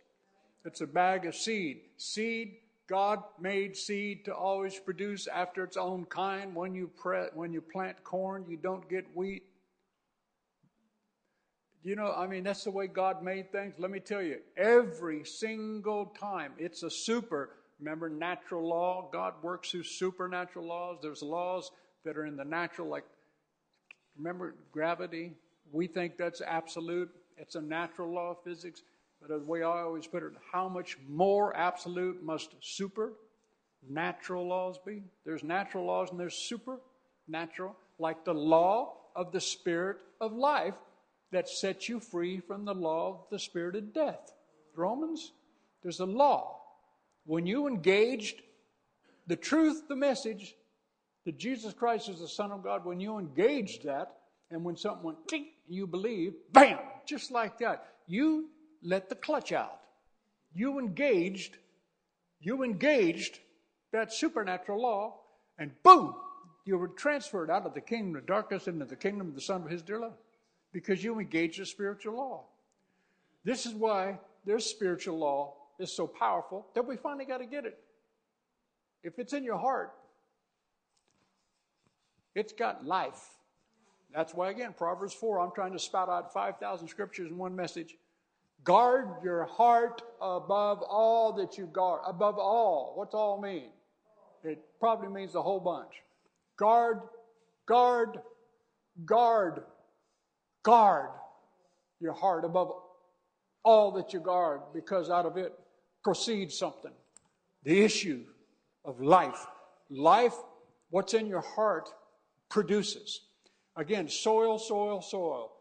It's 0.66 0.82
a 0.82 0.88
bag 0.88 1.26
of 1.26 1.36
seed. 1.36 1.82
Seed, 1.98 2.56
God 2.88 3.22
made 3.40 3.76
seed 3.76 4.26
to 4.26 4.34
always 4.34 4.80
produce 4.80 5.28
after 5.28 5.64
its 5.64 5.78
own 5.78 6.06
kind. 6.06 6.56
When 6.56 6.74
you, 6.74 6.88
pre- 6.88 7.30
when 7.34 7.54
you 7.54 7.62
plant 7.62 8.04
corn, 8.04 8.46
you 8.48 8.58
don't 8.58 8.90
get 8.90 9.06
wheat. 9.16 9.44
You 11.84 11.96
know, 11.96 12.14
I 12.14 12.28
mean, 12.28 12.44
that's 12.44 12.64
the 12.64 12.72
way 12.72 12.88
God 12.88 13.24
made 13.24 13.52
things. 13.52 13.76
Let 13.78 13.92
me 13.92 14.00
tell 14.00 14.22
you, 14.22 14.40
every 14.58 15.24
single 15.24 16.08
time, 16.08 16.54
it's 16.58 16.84
a 16.84 16.90
super 16.90 17.52
Remember 17.80 18.10
natural 18.10 18.68
law? 18.68 19.10
God 19.12 19.36
works 19.42 19.72
through 19.72 19.84
supernatural 19.84 20.66
laws. 20.66 21.00
There's 21.02 21.22
laws 21.22 21.72
that 22.04 22.18
are 22.18 22.26
in 22.26 22.36
the 22.36 22.44
natural, 22.44 22.90
like, 22.90 23.06
remember 24.18 24.56
gravity? 24.72 25.34
We 25.72 25.88
think 25.88 26.18
that's 26.18 26.42
absolute. 26.42 27.10
It's 27.38 27.56
a 27.56 27.62
natural 27.62 28.14
law 28.14 28.32
of 28.32 28.44
physics. 28.44 28.82
But 29.22 29.46
way 29.46 29.64
I 29.64 29.82
always 29.82 30.08
put 30.08 30.24
it, 30.24 30.32
how 30.52 30.70
much 30.70 30.98
more 31.08 31.56
absolute 31.56 32.24
must 32.24 32.56
supernatural 32.62 34.48
laws 34.48 34.80
be? 34.86 35.04
There's 35.26 35.44
natural 35.44 35.86
laws 35.86 36.12
and 36.12 36.20
there's 36.20 36.36
supernatural, 36.36 37.76
like 37.98 38.24
the 38.24 38.34
law 38.34 38.94
of 39.16 39.32
the 39.32 39.42
spirit 39.42 39.98
of 40.22 40.32
life 40.34 40.76
that 41.32 41.50
sets 41.50 41.90
you 41.90 42.00
free 42.00 42.40
from 42.40 42.66
the 42.66 42.74
law 42.74 43.10
of 43.10 43.20
the 43.30 43.40
spirit 43.40 43.76
of 43.76 43.94
death. 43.94 44.34
Romans, 44.76 45.34
there's 45.84 46.00
a 46.00 46.06
law 46.06 46.59
when 47.26 47.46
you 47.46 47.68
engaged 47.68 48.42
the 49.28 49.36
truth, 49.36 49.84
the 49.88 49.96
message 49.96 50.56
that 51.26 51.38
Jesus 51.38 51.74
Christ 51.74 52.10
is 52.10 52.20
the 52.20 52.28
Son 52.28 52.52
of 52.52 52.64
God, 52.64 52.86
when 52.86 53.00
you 53.00 53.20
engaged 53.20 53.84
that, 53.84 54.16
and 54.50 54.64
when 54.64 54.76
something 54.76 55.04
went 55.04 55.28
clink, 55.28 55.48
you 55.68 55.86
believe, 55.86 56.34
bam, 56.52 56.80
just 57.06 57.30
like 57.32 57.60
that, 57.60 57.86
you 58.08 58.50
let 58.82 59.10
the 59.10 59.16
clutch 59.16 59.52
out. 59.52 59.80
You 60.54 60.80
engaged, 60.80 61.58
you 62.42 62.64
engaged 62.64 63.40
that 63.92 64.12
supernatural 64.12 64.82
law, 64.82 65.20
and 65.60 65.72
boom, 65.84 66.16
you 66.66 66.78
were 66.78 66.88
transferred 66.88 67.52
out 67.52 67.66
of 67.66 67.74
the 67.76 67.82
kingdom 67.82 68.16
of 68.16 68.26
darkness 68.26 68.68
into 68.68 68.86
the 68.86 68.96
kingdom 68.96 69.28
of 69.28 69.36
the 69.36 69.42
Son 69.42 69.62
of 69.62 69.70
His 69.70 69.84
dear 69.84 70.00
love, 70.00 70.18
because 70.72 71.04
you 71.04 71.20
engaged 71.20 71.60
the 71.60 71.66
spiritual 71.66 72.16
law. 72.16 72.46
This 73.44 73.66
is 73.66 73.74
why 73.74 74.20
there's 74.46 74.66
spiritual 74.66 75.20
law 75.20 75.54
is 75.80 75.96
so 75.96 76.06
powerful 76.08 76.68
that 76.76 76.86
we 76.86 76.98
finally 76.98 77.26
got 77.26 77.38
to 77.38 77.46
get 77.46 77.66
it. 77.66 77.80
If 79.04 79.18
it's 79.18 79.34
in 79.34 79.44
your 79.44 79.58
heart, 79.58 79.94
it's 82.36 82.54
got 82.54 82.86
life. 82.86 83.22
That's 84.14 84.34
why, 84.34 84.50
again, 84.50 84.74
Proverbs 84.78 85.14
4, 85.14 85.40
I'm 85.40 85.52
trying 85.52 85.74
to 85.74 85.80
spout 85.80 86.10
out 86.10 86.34
5,000 86.34 86.88
scriptures 86.88 87.30
in 87.30 87.38
one 87.38 87.56
message. 87.56 87.96
Guard 88.64 89.08
your 89.24 89.46
heart 89.46 90.02
above 90.22 90.82
all 90.82 91.34
that 91.34 91.58
you 91.58 91.68
guard. 91.68 92.02
Above 92.06 92.38
all. 92.38 92.94
What's 92.96 93.14
all 93.14 93.40
mean? 93.40 93.70
It 94.44 94.60
probably 94.80 95.10
means 95.10 95.34
the 95.34 95.42
whole 95.42 95.60
bunch. 95.60 96.02
Guard, 96.58 97.00
guard, 97.68 98.20
guard, 99.06 99.62
guard 100.64 101.10
your 102.02 102.14
heart 102.14 102.46
above 102.46 102.74
all 103.64 103.92
that 103.92 104.14
you 104.14 104.20
guard, 104.20 104.62
because 104.74 105.10
out 105.10 105.26
of 105.26 105.38
it 105.38 105.54
proceeds 106.04 106.58
something. 106.58 106.94
The 107.64 107.82
issue 107.82 108.24
of 108.86 109.02
life. 109.02 109.46
Life, 109.90 110.36
what's 110.90 111.14
in 111.14 111.28
your 111.28 111.42
heart, 111.42 111.90
produces. 112.50 113.22
Again, 113.76 114.08
soil, 114.08 114.58
soil, 114.58 115.02
soil. 115.02 115.52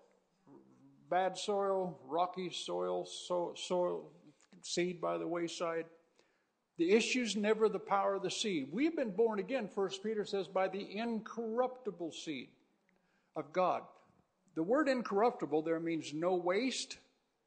Bad 1.11 1.39
soil, 1.39 1.99
rocky 2.07 2.51
soil, 2.51 3.07
so, 3.07 3.55
soil, 3.57 4.11
seed 4.62 5.01
by 5.01 5.16
the 5.18 5.26
wayside. 5.26 5.86
The 6.76 6.93
issue's 6.93 7.34
never 7.34 7.68
the 7.68 7.78
power 7.78 8.14
of 8.14 8.22
the 8.22 8.30
seed. 8.30 8.68
We've 8.70 8.95
been 8.95 9.11
born 9.11 9.39
again, 9.39 9.68
First 9.74 10.03
Peter 10.03 10.24
says, 10.24 10.47
by 10.47 10.68
the 10.68 10.97
incorruptible 10.97 12.12
seed 12.12 12.51
of 13.34 13.53
God. 13.53 13.82
The 14.55 14.62
word 14.62 14.89
incorruptible 14.89 15.62
there 15.62 15.80
means 15.80 16.12
no 16.12 16.34
waste, 16.34 16.99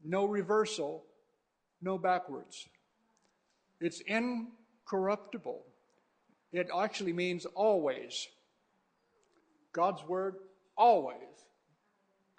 no 0.04 0.26
reversal, 0.26 1.04
no 1.82 1.98
backwards. 1.98 2.68
It's 3.82 4.02
incorruptible. 4.02 5.64
It 6.54 6.70
actually 6.74 7.14
means 7.14 7.46
always. 7.46 8.28
God's 9.74 10.04
word, 10.04 10.36
always. 10.78 11.18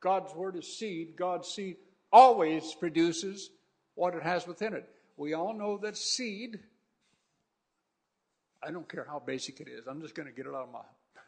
God's 0.01 0.35
word 0.35 0.57
is 0.57 0.79
seed. 0.79 1.17
God's 1.17 1.49
seed 1.49 1.77
always 2.13 2.75
produces 2.75 3.51
what 3.95 4.15
it 4.15 4.23
has 4.23 4.47
within 4.47 4.73
it. 4.73 4.89
We 5.17 5.35
all 5.35 5.53
know 5.53 5.79
that 5.79 5.97
seed, 5.97 6.61
I 8.63 8.71
don't 8.71 8.89
care 8.89 9.07
how 9.09 9.19
basic 9.19 9.61
it 9.61 9.69
is, 9.69 9.87
I'm 9.87 10.01
just 10.01 10.15
going 10.15 10.29
to 10.29 10.35
get 10.35 10.47
it 10.47 10.55
out 10.55 10.65
of 10.65 10.73
my. 10.73 10.81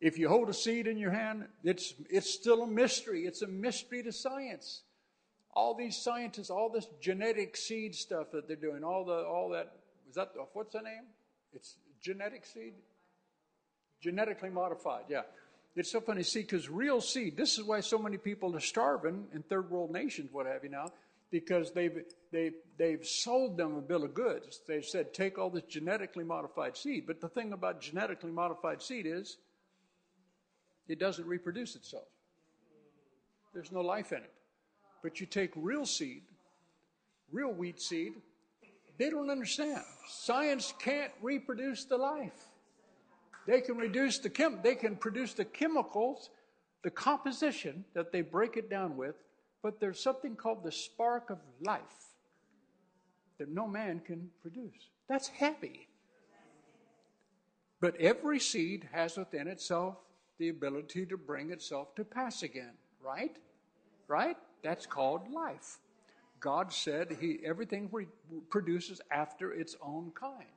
if 0.00 0.18
you 0.18 0.28
hold 0.28 0.48
a 0.48 0.54
seed 0.54 0.86
in 0.86 0.96
your 0.96 1.10
hand, 1.10 1.46
it's, 1.64 1.94
it's 2.08 2.32
still 2.32 2.62
a 2.62 2.66
mystery. 2.66 3.26
It's 3.26 3.42
a 3.42 3.48
mystery 3.48 4.02
to 4.02 4.12
science 4.12 4.82
all 5.54 5.74
these 5.74 5.96
scientists, 5.96 6.50
all 6.50 6.68
this 6.68 6.86
genetic 7.00 7.56
seed 7.56 7.94
stuff 7.94 8.30
that 8.32 8.46
they're 8.46 8.56
doing, 8.56 8.84
all 8.84 9.04
the 9.04 9.24
all 9.24 9.50
that 9.50 9.72
is 10.08 10.14
that 10.14 10.32
uh, 10.38 10.44
what's 10.52 10.72
the 10.72 10.80
name? 10.80 11.04
It's 11.52 11.76
genetic 12.00 12.46
seed, 12.46 12.74
genetically 14.00 14.50
modified. 14.50 15.04
Yeah, 15.08 15.22
it's 15.74 15.90
so 15.90 16.00
funny 16.00 16.22
see 16.22 16.40
because 16.40 16.68
real 16.68 17.00
seed. 17.00 17.36
This 17.36 17.58
is 17.58 17.64
why 17.64 17.80
so 17.80 17.98
many 17.98 18.16
people 18.16 18.54
are 18.56 18.60
starving 18.60 19.26
in 19.34 19.42
third 19.42 19.70
world 19.70 19.90
nations, 19.90 20.30
what 20.32 20.46
have 20.46 20.62
you 20.62 20.70
now, 20.70 20.92
because 21.30 21.72
they've 21.72 22.04
they 22.32 22.52
they've 22.78 23.04
sold 23.04 23.56
them 23.56 23.76
a 23.76 23.80
bill 23.80 24.04
of 24.04 24.14
goods. 24.14 24.60
They've 24.66 24.84
said 24.84 25.12
take 25.12 25.38
all 25.38 25.50
this 25.50 25.64
genetically 25.64 26.24
modified 26.24 26.76
seed, 26.76 27.04
but 27.06 27.20
the 27.20 27.28
thing 27.28 27.52
about 27.52 27.80
genetically 27.80 28.30
modified 28.32 28.82
seed 28.82 29.06
is 29.06 29.36
it 30.88 30.98
doesn't 30.98 31.26
reproduce 31.26 31.76
itself. 31.76 32.08
There's 33.52 33.72
no 33.72 33.80
life 33.80 34.12
in 34.12 34.18
it. 34.18 34.32
But 35.02 35.20
you 35.20 35.26
take 35.26 35.52
real 35.56 35.86
seed, 35.86 36.22
real 37.32 37.52
wheat 37.52 37.80
seed, 37.80 38.14
they 38.98 39.08
don't 39.08 39.30
understand. 39.30 39.82
Science 40.08 40.74
can't 40.78 41.12
reproduce 41.22 41.84
the 41.84 41.96
life. 41.96 42.48
They 43.46 43.62
can 43.62 43.78
reduce 43.78 44.18
the 44.18 44.28
chem 44.28 44.60
they 44.62 44.74
can 44.74 44.96
produce 44.96 45.32
the 45.32 45.44
chemicals, 45.44 46.30
the 46.82 46.90
composition 46.90 47.84
that 47.94 48.12
they 48.12 48.20
break 48.20 48.56
it 48.56 48.68
down 48.68 48.96
with, 48.96 49.16
but 49.62 49.80
there's 49.80 50.02
something 50.02 50.36
called 50.36 50.62
the 50.62 50.72
spark 50.72 51.30
of 51.30 51.38
life 51.62 51.80
that 53.38 53.48
no 53.48 53.66
man 53.66 54.00
can 54.00 54.28
produce. 54.42 54.90
That's 55.08 55.28
happy. 55.28 55.88
But 57.80 57.96
every 57.96 58.38
seed 58.38 58.86
has 58.92 59.16
within 59.16 59.48
itself 59.48 59.96
the 60.38 60.50
ability 60.50 61.06
to 61.06 61.16
bring 61.16 61.50
itself 61.50 61.94
to 61.94 62.04
pass 62.04 62.42
again, 62.42 62.74
right? 63.02 63.36
Right? 64.06 64.36
That's 64.62 64.86
called 64.86 65.30
life. 65.32 65.78
God 66.40 66.72
said 66.72 67.18
he, 67.20 67.38
everything 67.44 67.90
produces 68.48 69.00
after 69.10 69.52
its 69.52 69.76
own 69.82 70.12
kind. 70.14 70.48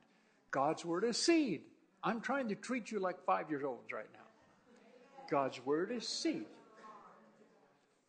God's 0.51 0.85
word 0.85 1.03
is 1.03 1.17
seed. 1.17 1.61
I'm 2.03 2.21
trying 2.21 2.47
to 2.49 2.55
treat 2.55 2.91
you 2.91 2.99
like 2.99 3.23
five 3.25 3.49
years 3.49 3.63
olds 3.65 3.91
right 3.91 4.07
now. 4.13 4.19
God's 5.29 5.65
word 5.65 5.91
is 5.91 6.07
seed. 6.07 6.45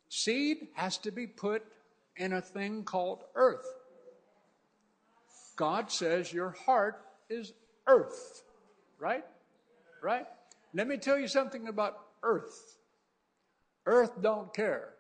Seed 0.09 0.69
has 0.75 0.99
to 0.99 1.11
be 1.11 1.27
put 1.27 1.65
in 2.17 2.33
a 2.33 2.41
thing 2.41 2.85
called 2.85 3.25
earth. 3.35 3.67
God 5.57 5.91
says 5.91 6.33
your 6.33 6.51
heart 6.51 7.05
is 7.29 7.53
earth, 7.87 8.43
right? 8.99 9.25
Right? 10.03 10.27
Let 10.75 10.87
me 10.87 10.97
tell 10.97 11.19
you 11.19 11.29
something 11.29 11.69
about 11.69 11.99
earth. 12.23 12.79
Earth 13.87 14.21
don't 14.23 14.53
care. 14.55 14.94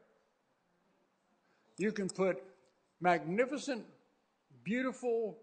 You 1.76 1.90
can 1.90 2.08
put 2.08 2.42
magnificent 3.00 3.84
beautiful, 4.62 5.36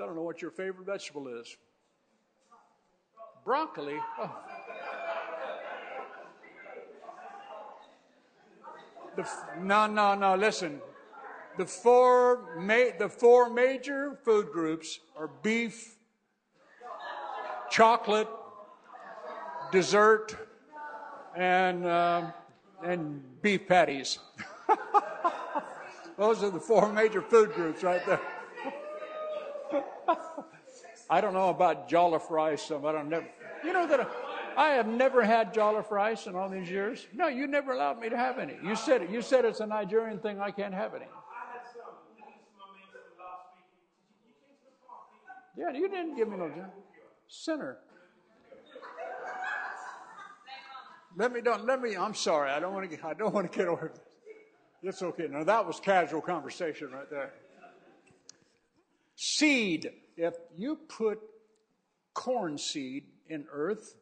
I 0.00 0.06
don't 0.06 0.14
know 0.14 0.22
what 0.22 0.40
your 0.40 0.52
favorite 0.52 0.86
vegetable 0.86 1.28
is. 1.28 1.56
Broccoli. 3.44 3.98
Oh. 4.18 4.36
The, 9.16 9.28
no, 9.60 9.86
no, 9.88 10.14
no, 10.14 10.36
listen. 10.36 10.80
The 11.56 11.66
four, 11.66 12.56
ma- 12.60 12.96
the 12.96 13.08
four 13.08 13.50
major 13.50 14.16
food 14.24 14.52
groups 14.52 15.00
are 15.16 15.28
beef, 15.42 15.96
chocolate, 17.68 18.28
dessert, 19.72 20.36
and, 21.36 21.84
um, 21.84 22.32
and 22.84 23.20
beef 23.42 23.66
patties. 23.66 24.20
Those 26.18 26.42
are 26.42 26.50
the 26.50 26.58
four 26.58 26.92
major 26.92 27.22
food 27.22 27.52
groups 27.52 27.84
right 27.84 28.04
there. 28.04 28.20
I 31.10 31.20
don't 31.20 31.32
know 31.32 31.48
about 31.48 31.88
jollof 31.88 32.28
rice, 32.28 32.70
I 32.70 33.02
never, 33.02 33.26
you 33.64 33.72
know 33.72 33.86
that 33.86 34.10
I 34.56 34.70
have 34.70 34.88
never 34.88 35.22
had 35.24 35.54
jollof 35.54 35.90
rice 35.92 36.26
in 36.26 36.34
all 36.34 36.48
these 36.48 36.68
years. 36.68 37.06
No, 37.14 37.28
you 37.28 37.46
never 37.46 37.72
allowed 37.72 38.00
me 38.00 38.08
to 38.08 38.16
have 38.16 38.40
any. 38.40 38.56
You 38.64 38.74
said 38.74 39.02
it. 39.02 39.10
You 39.10 39.22
said 39.22 39.44
it's 39.44 39.60
a 39.60 39.66
Nigerian 39.66 40.18
thing. 40.18 40.40
I 40.40 40.50
can't 40.50 40.74
have 40.74 40.94
any. 40.94 41.06
Yeah, 45.56 45.70
you 45.70 45.88
didn't 45.88 46.16
give 46.16 46.28
me 46.28 46.36
no 46.36 46.52
sinner. 47.28 47.78
Let 51.16 51.32
me 51.32 51.40
don't 51.40 51.64
let 51.64 51.80
me. 51.80 51.96
I'm 51.96 52.14
sorry. 52.14 52.50
I 52.50 52.60
don't 52.60 52.74
want 52.74 52.88
to 52.90 52.96
get. 52.96 53.04
I 53.04 53.14
don't 53.14 53.32
want 53.32 53.50
to 53.50 53.56
get 53.56 53.68
over. 53.68 53.92
It's 54.82 55.02
okay. 55.02 55.26
Now 55.28 55.44
that 55.44 55.66
was 55.66 55.80
casual 55.80 56.20
conversation 56.20 56.90
right 56.92 57.10
there. 57.10 57.32
Seed. 59.16 59.90
If 60.16 60.34
you 60.56 60.76
put 60.88 61.20
corn 62.14 62.58
seed 62.58 63.04
in 63.28 63.46
earth 63.52 63.94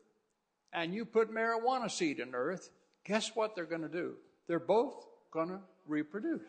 and 0.72 0.95
you 0.95 1.05
put 1.05 1.33
marijuana 1.33 1.91
seed 1.91 2.20
in 2.20 2.35
earth, 2.35 2.70
guess 3.05 3.33
what 3.35 3.55
they're 3.55 3.64
going 3.64 3.83
to 3.83 3.89
do? 3.89 4.14
They're 4.47 4.59
both 4.59 5.07
going 5.31 5.49
to 5.49 5.61
reproduce. 5.87 6.41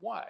Why? 0.00 0.26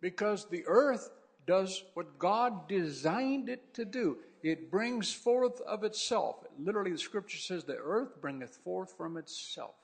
Because 0.00 0.48
the 0.48 0.64
earth 0.66 1.10
does 1.46 1.84
what 1.94 2.18
God 2.18 2.68
designed 2.68 3.48
it 3.48 3.74
to 3.74 3.84
do. 3.84 4.18
It 4.42 4.70
brings 4.70 5.12
forth 5.12 5.60
of 5.60 5.84
itself. 5.84 6.36
Literally, 6.58 6.92
the 6.92 6.98
scripture 6.98 7.38
says, 7.38 7.64
the 7.64 7.76
earth 7.76 8.20
bringeth 8.20 8.56
forth 8.64 8.94
from 8.96 9.16
itself. 9.16 9.74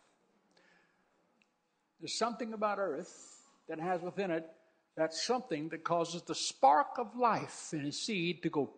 There's 2.03 2.19
something 2.19 2.53
about 2.53 2.81
earth 2.81 3.47
that 3.69 3.79
has 3.79 4.03
within 4.03 4.33
it 4.33 4.45
that's 4.97 5.25
something 5.25 5.69
that 5.69 5.85
causes 5.85 6.23
the 6.23 6.35
spark 6.35 6.99
of 6.99 7.17
life 7.17 7.71
in 7.73 7.87
a 7.87 7.93
seed 7.93 8.43
to 8.43 8.51
go 8.51 8.71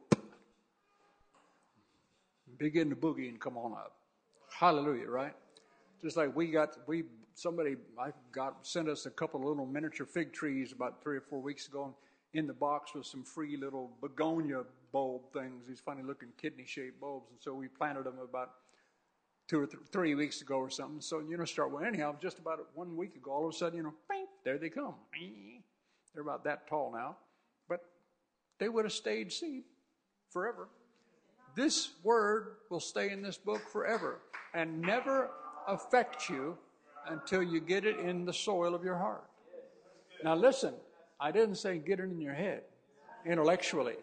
begin 2.59 2.91
to 2.91 2.95
boogie 2.95 3.29
and 3.29 3.41
come 3.41 3.57
on 3.57 3.72
up. 3.72 3.97
Hallelujah, 4.53 5.09
right? 5.09 5.35
Just 6.03 6.18
like 6.18 6.37
we 6.37 6.49
got, 6.49 6.77
we, 6.87 7.05
somebody, 7.35 7.77
I 7.99 8.11
got, 8.31 8.59
sent 8.64 8.89
us 8.89 9.07
a 9.07 9.11
couple 9.11 9.41
of 9.41 9.47
little 9.47 9.66
miniature 9.66 10.07
fig 10.07 10.33
trees 10.33 10.72
about 10.72 11.03
three 11.03 11.16
or 11.16 11.22
four 11.22 11.41
weeks 11.41 11.66
ago 11.66 11.95
in 12.35 12.47
the 12.47 12.53
box 12.53 12.95
with 12.95 13.07
some 13.07 13.25
free 13.25 13.57
little 13.57 13.91
begonia 14.01 14.64
bulb 14.93 15.22
things, 15.33 15.66
these 15.66 15.81
funny 15.81 16.03
looking 16.03 16.29
kidney 16.41 16.64
shaped 16.66 17.01
bulbs. 17.01 17.31
And 17.31 17.41
so 17.41 17.55
we 17.55 17.68
planted 17.68 18.05
them 18.05 18.18
about 18.22 18.51
two 19.49 19.61
or 19.61 19.66
th- 19.66 19.82
three 19.92 20.14
weeks 20.14 20.40
ago 20.40 20.57
or 20.57 20.70
something. 20.70 21.01
So, 21.01 21.20
you 21.20 21.36
know, 21.36 21.45
start, 21.45 21.70
well, 21.70 21.84
anyhow, 21.84 22.16
just 22.20 22.38
about 22.38 22.61
one 22.74 22.97
week 22.97 23.14
ago, 23.16 23.30
all 23.30 23.49
of 23.49 23.55
a 23.55 23.57
sudden, 23.57 23.76
you 23.76 23.82
know, 23.82 23.95
there 24.45 24.59
they 24.59 24.68
come. 24.68 24.95
They're 26.12 26.22
about 26.22 26.45
that 26.45 26.68
tall 26.68 26.92
now. 26.95 27.16
But 27.68 27.80
they 28.59 28.68
would 28.68 28.84
have 28.84 28.92
stayed 28.92 29.32
seed 29.32 29.64
forever. 30.30 30.68
This 31.55 31.90
word 32.03 32.57
will 32.70 32.80
stay 32.80 33.11
in 33.11 33.22
this 33.22 33.36
book 33.36 33.62
forever 33.70 34.20
and 34.55 34.80
never 34.80 35.30
affect 35.68 36.28
you 36.28 36.59
until 37.09 37.42
you 37.42 37.61
get 37.61 37.84
it 37.84 37.99
in 37.99 38.24
the 38.24 38.32
soil 38.32 38.74
of 38.74 38.84
your 38.84 38.97
heart. 38.97 39.24
Now, 40.22 40.34
listen, 40.34 40.74
I 41.20 41.30
didn't 41.30 41.57
say 41.57 41.78
get 41.78 42.01
it 42.01 42.05
in 42.05 42.20
your 42.20 42.34
head 42.34 42.62
intellectually. 43.24 43.97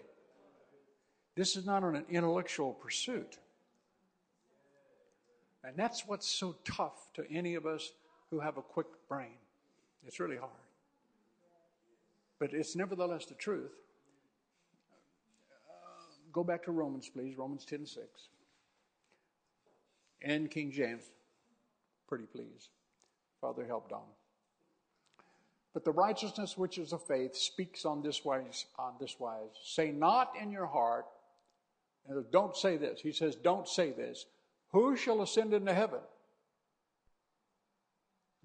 This 1.36 1.56
is 1.56 1.66
not 1.66 1.84
an 1.84 2.06
intellectual 2.10 2.74
pursuit. 2.74 3.38
And 5.64 5.78
that's 5.78 6.08
what's 6.08 6.28
so 6.28 6.56
tough 6.66 7.14
to 7.14 7.24
any 7.32 7.56
of 7.56 7.66
us 7.66 7.92
who 8.30 8.40
have 8.40 8.58
a 8.58 8.62
quick 8.62 8.88
brain. 9.08 9.38
It's 10.06 10.20
really 10.20 10.38
hard. 10.38 10.52
But 12.40 12.54
it's 12.54 12.76
nevertheless 12.76 13.26
the 13.26 13.36
truth. 13.36 13.72
Uh, 15.52 16.34
go 16.34 16.44
back 16.44 16.64
to 16.64 16.72
Romans, 16.72 17.10
please. 17.10 17.38
Romans 17.38 17.66
10 17.66 17.86
6. 17.86 18.06
And 20.24 20.50
King 20.50 20.72
James. 20.72 21.04
Pretty 22.08 22.26
please. 22.26 22.70
Father, 23.40 23.66
help 23.66 23.90
Don. 23.90 24.02
But 25.74 25.86
the 25.86 25.92
righteousness 25.92 26.58
which 26.58 26.78
is 26.78 26.94
of 26.94 27.06
faith 27.06 27.36
speaks 27.36 27.86
on 27.86 28.02
this 28.02 28.26
wise, 28.26 28.66
on 28.78 28.94
this 29.00 29.18
wise. 29.20 29.52
Say 29.64 29.92
not 29.92 30.34
in 30.42 30.52
your 30.52 30.66
heart, 30.66 31.06
don't 32.32 32.56
say 32.56 32.78
this. 32.78 33.00
He 33.00 33.12
says, 33.12 33.36
don't 33.36 33.68
say 33.68 33.92
this. 33.92 34.26
Who 34.74 34.96
shall 34.96 35.22
ascend 35.22 35.54
into 35.54 35.74
heaven? 35.74 36.00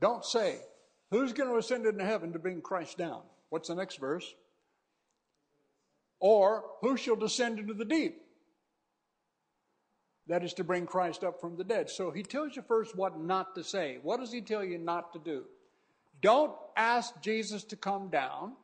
Don't 0.00 0.24
say, 0.24 0.58
who's 1.10 1.32
going 1.32 1.48
to 1.48 1.56
ascend 1.56 1.86
into 1.86 2.04
heaven 2.04 2.32
to 2.32 2.38
bring 2.38 2.60
Christ 2.60 2.98
down? 2.98 3.22
What's 3.48 3.68
the 3.68 3.74
next 3.74 3.98
verse? 3.98 4.34
Or 6.18 6.64
who 6.80 6.96
shall 6.96 7.16
descend 7.16 7.58
into 7.58 7.74
the 7.74 7.84
deep? 7.84 8.22
That 10.26 10.42
is 10.42 10.54
to 10.54 10.64
bring 10.64 10.86
Christ 10.86 11.22
up 11.22 11.40
from 11.40 11.56
the 11.56 11.64
dead. 11.64 11.88
So 11.88 12.10
he 12.10 12.22
tells 12.22 12.56
you 12.56 12.62
first 12.62 12.96
what 12.96 13.18
not 13.18 13.54
to 13.54 13.62
say. 13.62 13.98
What 14.02 14.18
does 14.18 14.32
he 14.32 14.40
tell 14.40 14.64
you 14.64 14.78
not 14.78 15.12
to 15.12 15.20
do? 15.20 15.44
Don't 16.20 16.52
ask 16.76 17.20
Jesus 17.20 17.62
to 17.64 17.76
come 17.76 18.08
down. 18.08 18.54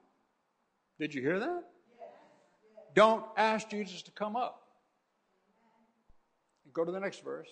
Did 0.99 1.15
you 1.15 1.23
hear 1.23 1.39
that? 1.39 1.63
Don't 2.95 3.25
ask 3.37 3.69
Jesus 3.69 4.03
to 4.03 4.11
come 4.11 4.35
up. 4.35 4.62
Go 6.75 6.85
to 6.85 6.93
the 6.93 7.01
next 7.01 7.25
verse. 7.25 7.49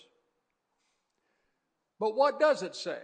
But 1.99 2.15
what 2.15 2.39
does 2.39 2.63
it 2.63 2.75
say? 2.75 3.01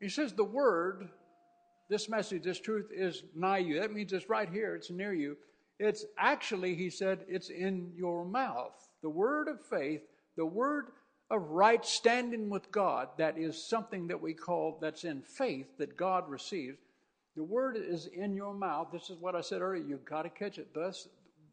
He 0.00 0.08
says 0.08 0.32
the 0.32 0.44
word, 0.44 1.08
this 1.88 2.08
message, 2.08 2.42
this 2.42 2.60
truth 2.60 2.90
is 2.94 3.22
nigh 3.34 3.58
you. 3.58 3.80
That 3.80 3.92
means 3.92 4.12
it's 4.12 4.28
right 4.28 4.48
here, 4.48 4.74
it's 4.74 4.90
near 4.90 5.14
you. 5.14 5.36
It's 5.78 6.04
actually, 6.18 6.74
he 6.74 6.90
said, 6.90 7.20
it's 7.28 7.50
in 7.50 7.92
your 7.96 8.24
mouth. 8.24 8.74
The 9.02 9.08
word 9.08 9.48
of 9.48 9.64
faith, 9.64 10.02
the 10.36 10.46
word 10.46 10.86
of 11.30 11.42
right 11.50 11.84
standing 11.84 12.48
with 12.48 12.70
God, 12.72 13.08
that 13.18 13.38
is 13.38 13.62
something 13.62 14.08
that 14.08 14.20
we 14.20 14.34
call, 14.34 14.78
that's 14.80 15.04
in 15.04 15.22
faith 15.22 15.66
that 15.78 15.96
God 15.96 16.28
receives. 16.28 16.78
The 17.36 17.44
word 17.44 17.76
is 17.76 18.06
in 18.06 18.34
your 18.34 18.54
mouth. 18.54 18.88
This 18.92 19.10
is 19.10 19.20
what 19.20 19.36
I 19.36 19.40
said 19.42 19.60
earlier. 19.60 19.84
You've 19.84 20.04
got 20.04 20.22
to 20.22 20.30
catch 20.30 20.58
it. 20.58 20.74
Thus, 20.74 21.06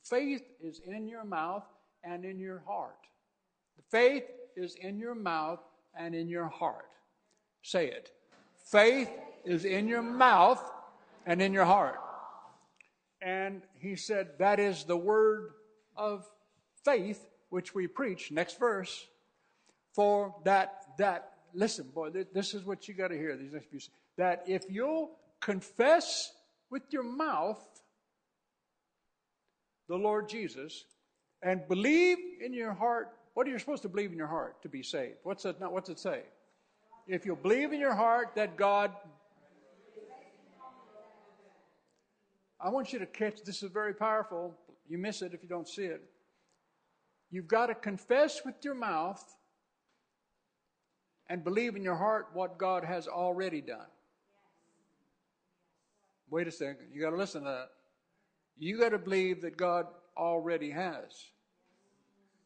faith 0.03 0.41
is 0.59 0.81
in 0.87 1.07
your 1.07 1.23
mouth 1.23 1.63
and 2.05 2.23
in 2.23 2.39
your 2.39 2.63
heart. 2.67 2.95
Faith 3.89 4.25
is 4.55 4.75
in 4.75 4.99
your 4.99 5.15
mouth 5.15 5.59
and 5.97 6.15
in 6.15 6.29
your 6.29 6.47
heart. 6.47 6.89
Say 7.61 7.87
it. 7.87 8.11
Faith 8.71 9.09
is 9.43 9.65
in 9.65 9.87
your 9.87 10.01
mouth 10.01 10.61
and 11.25 11.41
in 11.41 11.53
your 11.53 11.65
heart. 11.65 11.99
And 13.21 13.61
he 13.79 13.95
said, 13.95 14.37
that 14.39 14.59
is 14.59 14.83
the 14.83 14.97
word 14.97 15.51
of 15.95 16.27
faith 16.83 17.25
which 17.49 17.73
we 17.73 17.87
preach. 17.87 18.31
Next 18.31 18.59
verse. 18.59 19.07
For 19.93 20.35
that, 20.43 20.81
that, 20.97 21.31
listen, 21.53 21.89
boy, 21.93 22.09
this 22.33 22.53
is 22.53 22.65
what 22.65 22.87
you 22.87 22.93
got 22.93 23.07
to 23.07 23.17
hear, 23.17 23.35
these 23.37 23.53
next 23.53 23.69
few. 23.69 23.79
That 24.17 24.43
if 24.47 24.63
you'll 24.69 25.11
confess 25.39 26.33
with 26.69 26.83
your 26.91 27.03
mouth 27.03 27.63
the 29.87 29.95
Lord 29.95 30.27
Jesus 30.27 30.85
and 31.45 31.65
believe 31.67 32.17
in 32.43 32.53
your 32.53 32.73
heart. 32.73 33.11
What 33.35 33.47
are 33.47 33.51
you 33.51 33.59
supposed 33.59 33.83
to 33.83 33.89
believe 33.89 34.11
in 34.11 34.17
your 34.17 34.27
heart 34.27 34.61
to 34.63 34.67
be 34.67 34.81
saved? 34.81 35.17
What's 35.23 35.45
it, 35.45 35.55
what's 35.59 35.89
it 35.89 35.99
say? 35.99 36.23
If 37.07 37.25
you 37.25 37.35
believe 37.35 37.71
in 37.71 37.79
your 37.79 37.93
heart 37.93 38.31
that 38.35 38.57
God. 38.57 38.91
I 42.59 42.69
want 42.69 42.91
you 42.91 42.99
to 42.99 43.05
catch 43.05 43.43
this 43.43 43.61
is 43.61 43.69
very 43.69 43.93
powerful. 43.93 44.55
You 44.89 44.97
miss 44.97 45.21
it 45.21 45.33
if 45.33 45.43
you 45.43 45.49
don't 45.49 45.67
see 45.67 45.83
it. 45.83 46.01
You've 47.29 47.47
got 47.47 47.67
to 47.67 47.75
confess 47.75 48.43
with 48.43 48.55
your 48.63 48.73
mouth 48.73 49.23
and 51.29 51.43
believe 51.43 51.75
in 51.75 51.83
your 51.83 51.95
heart 51.95 52.29
what 52.33 52.57
God 52.57 52.83
has 52.83 53.07
already 53.07 53.61
done. 53.61 53.87
Wait 56.31 56.47
a 56.47 56.51
second. 56.51 56.87
You 56.91 57.01
got 57.01 57.11
to 57.11 57.17
listen 57.17 57.43
to 57.43 57.49
that. 57.49 57.69
You 58.57 58.79
got 58.79 58.89
to 58.89 58.97
believe 58.97 59.41
that 59.41 59.57
God 59.57 59.85
already 60.17 60.71
has. 60.71 61.34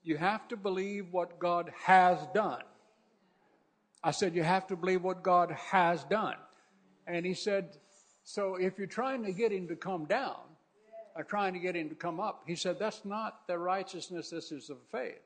You 0.04 0.18
have 0.18 0.47
to 0.50 0.58
believe 0.58 1.08
what 1.12 1.39
God 1.39 1.72
has 1.84 2.20
done. 2.34 2.64
I 4.04 4.12
said, 4.12 4.36
You 4.36 4.43
have 4.43 4.68
to 4.68 4.76
believe 4.76 5.04
what 5.04 5.24
God 5.24 5.52
has 5.52 6.04
done. 6.06 6.36
And 7.06 7.26
he 7.26 7.34
said, 7.34 7.78
So 8.24 8.56
if 8.56 8.78
you're 8.78 8.88
trying 8.88 9.24
to 9.26 9.32
get 9.32 9.52
him 9.52 9.68
to 9.68 9.76
come 9.76 10.06
down, 10.06 10.38
or 11.20 11.24
trying 11.24 11.54
to 11.54 11.60
get 11.60 11.76
him 11.76 11.89
to 11.89 11.95
come 11.95 12.20
up, 12.20 12.43
he 12.47 12.56
said, 12.56 12.78
that's 12.80 13.04
not 13.04 13.45
the 13.45 13.58
righteousness, 13.58 14.30
this 14.30 14.54
is 14.54 14.70
of 14.70 14.78
faith. 14.89 15.20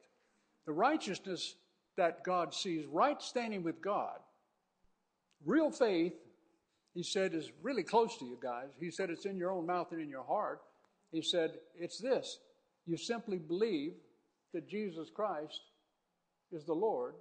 The 0.66 0.74
righteousness 0.74 1.54
that 1.98 2.24
God 2.24 2.54
sees, 2.54 2.86
right 2.88 3.22
standing 3.22 3.62
with 3.62 3.80
God, 3.80 4.18
real 5.46 5.70
faith, 5.70 6.14
he 6.96 7.04
said, 7.04 7.36
is 7.36 7.52
really 7.62 7.84
close 7.84 8.18
to 8.18 8.26
you 8.26 8.40
guys. 8.42 8.70
He 8.80 8.90
said, 8.90 9.12
it's 9.12 9.26
in 9.26 9.38
your 9.38 9.52
own 9.52 9.68
mouth 9.68 9.92
and 9.92 10.02
in 10.02 10.10
your 10.10 10.24
heart. 10.24 10.62
He 11.12 11.22
said, 11.22 11.60
it's 11.76 12.00
this 12.00 12.40
you 12.88 12.98
simply 12.98 13.38
believe 13.38 13.94
that 14.54 14.68
Jesus 14.68 15.10
Christ 15.14 15.62
is 16.52 16.64
the 16.64 16.74
Lord, 16.74 17.16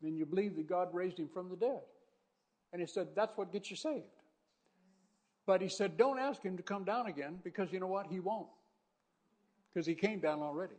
then 0.00 0.16
you 0.16 0.26
believe 0.26 0.56
that 0.56 0.68
God 0.68 0.88
raised 0.92 1.18
him 1.18 1.28
from 1.32 1.48
the 1.48 1.56
dead. 1.56 1.80
And 2.72 2.80
he 2.80 2.86
said, 2.86 3.08
that's 3.14 3.36
what 3.36 3.52
gets 3.52 3.70
you 3.70 3.76
saved. 3.76 4.04
But 5.46 5.60
he 5.60 5.68
said, 5.68 5.96
don't 5.96 6.18
ask 6.18 6.42
him 6.42 6.56
to 6.56 6.62
come 6.62 6.84
down 6.84 7.06
again 7.06 7.38
because 7.44 7.72
you 7.72 7.80
know 7.80 7.86
what? 7.86 8.06
He 8.06 8.20
won't. 8.20 8.46
Because 9.72 9.86
he 9.86 9.94
came 9.94 10.20
down 10.20 10.40
already. 10.40 10.74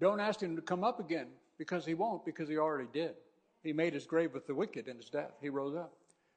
Don't 0.00 0.20
ask 0.20 0.40
him 0.40 0.56
to 0.56 0.62
come 0.62 0.84
up 0.84 1.00
again 1.00 1.28
because 1.58 1.84
he 1.84 1.94
won't, 1.94 2.24
because 2.24 2.48
he 2.48 2.58
already 2.58 2.88
did. 2.92 3.14
He 3.62 3.72
made 3.72 3.94
his 3.94 4.06
grave 4.06 4.34
with 4.34 4.46
the 4.46 4.54
wicked 4.54 4.88
in 4.88 4.96
his 4.96 5.10
death. 5.10 5.32
He 5.40 5.48
rose 5.48 5.74
up. 5.74 5.92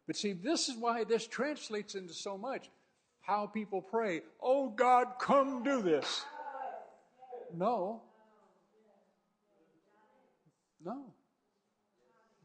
But 0.07 0.15
see, 0.15 0.33
this 0.33 0.67
is 0.67 0.75
why 0.77 1.03
this 1.03 1.27
translates 1.27 1.95
into 1.95 2.13
so 2.13 2.37
much 2.37 2.69
how 3.21 3.45
people 3.45 3.81
pray, 3.81 4.21
Oh 4.41 4.69
God, 4.69 5.13
come 5.19 5.63
do 5.63 5.81
this. 5.81 6.25
No. 7.55 8.01
No. 10.85 11.05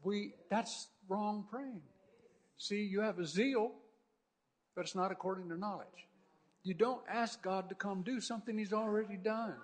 We 0.03 0.33
that's 0.49 0.87
wrong 1.07 1.45
praying. 1.49 1.81
See, 2.57 2.83
you 2.83 3.01
have 3.01 3.19
a 3.19 3.25
zeal, 3.25 3.71
but 4.75 4.81
it's 4.81 4.95
not 4.95 5.11
according 5.11 5.49
to 5.49 5.57
knowledge. 5.57 6.07
You 6.63 6.73
don't 6.73 7.01
ask 7.09 7.41
God 7.41 7.69
to 7.69 7.75
come 7.75 8.01
do 8.01 8.19
something 8.19 8.57
He's 8.57 8.73
already 8.73 9.17
done. 9.17 9.55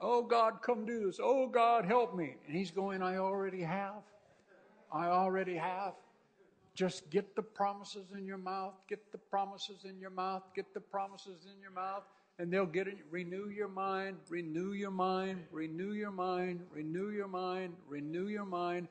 Oh 0.00 0.22
God, 0.22 0.62
come 0.62 0.84
do 0.84 1.06
this. 1.06 1.20
Oh 1.22 1.46
God, 1.46 1.84
help 1.84 2.14
me. 2.16 2.34
And 2.46 2.56
He's 2.56 2.70
going, 2.70 3.02
I 3.02 3.18
already 3.18 3.62
have. 3.62 4.02
I 4.92 5.06
already 5.06 5.56
have. 5.56 5.94
Just 6.74 7.10
get 7.10 7.36
the 7.36 7.42
promises 7.42 8.06
in 8.16 8.26
your 8.26 8.38
mouth, 8.38 8.74
get 8.88 9.12
the 9.12 9.18
promises 9.18 9.84
in 9.84 10.00
your 10.00 10.10
mouth, 10.10 10.42
get 10.54 10.72
the 10.74 10.80
promises 10.80 11.46
in 11.54 11.60
your 11.60 11.70
mouth, 11.70 12.02
and 12.42 12.52
they'll 12.52 12.66
get 12.66 12.88
it. 12.88 12.98
Renew 13.08 13.50
your 13.50 13.68
mind, 13.68 14.16
renew 14.28 14.72
your 14.72 14.90
mind, 14.90 15.44
renew 15.52 15.92
your 15.92 16.10
mind, 16.10 16.58
renew 16.72 17.10
your 17.10 17.28
mind, 17.28 17.72
renew 17.88 18.26
your 18.26 18.44
mind. 18.44 18.88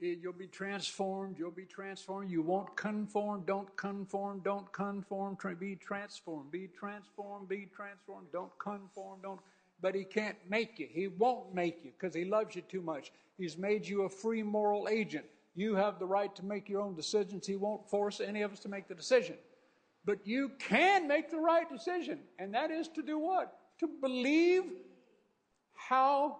You'll 0.00 0.32
be 0.32 0.46
transformed. 0.46 1.36
You'll 1.38 1.50
be 1.50 1.66
transformed. 1.66 2.30
You 2.30 2.40
won't 2.40 2.74
conform. 2.76 3.42
Don't 3.46 3.76
conform. 3.76 4.40
Don't 4.42 4.72
conform. 4.72 5.36
Be 5.60 5.76
transformed. 5.76 6.50
Be 6.50 6.68
transformed. 6.68 7.48
Be 7.50 7.68
transformed. 7.76 8.28
Don't 8.32 8.58
conform. 8.58 9.18
Don't. 9.22 9.40
But 9.82 9.94
he 9.94 10.04
can't 10.04 10.38
make 10.48 10.78
you. 10.78 10.88
He 10.90 11.08
won't 11.08 11.54
make 11.54 11.84
you 11.84 11.90
because 11.90 12.14
he 12.14 12.24
loves 12.24 12.56
you 12.56 12.62
too 12.62 12.80
much. 12.80 13.12
He's 13.36 13.58
made 13.58 13.86
you 13.86 14.04
a 14.04 14.08
free 14.08 14.42
moral 14.42 14.88
agent. 14.90 15.26
You 15.54 15.74
have 15.74 15.98
the 15.98 16.06
right 16.06 16.34
to 16.36 16.44
make 16.44 16.70
your 16.70 16.80
own 16.80 16.94
decisions. 16.94 17.46
He 17.46 17.56
won't 17.56 17.90
force 17.90 18.20
any 18.20 18.40
of 18.40 18.52
us 18.52 18.60
to 18.60 18.70
make 18.70 18.88
the 18.88 18.94
decision. 18.94 19.36
But 20.08 20.26
you 20.26 20.52
can 20.58 21.06
make 21.06 21.30
the 21.30 21.36
right 21.36 21.68
decision, 21.68 22.20
and 22.38 22.54
that 22.54 22.70
is 22.70 22.88
to 22.94 23.02
do 23.02 23.18
what? 23.18 23.52
To 23.80 23.86
believe 24.00 24.62
how 25.74 26.38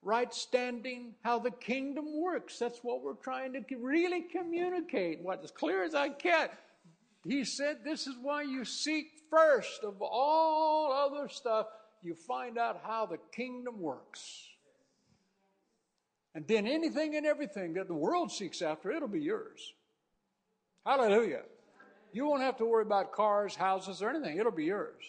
right 0.00 0.32
standing, 0.32 1.14
how 1.22 1.38
the 1.38 1.50
kingdom 1.50 2.18
works. 2.18 2.58
That's 2.58 2.78
what 2.78 3.02
we're 3.02 3.12
trying 3.12 3.52
to 3.52 3.76
really 3.76 4.22
communicate, 4.22 5.20
what 5.20 5.44
as 5.44 5.50
clear 5.50 5.84
as 5.84 5.94
I 5.94 6.08
can. 6.08 6.48
He 7.26 7.44
said, 7.44 7.80
This 7.84 8.06
is 8.06 8.14
why 8.22 8.40
you 8.40 8.64
seek 8.64 9.08
first 9.28 9.84
of 9.84 10.00
all 10.00 10.90
other 10.90 11.28
stuff, 11.28 11.66
you 12.02 12.14
find 12.14 12.56
out 12.56 12.80
how 12.82 13.04
the 13.04 13.18
kingdom 13.36 13.82
works. 13.82 14.48
And 16.34 16.48
then 16.48 16.66
anything 16.66 17.16
and 17.16 17.26
everything 17.26 17.74
that 17.74 17.86
the 17.86 17.92
world 17.92 18.32
seeks 18.32 18.62
after, 18.62 18.90
it'll 18.90 19.08
be 19.08 19.20
yours. 19.20 19.74
Hallelujah. 20.86 21.42
You 22.12 22.26
won't 22.26 22.42
have 22.42 22.56
to 22.58 22.64
worry 22.64 22.82
about 22.82 23.12
cars, 23.12 23.54
houses, 23.54 24.02
or 24.02 24.10
anything. 24.10 24.38
It'll 24.38 24.52
be 24.52 24.64
yours. 24.64 25.04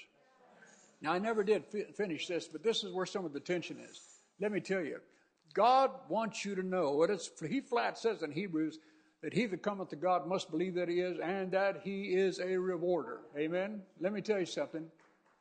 Now, 1.01 1.13
I 1.13 1.19
never 1.19 1.43
did 1.43 1.65
fi- 1.65 1.85
finish 1.95 2.27
this, 2.27 2.47
but 2.47 2.63
this 2.63 2.83
is 2.83 2.93
where 2.93 3.05
some 3.05 3.25
of 3.25 3.33
the 3.33 3.39
tension 3.39 3.77
is. 3.79 4.01
Let 4.39 4.51
me 4.51 4.59
tell 4.59 4.81
you, 4.81 4.99
God 5.53 5.91
wants 6.09 6.43
you 6.43 6.55
to 6.55 6.63
know 6.63 6.91
what 6.91 7.09
it's, 7.09 7.31
He 7.47 7.61
flat 7.61 7.97
says 7.97 8.21
in 8.21 8.31
Hebrews 8.31 8.79
that 9.21 9.33
he 9.33 9.45
that 9.45 9.61
cometh 9.61 9.89
to 9.89 9.95
God 9.95 10.27
must 10.27 10.49
believe 10.49 10.75
that 10.75 10.87
he 10.87 11.01
is 11.01 11.19
and 11.19 11.51
that 11.51 11.81
he 11.83 12.13
is 12.13 12.39
a 12.39 12.57
rewarder. 12.57 13.19
Amen? 13.37 13.81
Let 13.99 14.13
me 14.13 14.21
tell 14.21 14.39
you 14.39 14.45
something. 14.45 14.85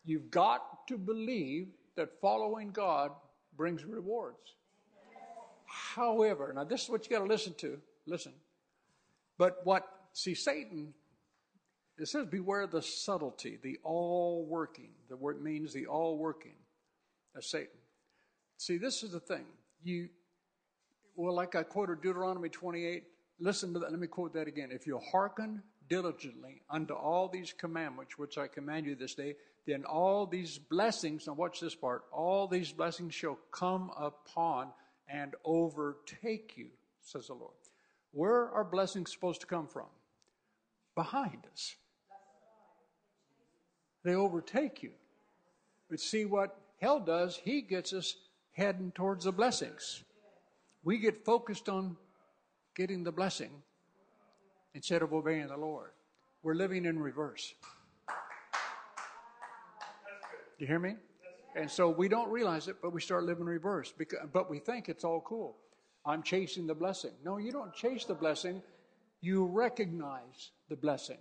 You've 0.05 0.31
got 0.31 0.87
to 0.89 0.99
believe 0.99 1.69
that 1.95 2.21
following 2.21 2.71
God 2.71 3.13
brings 3.57 3.85
rewards. 3.85 4.55
However, 5.67 6.53
now 6.55 6.65
this 6.65 6.85
is 6.85 6.89
what 6.89 7.05
you 7.05 7.11
got 7.11 7.23
to 7.23 7.29
listen 7.29 7.55
to. 7.55 7.79
Listen. 8.07 8.33
But 9.37 9.61
what, 9.65 9.87
see, 10.13 10.35
Satan, 10.35 10.93
it 11.99 12.09
says, 12.09 12.27
beware 12.27 12.67
the 12.67 12.83
subtlety, 12.83 13.59
the 13.63 13.79
all 13.83 14.47
working. 14.49 14.91
The 15.09 15.17
word 15.17 15.43
means 15.43 15.73
the 15.73 15.87
all 15.87 16.17
working 16.17 16.55
of 17.35 17.45
Satan. 17.45 17.69
See, 18.57 18.79
this 18.79 19.03
is 19.03 19.13
the 19.13 19.21
thing. 19.21 19.45
You, 19.83 20.09
well, 21.17 21.35
like 21.35 21.55
I 21.55 21.63
quoted 21.63 22.01
Deuteronomy 22.03 22.49
28, 22.49 23.05
listen 23.41 23.73
to 23.75 23.81
that. 23.81 23.91
Let 23.91 23.99
me 23.99 24.07
quote 24.07 24.33
that 24.35 24.47
again. 24.47 24.71
If 24.73 24.87
you 24.87 24.99
hearken 24.99 25.63
diligently 25.89 26.63
unto 26.71 26.95
all 26.95 27.29
these 27.29 27.53
commandments 27.53 28.19
which 28.19 28.39
I 28.39 28.47
command 28.47 28.87
you 28.87 28.95
this 28.95 29.15
day, 29.15 29.35
then 29.67 29.85
all 29.85 30.27
these 30.27 30.59
blessings, 30.59 31.27
now 31.27 31.35
watch 31.35 31.61
this 31.61 31.75
part, 31.75 32.05
all 32.13 32.47
these 32.47 32.73
blessings 32.73 33.15
shall 33.15 33.39
come 33.51 33.91
upon 33.99 34.69
and 35.09 35.35
overtake 35.45 36.55
you, 36.57 36.69
says 37.03 37.27
the 37.27 37.35
Lord. 37.35 37.55
Where 38.13 38.49
are 38.51 38.65
blessings 38.65 39.13
supposed 39.13 39.41
to 39.41 39.47
come 39.47 39.67
from? 39.67 39.87
Behind 40.95 41.47
us. 41.53 41.77
They 44.09 44.15
overtake 44.15 44.83
you. 44.83 44.93
But 45.91 46.01
see 46.01 46.25
what 46.25 46.59
hell 46.81 46.99
does, 46.99 47.39
he 47.45 47.61
gets 47.61 47.93
us 47.93 48.17
heading 48.53 48.91
towards 48.91 49.27
the 49.27 49.33
blessings. 49.33 50.03
We 50.83 50.97
get 50.97 51.27
focused 51.27 51.69
on 51.69 51.95
getting 52.75 53.05
the 53.05 53.13
blessing 53.13 53.51
instead 54.73 55.03
of 55.03 55.13
obeying 55.13 55.49
the 55.49 55.59
Lord. 55.59 55.91
We're 56.43 56.55
living 56.55 56.87
in 56.87 56.99
reverse. 56.99 57.53
You 60.57 60.67
hear 60.67 60.79
me? 60.79 60.97
And 61.55 61.71
so 61.71 61.91
we 61.91 62.09
don't 62.09 62.31
realize 62.31 62.67
it, 62.67 62.77
but 62.81 62.95
we 62.95 63.03
start 63.03 63.25
living 63.25 63.45
reverse. 63.45 63.93
Because, 63.93 64.21
but 64.33 64.49
we 64.49 64.59
think 64.59 64.89
it's 64.89 65.05
all 65.05 65.21
cool. 65.21 65.55
I'm 66.07 66.23
chasing 66.23 66.67
the 66.67 66.75
blessing. 66.75 67.13
No, 67.27 67.37
you 67.37 67.53
don't 67.53 67.75
chase 67.75 68.07
the 68.07 68.15
blessing. 68.15 68.63
You 69.21 69.45
recognize 69.45 70.53
the 70.71 70.77
blessing 70.77 71.19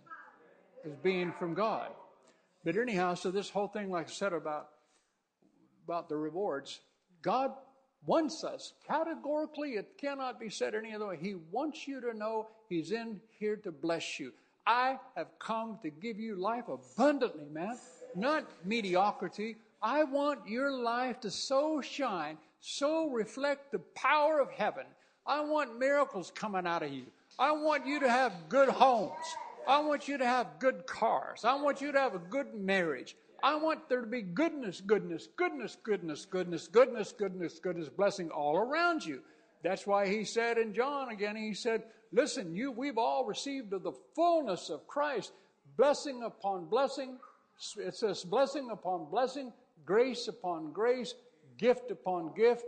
as 0.86 0.94
being 1.04 1.34
from 1.34 1.54
God. 1.54 1.90
But 2.68 2.76
anyhow, 2.76 3.14
so 3.14 3.32
this 3.32 3.50
whole 3.50 3.70
thing, 3.70 3.90
like 3.90 4.10
I 4.10 4.12
said 4.12 4.34
about, 4.34 4.68
about 5.86 6.10
the 6.10 6.18
rewards, 6.18 6.82
God 7.22 7.54
wants 8.06 8.44
us 8.44 8.74
categorically, 8.86 9.76
it 9.76 9.98
cannot 9.98 10.38
be 10.38 10.50
said 10.50 10.76
any 10.76 10.94
other 10.94 11.08
way. 11.08 11.18
He 11.18 11.36
wants 11.50 11.88
you 11.88 12.02
to 12.02 12.14
know 12.14 12.48
He's 12.68 12.92
in 12.92 13.22
here 13.40 13.56
to 13.56 13.72
bless 13.72 14.20
you. 14.20 14.34
I 14.66 15.00
have 15.16 15.28
come 15.40 15.80
to 15.82 15.90
give 15.90 16.20
you 16.20 16.36
life 16.36 16.66
abundantly, 16.68 17.46
man, 17.50 17.78
not 18.18 18.44
mediocrity. 18.66 19.56
I 19.82 20.04
want 20.04 20.46
your 20.46 20.70
life 20.70 21.22
to 21.22 21.32
so 21.32 21.80
shine, 21.80 22.38
so 22.60 23.08
reflect 23.08 23.72
the 23.72 23.80
power 23.96 24.42
of 24.42 24.52
heaven. 24.52 24.88
I 25.26 25.40
want 25.40 25.80
miracles 25.80 26.34
coming 26.36 26.68
out 26.68 26.84
of 26.84 26.92
you. 26.92 27.06
I 27.40 27.54
want 27.54 27.88
you 27.88 28.02
to 28.02 28.10
have 28.10 28.34
good 28.50 28.68
homes. 28.68 29.14
I 29.68 29.82
want 29.82 30.08
you 30.08 30.18
to 30.18 30.26
have 30.26 30.60
good 30.60 30.88
cars. 30.88 31.44
I 31.44 31.56
want 31.62 31.82
you 31.82 31.92
to 31.92 32.00
have 32.00 32.16
a 32.16 32.20
good 32.20 32.56
marriage. 32.56 33.18
I 33.44 33.56
want 33.56 33.90
there 33.90 34.02
to 34.02 34.08
be 34.08 34.22
goodness, 34.22 34.82
goodness, 34.82 35.28
goodness, 35.36 35.78
goodness, 35.84 36.26
goodness, 36.26 36.68
goodness, 36.68 37.12
goodness, 37.12 37.60
goodness, 37.60 37.90
blessing 37.90 38.30
all 38.30 38.56
around 38.58 39.06
you. 39.06 39.22
That's 39.64 39.86
why 39.86 40.08
he 40.08 40.24
said 40.24 40.58
in 40.58 40.74
John 40.74 41.10
again, 41.10 41.36
he 41.36 41.54
said, 41.54 41.84
Listen, 42.14 42.56
you 42.56 42.72
we've 42.72 42.98
all 42.98 43.26
received 43.26 43.74
of 43.74 43.84
the 43.84 43.92
fullness 44.16 44.70
of 44.70 44.88
Christ, 44.88 45.34
blessing 45.76 46.24
upon 46.24 46.66
blessing. 46.66 47.18
It 47.78 47.96
says 47.96 48.24
blessing 48.24 48.70
upon 48.72 49.10
blessing, 49.12 49.52
grace 49.86 50.30
upon 50.30 50.72
grace, 50.72 51.14
gift 51.58 51.92
upon 51.92 52.34
gift, 52.36 52.66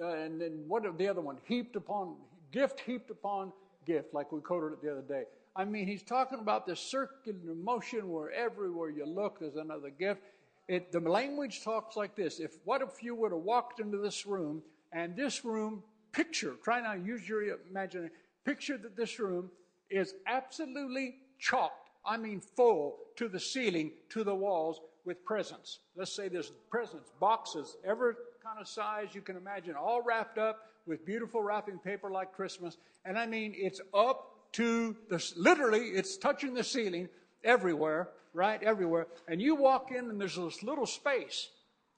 uh, 0.00 0.08
and 0.08 0.40
then 0.40 0.64
what 0.68 0.82
the 0.98 1.08
other 1.08 1.22
one? 1.22 1.38
Heaped 1.46 1.76
upon 1.76 2.16
gift, 2.52 2.80
heaped 2.80 3.10
upon 3.10 3.52
gift, 3.86 4.12
like 4.12 4.30
we 4.32 4.40
quoted 4.40 4.74
it 4.74 4.82
the 4.82 4.92
other 4.92 5.02
day. 5.02 5.24
I 5.56 5.64
mean, 5.64 5.86
he's 5.86 6.02
talking 6.02 6.40
about 6.40 6.66
this 6.66 6.80
circular 6.80 7.54
motion 7.54 8.10
where 8.10 8.30
everywhere 8.32 8.90
you 8.90 9.06
look, 9.06 9.38
there's 9.38 9.56
another 9.56 9.90
gift. 9.90 10.22
It, 10.66 10.90
the 10.90 11.00
language 11.00 11.62
talks 11.62 11.96
like 11.96 12.16
this. 12.16 12.40
If 12.40 12.56
what 12.64 12.82
if 12.82 13.02
you 13.02 13.14
would 13.14 13.32
have 13.32 13.42
walked 13.42 13.80
into 13.80 13.98
this 13.98 14.26
room 14.26 14.62
and 14.92 15.14
this 15.14 15.44
room, 15.44 15.82
picture, 16.12 16.54
try 16.62 16.80
now, 16.80 16.94
use 16.94 17.28
your 17.28 17.56
imagination, 17.70 18.10
picture 18.44 18.78
that 18.78 18.96
this 18.96 19.18
room 19.18 19.50
is 19.90 20.14
absolutely 20.26 21.16
chalked, 21.38 21.90
I 22.04 22.16
mean 22.16 22.40
full, 22.40 22.96
to 23.16 23.28
the 23.28 23.40
ceiling, 23.40 23.92
to 24.10 24.24
the 24.24 24.34
walls 24.34 24.80
with 25.04 25.24
presents. 25.24 25.80
Let's 25.94 26.14
say 26.14 26.28
there's 26.28 26.52
presents, 26.70 27.12
boxes, 27.20 27.76
every 27.84 28.14
kind 28.42 28.58
of 28.60 28.66
size 28.66 29.08
you 29.12 29.20
can 29.20 29.36
imagine, 29.36 29.74
all 29.74 30.02
wrapped 30.02 30.38
up 30.38 30.60
with 30.86 31.04
beautiful 31.04 31.42
wrapping 31.42 31.78
paper 31.78 32.10
like 32.10 32.32
Christmas. 32.32 32.76
And 33.04 33.18
I 33.18 33.26
mean, 33.26 33.54
it's 33.56 33.80
up 33.92 34.33
to 34.54 34.96
the, 35.08 35.32
literally, 35.36 35.88
it's 35.88 36.16
touching 36.16 36.54
the 36.54 36.64
ceiling 36.64 37.08
everywhere, 37.42 38.08
right? 38.32 38.62
Everywhere. 38.62 39.06
And 39.28 39.40
you 39.40 39.54
walk 39.54 39.90
in 39.90 40.10
and 40.10 40.20
there's 40.20 40.36
this 40.36 40.62
little 40.62 40.86
space 40.86 41.50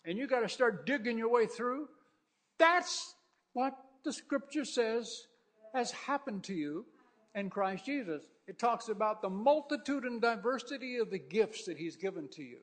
and 0.05 0.17
you 0.17 0.27
got 0.27 0.41
to 0.41 0.49
start 0.49 0.87
digging 0.87 1.19
your 1.19 1.29
way 1.29 1.47
through. 1.47 1.89
That's 2.59 3.15
what 3.53 3.77
the 4.05 4.13
scripture 4.13 4.65
says 4.65 5.27
has 5.75 5.91
happened 5.91 6.45
to 6.45 6.55
you 6.55 6.87
in 7.35 7.51
Christ 7.51 7.85
Jesus. 7.85 8.23
It 8.47 8.59
talks 8.59 8.89
about 8.89 9.21
the 9.21 9.29
multitude 9.29 10.05
and 10.05 10.21
diversity 10.21 10.97
of 10.97 11.11
the 11.11 11.19
gifts 11.19 11.65
that 11.65 11.77
he's 11.77 11.97
given 11.97 12.29
to 12.29 12.43
you. 12.43 12.59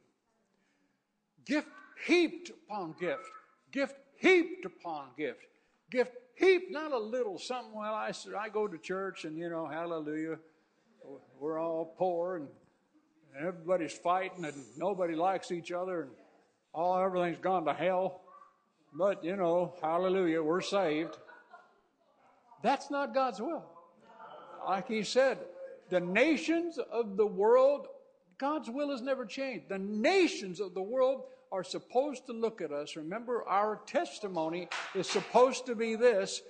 Gift 1.45 1.67
heaped 2.07 2.49
upon 2.49 2.95
gift. 2.99 3.29
Gift 3.71 3.95
heaped 4.15 4.65
upon 4.65 5.09
gift. 5.17 5.45
Gift 5.93 6.17
heap, 6.33 6.71
not 6.71 6.91
a 6.91 6.97
little 6.97 7.37
something. 7.37 7.75
Well, 7.75 7.93
I, 7.93 8.11
said 8.11 8.33
I 8.33 8.49
go 8.49 8.67
to 8.67 8.79
church 8.79 9.25
and, 9.25 9.37
you 9.37 9.47
know, 9.47 9.67
hallelujah. 9.67 10.39
We're 11.39 11.59
all 11.59 11.93
poor 11.99 12.37
and 12.37 12.47
everybody's 13.39 13.93
fighting 13.93 14.43
and 14.43 14.55
nobody 14.75 15.13
likes 15.13 15.51
each 15.51 15.71
other 15.71 16.01
and 16.01 16.11
all 16.73 16.97
everything's 16.97 17.37
gone 17.37 17.65
to 17.65 17.73
hell. 17.73 18.21
But, 18.91 19.23
you 19.23 19.35
know, 19.35 19.75
hallelujah, 19.83 20.41
we're 20.41 20.61
saved. 20.61 21.15
That's 22.63 22.89
not 22.89 23.13
God's 23.13 23.39
will. 23.39 23.63
Like 24.65 24.87
he 24.87 25.03
said, 25.03 25.37
the 25.91 25.99
nations 25.99 26.79
of 26.79 27.17
the 27.17 27.27
world, 27.27 27.85
God's 28.39 28.67
will 28.67 28.89
has 28.89 29.01
never 29.03 29.27
changed. 29.27 29.69
The 29.69 29.77
nations 29.77 30.59
of 30.59 30.73
the 30.73 30.81
world 30.81 31.25
are 31.53 31.63
supposed 31.63 32.25
to 32.25 32.33
look 32.33 32.61
at 32.61 32.71
us. 32.71 32.95
Remember, 32.95 33.43
our 33.47 33.79
testimony 33.85 34.67
is 34.95 35.07
supposed 35.07 35.67
to 35.67 35.75
be 35.75 35.95
this. 35.95 36.41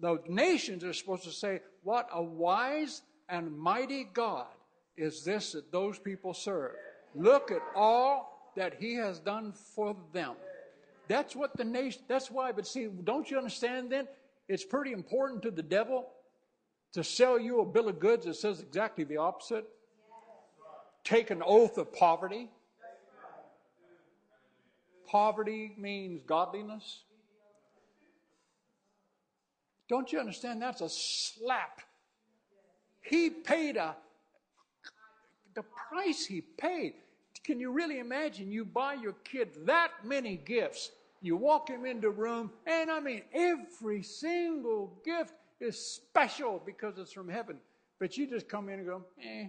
The 0.00 0.18
nations 0.28 0.84
are 0.84 0.92
supposed 0.92 1.24
to 1.24 1.30
say, 1.30 1.60
What 1.82 2.08
a 2.12 2.22
wise 2.22 3.02
and 3.30 3.58
mighty 3.58 4.04
God 4.04 4.46
is 4.98 5.24
this 5.24 5.52
that 5.52 5.72
those 5.72 5.98
people 5.98 6.34
serve. 6.34 6.72
Look 7.14 7.50
at 7.50 7.62
all 7.74 8.52
that 8.54 8.74
He 8.78 8.94
has 8.96 9.18
done 9.18 9.54
for 9.74 9.96
them. 10.12 10.34
That's 11.08 11.34
what 11.34 11.56
the 11.56 11.64
nation, 11.64 12.02
that's 12.06 12.30
why, 12.30 12.52
but 12.52 12.66
see, 12.66 12.86
don't 13.04 13.30
you 13.30 13.38
understand 13.38 13.90
then? 13.90 14.06
It's 14.46 14.64
pretty 14.64 14.92
important 14.92 15.40
to 15.42 15.50
the 15.50 15.62
devil 15.62 16.06
to 16.92 17.02
sell 17.02 17.38
you 17.38 17.60
a 17.60 17.64
bill 17.64 17.88
of 17.88 17.98
goods 17.98 18.26
that 18.26 18.34
says 18.34 18.60
exactly 18.60 19.04
the 19.04 19.16
opposite. 19.16 19.66
Take 21.02 21.30
an 21.30 21.42
oath 21.44 21.78
of 21.78 21.92
poverty. 21.94 22.50
Poverty 25.08 25.74
means 25.78 26.22
godliness. 26.26 27.00
Don't 29.88 30.12
you 30.12 30.20
understand? 30.20 30.60
That's 30.60 30.82
a 30.82 30.88
slap. 30.88 31.80
He 33.00 33.30
paid 33.30 33.76
a 33.76 33.96
the 35.54 35.64
price 35.88 36.24
he 36.24 36.40
paid. 36.40 36.94
Can 37.42 37.58
you 37.58 37.72
really 37.72 37.98
imagine? 37.98 38.52
You 38.52 38.64
buy 38.64 38.94
your 38.94 39.14
kid 39.24 39.48
that 39.64 39.90
many 40.04 40.36
gifts. 40.36 40.92
You 41.20 41.36
walk 41.36 41.68
him 41.68 41.84
into 41.84 42.08
a 42.08 42.12
room, 42.12 42.52
and 42.64 42.90
I 42.90 43.00
mean, 43.00 43.22
every 43.32 44.02
single 44.02 44.92
gift 45.04 45.34
is 45.58 45.76
special 45.76 46.62
because 46.64 46.96
it's 46.98 47.10
from 47.10 47.28
heaven. 47.28 47.56
But 47.98 48.16
you 48.16 48.28
just 48.28 48.48
come 48.48 48.68
in 48.68 48.78
and 48.78 48.86
go, 48.86 49.02
eh, 49.20 49.46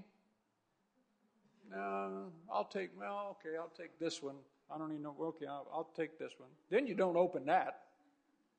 no, 1.70 2.32
I'll 2.52 2.66
take, 2.66 2.90
well, 2.98 3.38
okay, 3.40 3.56
I'll 3.56 3.72
take 3.78 4.00
this 4.00 4.24
one. 4.24 4.36
I 4.74 4.78
don't 4.78 4.92
even 4.92 5.04
know, 5.04 5.16
okay, 5.20 5.48
I'll, 5.48 5.68
I'll 5.74 5.90
take 5.96 6.20
this 6.20 6.34
one. 6.38 6.50
Then 6.70 6.86
you 6.86 6.96
don't 6.96 7.18
open 7.18 7.46
that. 7.46 7.82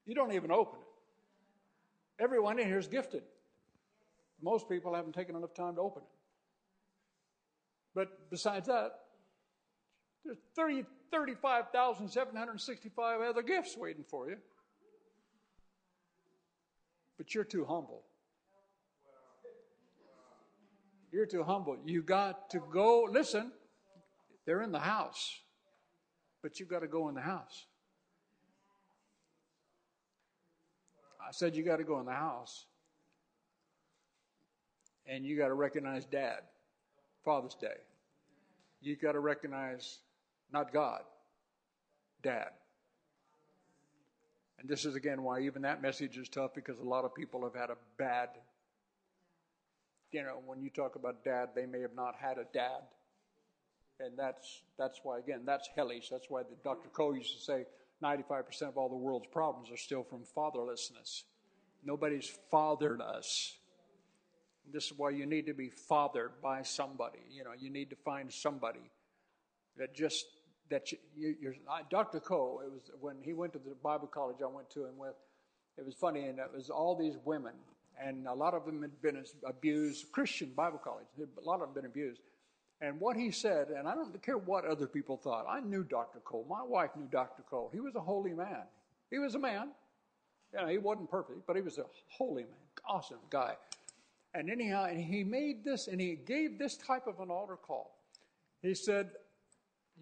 You 0.07 0.15
don't 0.15 0.33
even 0.33 0.51
open 0.51 0.81
it. 0.81 2.23
Everyone 2.23 2.59
in 2.59 2.67
here 2.67 2.79
is 2.79 2.89
gifted. 2.89 3.23
Most 4.43 4.69
people 4.69 4.95
haven't 4.95 5.15
taken 5.15 5.37
enough 5.37 5.55
time 5.55 5.77
to 5.77 5.81
open 5.81 6.03
it. 6.03 6.09
But 7.95 8.31
besides 8.31 8.67
that, 8.67 8.93
there's 10.25 10.39
30, 10.57 10.85
35,765 11.13 13.21
other 13.21 13.43
gifts 13.43 13.77
waiting 13.77 14.05
for 14.05 14.29
you. 14.29 14.37
But 17.17 17.35
you're 17.35 17.45
too 17.45 17.65
humble. 17.65 18.03
You're 21.13 21.27
too 21.27 21.43
humble. 21.43 21.77
You 21.85 22.03
got 22.03 22.51
to 22.51 22.61
go. 22.73 23.09
Listen, 23.11 23.51
they're 24.47 24.63
in 24.63 24.73
the 24.73 24.79
house, 24.79 25.41
but 26.43 26.59
you've 26.59 26.69
got 26.69 26.81
to 26.81 26.89
go 26.89 27.09
in 27.09 27.15
the 27.15 27.21
house. 27.21 27.67
I 31.21 31.33
said 31.33 31.55
you 31.55 31.63
got 31.63 31.77
to 31.77 31.85
go 31.85 32.01
in 32.01 32.07
the 32.07 32.13
house, 32.13 32.67
and 35.07 35.25
you 35.25 35.37
got 35.37 35.49
to 35.49 35.55
recognize 35.55 36.05
Dad, 36.05 36.41
Father's 37.25 37.55
Day. 37.55 37.77
You 38.81 38.97
got 38.97 39.13
to 39.13 39.21
recognize 39.21 39.99
not 40.53 40.73
God, 40.73 41.03
Dad. 42.23 42.49
And 44.59 44.69
this 44.69 44.85
is 44.85 44.95
again 44.95 45.23
why 45.23 45.41
even 45.41 45.63
that 45.63 45.81
message 45.81 46.19
is 46.19 46.29
tough 46.29 46.53
because 46.55 46.79
a 46.79 46.85
lot 46.85 47.05
of 47.05 47.15
people 47.15 47.43
have 47.45 47.55
had 47.55 47.71
a 47.71 47.77
bad, 47.97 48.29
you 50.13 50.23
know, 50.23 50.41
when 50.45 50.61
you 50.61 50.69
talk 50.69 50.97
about 50.97 51.25
dad, 51.25 51.51
they 51.55 51.65
may 51.65 51.81
have 51.81 51.95
not 51.95 52.15
had 52.21 52.39
a 52.39 52.45
dad. 52.53 52.83
And 54.05 54.19
that's, 54.19 54.63
that's 54.79 55.01
why, 55.03 55.19
again, 55.19 55.43
that's 55.45 55.69
hellish. 55.77 56.09
That's 56.09 56.29
why 56.29 56.43
the, 56.43 56.57
Dr. 56.65 56.89
Cole 56.89 57.17
used 57.17 57.35
to 57.37 57.41
say 57.41 57.65
95% 58.03 58.63
of 58.63 58.79
all 58.79 58.89
the 58.89 58.97
world's 58.97 59.27
problems 59.27 59.71
are 59.71 59.77
still 59.77 60.03
from 60.03 60.23
fatherlessness. 60.37 61.25
Nobody's 61.85 62.31
fathered 62.51 63.01
us. 63.01 63.57
This 64.73 64.87
is 64.87 64.93
why 64.97 65.11
you 65.11 65.27
need 65.27 65.47
to 65.47 65.55
be 65.55 65.69
fathered 65.69 66.33
by 66.43 66.63
somebody. 66.63 67.19
You 67.31 67.45
know, 67.45 67.51
you 67.59 67.71
need 67.71 67.91
to 67.91 67.97
find 67.97 68.33
somebody 68.33 68.91
that 69.77 69.95
just 69.95 70.27
that 70.71 70.91
you, 70.93 71.35
you're, 71.41 71.55
Dr. 71.91 72.21
Cole, 72.21 72.63
it 72.65 72.73
was 72.73 72.91
when 73.01 73.17
he 73.23 73.33
went 73.33 73.53
to 73.53 73.59
the 73.59 73.75
Bible 73.83 74.07
college 74.07 74.37
I 74.43 74.47
went 74.47 74.71
to 74.71 74.87
him 74.87 74.97
with, 74.97 75.15
it 75.77 75.85
was 75.85 75.95
funny, 75.95 76.27
and 76.27 76.39
it 76.39 76.51
was 76.55 76.71
all 76.71 76.95
these 76.95 77.17
women, 77.25 77.55
and 78.01 78.27
a 78.27 78.33
lot 78.33 78.55
of 78.55 78.65
them 78.65 78.81
had 78.83 79.03
been 79.03 79.23
abused, 79.45 80.13
Christian 80.13 80.53
Bible 80.57 80.79
college, 80.79 81.07
a 81.19 81.45
lot 81.45 81.55
of 81.55 81.61
them 81.61 81.69
had 81.71 81.75
been 81.75 81.87
abused. 81.87 82.21
And 82.81 82.99
what 82.99 83.17
he 83.17 83.31
said, 83.31 83.69
and 83.69 83.87
I 83.87 83.95
don't 83.95 84.23
care 84.23 84.39
what 84.39 84.65
other 84.65 84.87
people 84.87 85.17
thought, 85.17 85.47
I 85.49 85.61
knew 85.61 85.85
Dr. 85.85 86.21
Cole. 86.21 86.47
My 86.49 86.63
wife 86.63 86.91
knew 86.97 87.07
Dr. 87.11 87.43
Cole. 87.43 87.71
He 87.73 87.81
was 87.81 87.95
a 87.95 88.01
holy 88.01 88.33
man. 88.33 88.63
He 89.11 89.19
was 89.19 89.35
a 89.35 89.39
man. 89.39 89.69
You 90.53 90.61
know, 90.61 90.67
he 90.67 90.79
wasn't 90.79 91.11
perfect, 91.11 91.47
but 91.47 91.57
he 91.57 91.63
was 91.63 91.79
a 91.79 91.85
holy 92.09 92.43
man, 92.43 92.53
awesome 92.89 93.19
guy. 93.29 93.55
And 94.35 94.51
anyhow, 94.51 94.85
and 94.85 94.99
he 94.99 95.23
made 95.25 95.65
this, 95.65 95.89
and 95.89 96.01
he 96.01 96.15
gave 96.15 96.59
this 96.59 96.77
type 96.77 97.07
of 97.07 97.21
an 97.21 97.31
altar 97.31 97.57
call. 97.57 97.97
He 98.63 98.75
said, 98.75 99.11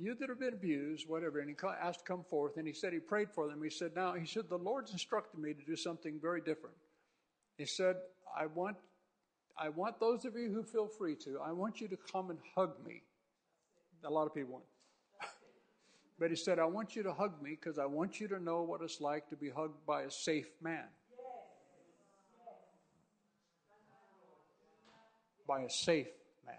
you 0.01 0.14
that 0.14 0.29
have 0.29 0.39
been 0.39 0.55
abused, 0.55 1.09
whatever, 1.09 1.41
and 1.41 1.51
he 1.51 1.57
asked 1.83 2.01
to 2.01 2.05
come 2.05 2.22
forth, 2.22 2.57
and 2.57 2.66
he 2.66 2.72
said 2.72 2.93
he 2.93 3.01
prayed 3.01 3.31
for 3.31 3.49
them. 3.49 3.62
He 3.62 3.70
said, 3.70 3.97
now, 3.97 4.12
he 4.12 4.26
said, 4.26 4.49
the 4.49 4.57
Lord's 4.57 4.93
instructed 4.93 5.41
me 5.41 5.55
to 5.55 5.64
do 5.64 5.74
something 5.74 6.18
very 6.20 6.41
different. 6.41 6.76
He 7.57 7.64
said, 7.64 7.97
I 8.39 8.47
want, 8.47 8.76
I 9.61 9.69
want 9.71 9.99
those 9.99 10.25
of 10.25 10.37
you 10.37 10.53
who 10.53 10.63
feel 10.63 10.87
free 10.87 11.17
to, 11.17 11.41
I 11.45 11.51
want 11.51 11.81
you 11.81 11.89
to 11.89 11.97
come 11.97 12.31
and 12.31 12.39
hug 12.55 12.75
me. 12.87 13.03
A 14.05 14.11
lot 14.11 14.27
of 14.27 14.35
people 14.35 14.53
want. 14.53 14.65
but 16.19 16.31
he 16.31 16.37
said, 16.37 16.61
I 16.61 16.65
want 16.65 16.95
you 16.95 17.03
to 17.03 17.13
hug 17.13 17.43
me 17.43 17.59
because 17.61 17.79
I 17.79 17.87
want 17.87 18.21
you 18.21 18.29
to 18.29 18.39
know 18.39 18.63
what 18.63 18.81
it's 18.83 19.01
like 19.01 19.29
to 19.31 19.37
be 19.37 19.51
hugged 19.51 19.85
by 19.85 20.03
a 20.03 20.11
safe 20.11 20.49
man. 20.63 20.85
By 25.47 25.63
a 25.63 25.71
safe 25.71 26.07
man. 26.47 26.55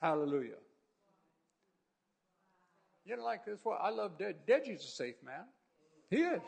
Hallelujah. 0.00 0.60
You 3.04 3.16
know, 3.16 3.24
like 3.24 3.44
this. 3.44 3.58
Well, 3.62 3.78
I 3.80 3.90
love 3.90 4.18
Dej. 4.18 4.34
Deji's 4.48 4.84
a 4.84 4.88
safe 4.88 5.16
man. 5.24 5.44
He 6.10 6.16
is. 6.16 6.42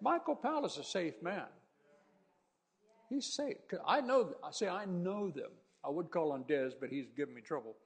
Michael 0.00 0.36
Powell 0.36 0.64
is 0.64 0.76
a 0.78 0.84
safe 0.84 1.20
man. 1.22 1.44
He's 3.08 3.26
safe. 3.26 3.56
I 3.86 4.00
know. 4.00 4.34
I 4.44 4.50
say 4.50 4.68
I 4.68 4.84
know 4.84 5.30
them. 5.30 5.50
I 5.84 5.90
would 5.90 6.10
call 6.10 6.32
on 6.32 6.44
Des, 6.44 6.70
but 6.80 6.90
he's 6.90 7.06
giving 7.16 7.34
me 7.34 7.40
trouble. 7.40 7.76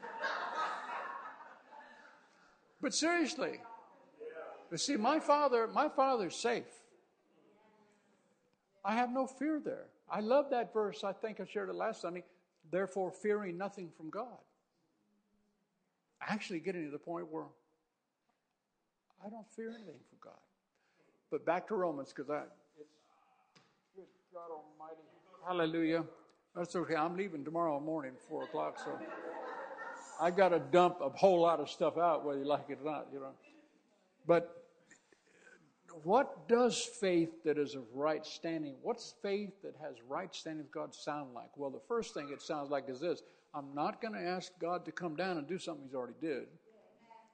but 2.80 2.94
seriously, 2.94 3.60
but 4.70 4.80
see, 4.80 4.96
my 4.96 5.20
father, 5.20 5.66
my 5.66 5.88
father's 5.88 6.36
safe. 6.36 6.64
I 8.84 8.94
have 8.94 9.10
no 9.10 9.26
fear 9.26 9.60
there. 9.64 9.86
I 10.10 10.20
love 10.20 10.50
that 10.50 10.72
verse. 10.72 11.04
I 11.04 11.12
think 11.12 11.40
I 11.40 11.44
shared 11.44 11.68
it 11.68 11.74
last 11.74 12.02
Sunday. 12.02 12.24
Therefore, 12.70 13.10
fearing 13.10 13.58
nothing 13.58 13.90
from 13.96 14.10
God 14.10 14.38
actually 16.28 16.60
getting 16.60 16.84
to 16.84 16.90
the 16.90 16.98
point 16.98 17.30
where 17.30 17.44
I 19.24 19.28
don't 19.28 19.46
fear 19.54 19.70
anything 19.70 20.00
from 20.08 20.18
God. 20.20 20.38
But 21.30 21.44
back 21.44 21.66
to 21.68 21.74
Romans, 21.74 22.12
because 22.14 22.30
I, 22.30 22.42
God 24.34 24.50
Almighty. 24.50 25.00
Hallelujah. 25.46 26.04
That's 26.56 26.74
okay. 26.74 26.96
I'm 26.96 27.16
leaving 27.16 27.44
tomorrow 27.44 27.78
morning, 27.78 28.14
four 28.28 28.42
o'clock. 28.42 28.80
So 28.80 28.98
I 30.20 30.32
got 30.32 30.48
to 30.48 30.58
dump 30.58 30.96
a 31.00 31.10
whole 31.10 31.40
lot 31.40 31.60
of 31.60 31.70
stuff 31.70 31.96
out, 31.96 32.24
whether 32.24 32.40
you 32.40 32.44
like 32.44 32.64
it 32.68 32.80
or 32.82 32.90
not. 32.90 33.06
You 33.12 33.20
know, 33.20 33.30
but 34.26 34.64
what 36.02 36.48
does 36.48 36.80
faith 36.80 37.44
that 37.44 37.58
is 37.58 37.76
of 37.76 37.84
right 37.94 38.26
standing? 38.26 38.74
What's 38.82 39.14
faith 39.22 39.52
that 39.62 39.76
has 39.80 39.94
right 40.08 40.34
standing 40.34 40.64
with 40.64 40.72
God 40.72 40.92
sound 40.92 41.32
like? 41.32 41.56
Well, 41.56 41.70
the 41.70 41.82
first 41.86 42.12
thing 42.12 42.30
it 42.32 42.42
sounds 42.42 42.70
like 42.70 42.88
is 42.88 42.98
this: 42.98 43.22
I'm 43.54 43.72
not 43.72 44.02
going 44.02 44.14
to 44.14 44.20
ask 44.20 44.50
God 44.60 44.84
to 44.86 44.90
come 44.90 45.14
down 45.14 45.38
and 45.38 45.46
do 45.46 45.60
something 45.60 45.84
He's 45.86 45.94
already 45.94 46.14
did. 46.20 46.46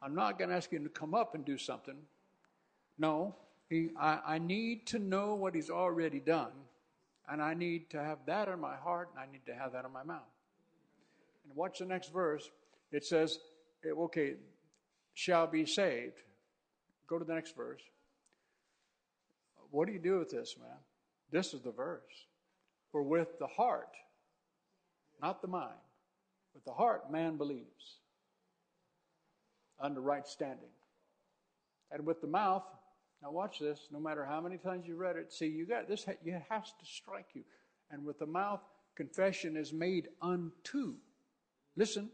I'm 0.03 0.14
not 0.14 0.38
going 0.38 0.51
to 0.51 0.57
ask 0.57 0.70
Him 0.70 0.84
to 0.84 0.90
come 0.90 1.14
up 1.14 1.34
and 1.34 1.46
do 1.46 1.57
something. 1.57 1.96
No, 2.98 3.34
he, 3.70 3.88
I, 3.98 4.18
I 4.26 4.38
need 4.38 4.86
to 4.88 4.98
know 4.98 5.34
what 5.34 5.55
He's 5.55 5.70
already 5.70 6.20
done 6.20 6.51
and 7.31 7.41
I 7.41 7.55
need 7.55 7.91
to 7.91 8.03
have 8.03 8.18
that 8.26 8.49
in 8.49 8.61
my 8.61 8.76
heart, 8.76 9.11
and 9.12 9.22
I 9.22 9.31
need 9.31 9.47
to 9.47 9.55
have 9.55 9.72
that 9.72 9.85
in 9.85 9.93
my 9.93 10.03
mouth. 10.03 10.22
And 11.45 11.57
watch 11.57 11.78
the 11.78 11.87
next 11.87 12.12
verse. 12.12 12.51
It 12.91 13.05
says, 13.05 13.39
okay, 13.87 14.35
shall 15.14 15.47
be 15.47 15.64
saved. 15.64 16.18
Go 17.07 17.18
to 17.18 17.24
the 17.24 17.35
next 17.35 17.57
verse. 17.57 17.83
What 19.70 19.87
do 19.87 19.93
you 19.93 20.01
do 20.01 20.18
with 20.18 20.31
this, 20.31 20.57
man? 20.59 20.76
This 21.31 21.55
is 21.55 21.61
the 21.61 21.70
verse. 21.70 22.03
For 22.91 23.03
with 23.03 23.39
the 23.39 23.47
heart, 23.47 23.95
not 25.22 25.41
the 25.41 25.49
mind, 25.49 25.70
with 26.55 26.64
the 26.64 26.72
heart 26.72 27.12
man 27.12 27.37
believes 27.37 27.99
under 29.81 30.01
right 30.01 30.26
standing. 30.26 30.70
And 31.93 32.05
with 32.05 32.20
the 32.20 32.26
mouth 32.26 32.64
now 33.22 33.30
watch 33.30 33.58
this. 33.58 33.88
No 33.90 34.00
matter 34.00 34.24
how 34.24 34.40
many 34.40 34.56
times 34.56 34.86
you 34.86 34.96
read 34.96 35.16
it, 35.16 35.32
see 35.32 35.46
you 35.46 35.66
got 35.66 35.88
this. 35.88 36.06
It 36.08 36.42
has 36.48 36.72
to 36.78 36.86
strike 36.86 37.28
you. 37.34 37.42
And 37.90 38.04
with 38.04 38.18
the 38.18 38.26
mouth, 38.26 38.60
confession 38.96 39.56
is 39.56 39.72
made 39.72 40.08
unto. 40.22 40.94
Listen, 41.76 42.10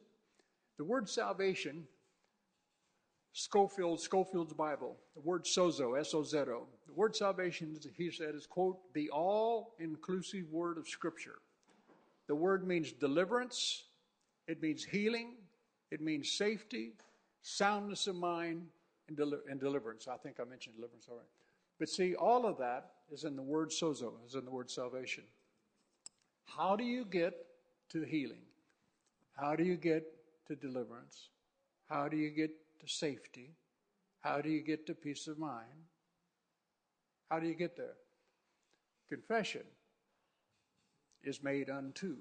the 0.79 0.85
word 0.85 1.09
salvation. 1.09 1.87
Scofield, 3.39 4.01
Scofield's 4.01 4.55
Bible, 4.55 4.97
the 5.15 5.21
word 5.21 5.45
sozo, 5.45 6.01
S-O-Z-O. 6.01 6.67
The 6.87 6.93
word 6.95 7.15
salvation, 7.15 7.79
he 7.95 8.11
said, 8.11 8.35
is, 8.35 8.47
quote, 8.47 8.79
the 8.95 9.11
all-inclusive 9.11 10.51
word 10.51 10.79
of 10.79 10.89
Scripture. 10.89 11.35
The 12.29 12.35
word 12.35 12.67
means 12.67 12.93
deliverance, 12.93 13.85
it 14.49 14.63
means 14.63 14.85
healing, 14.85 15.35
it 15.91 16.01
means 16.01 16.33
safety, 16.33 16.95
soundness 17.43 18.07
of 18.07 18.17
mind, 18.17 18.69
and, 19.09 19.17
deli- 19.17 19.39
and 19.51 19.61
deliverance. 19.61 20.09
I 20.09 20.17
think 20.17 20.37
I 20.41 20.45
mentioned 20.45 20.77
deliverance 20.77 21.07
already. 21.09 21.29
But 21.79 21.89
see, 21.89 22.15
all 22.15 22.47
of 22.47 22.59
that 22.59 22.91
is 23.11 23.25
in 23.25 23.37
the 23.37 23.43
word 23.43 23.71
sozo, 23.71 24.13
is 24.27 24.35
in 24.35 24.45
the 24.45 24.51
word 24.51 24.71
salvation. 24.71 25.25
How 26.45 26.77
do 26.77 26.85
you 26.85 27.05
get 27.05 27.35
to 27.91 28.03
healing? 28.03 28.43
How 29.35 29.55
do 29.55 29.65
you 29.65 29.77
get 29.77 30.05
to 30.49 30.57
deliverance? 30.57 31.29
How 31.89 32.09
do 32.09 32.17
you 32.17 32.31
get 32.31 32.51
to 32.81 32.89
safety? 32.89 33.51
How 34.21 34.41
do 34.41 34.49
you 34.49 34.63
get 34.63 34.87
to 34.87 34.95
peace 34.95 35.27
of 35.27 35.39
mind? 35.39 35.85
How 37.31 37.39
do 37.39 37.47
you 37.47 37.55
get 37.55 37.77
there? 37.77 37.95
Confession 39.09 39.63
is 41.23 41.43
made 41.43 41.69
unto. 41.69 42.17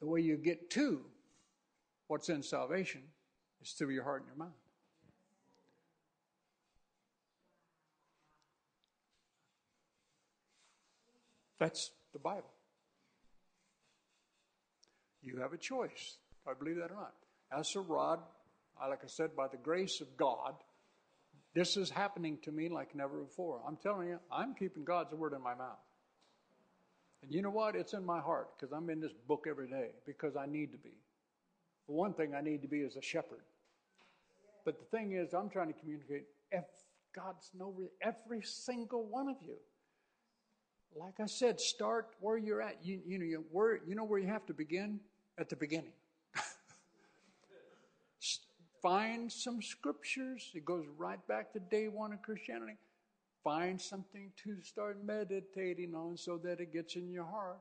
The 0.00 0.06
way 0.06 0.20
you 0.20 0.36
get 0.36 0.70
to 0.70 1.00
what's 2.08 2.28
in 2.28 2.42
salvation 2.42 3.02
is 3.62 3.72
through 3.72 3.90
your 3.90 4.04
heart 4.04 4.22
and 4.22 4.28
your 4.28 4.36
mind. 4.36 4.54
That's 11.58 11.90
the 12.12 12.18
Bible. 12.18 12.52
You 15.22 15.38
have 15.40 15.52
a 15.52 15.58
choice. 15.58 16.18
I 16.46 16.52
believe 16.54 16.76
that 16.76 16.90
or 16.90 16.96
not. 16.96 17.14
As 17.50 17.74
a 17.74 17.80
rod, 17.80 18.20
like 18.88 19.00
I 19.02 19.08
said, 19.08 19.34
by 19.34 19.48
the 19.48 19.56
grace 19.56 20.00
of 20.00 20.16
God, 20.16 20.54
this 21.54 21.76
is 21.76 21.90
happening 21.90 22.38
to 22.44 22.52
me 22.52 22.68
like 22.68 22.94
never 22.94 23.22
before. 23.22 23.62
I'm 23.66 23.76
telling 23.76 24.08
you, 24.08 24.18
I'm 24.30 24.54
keeping 24.54 24.84
God's 24.84 25.14
word 25.14 25.32
in 25.32 25.42
my 25.42 25.54
mouth. 25.54 25.78
And 27.22 27.32
you 27.32 27.42
know 27.42 27.50
what? 27.50 27.74
It's 27.74 27.94
in 27.94 28.04
my 28.04 28.20
heart 28.20 28.50
because 28.56 28.72
I'm 28.72 28.90
in 28.90 29.00
this 29.00 29.12
book 29.26 29.46
every 29.48 29.68
day 29.68 29.88
because 30.04 30.36
I 30.36 30.46
need 30.46 30.72
to 30.72 30.78
be. 30.78 30.92
For 31.86 31.92
one 31.92 32.14
thing, 32.14 32.34
I 32.34 32.40
need 32.40 32.62
to 32.62 32.68
be 32.68 32.82
as 32.82 32.96
a 32.96 33.02
shepherd. 33.02 33.42
But 34.64 34.78
the 34.78 34.96
thing 34.96 35.12
is, 35.12 35.32
I'm 35.32 35.48
trying 35.48 35.68
to 35.68 35.78
communicate. 35.78 36.24
God's 37.16 37.50
know 37.58 37.74
every 38.02 38.42
single 38.42 39.06
one 39.06 39.28
of 39.28 39.36
you. 39.40 39.56
Like 40.94 41.14
I 41.20 41.26
said, 41.26 41.60
start 41.60 42.08
where 42.20 42.36
you're 42.36 42.60
at. 42.60 42.76
You, 42.82 43.00
you 43.06 43.18
know, 43.18 43.24
you, 43.24 43.44
where, 43.50 43.80
you 43.86 43.94
know 43.94 44.04
where 44.04 44.18
you 44.18 44.28
have 44.28 44.44
to 44.46 44.54
begin? 44.54 45.00
At 45.38 45.48
the 45.50 45.56
beginning. 45.56 45.92
Find 48.82 49.30
some 49.30 49.60
scriptures. 49.60 50.50
It 50.54 50.64
goes 50.64 50.86
right 50.96 51.26
back 51.26 51.52
to 51.52 51.60
day 51.60 51.88
one 51.88 52.12
of 52.12 52.22
Christianity. 52.22 52.78
Find 53.44 53.80
something 53.80 54.32
to 54.44 54.62
start 54.62 55.04
meditating 55.04 55.94
on 55.94 56.16
so 56.16 56.38
that 56.38 56.60
it 56.60 56.72
gets 56.72 56.96
in 56.96 57.10
your 57.10 57.24
heart. 57.24 57.60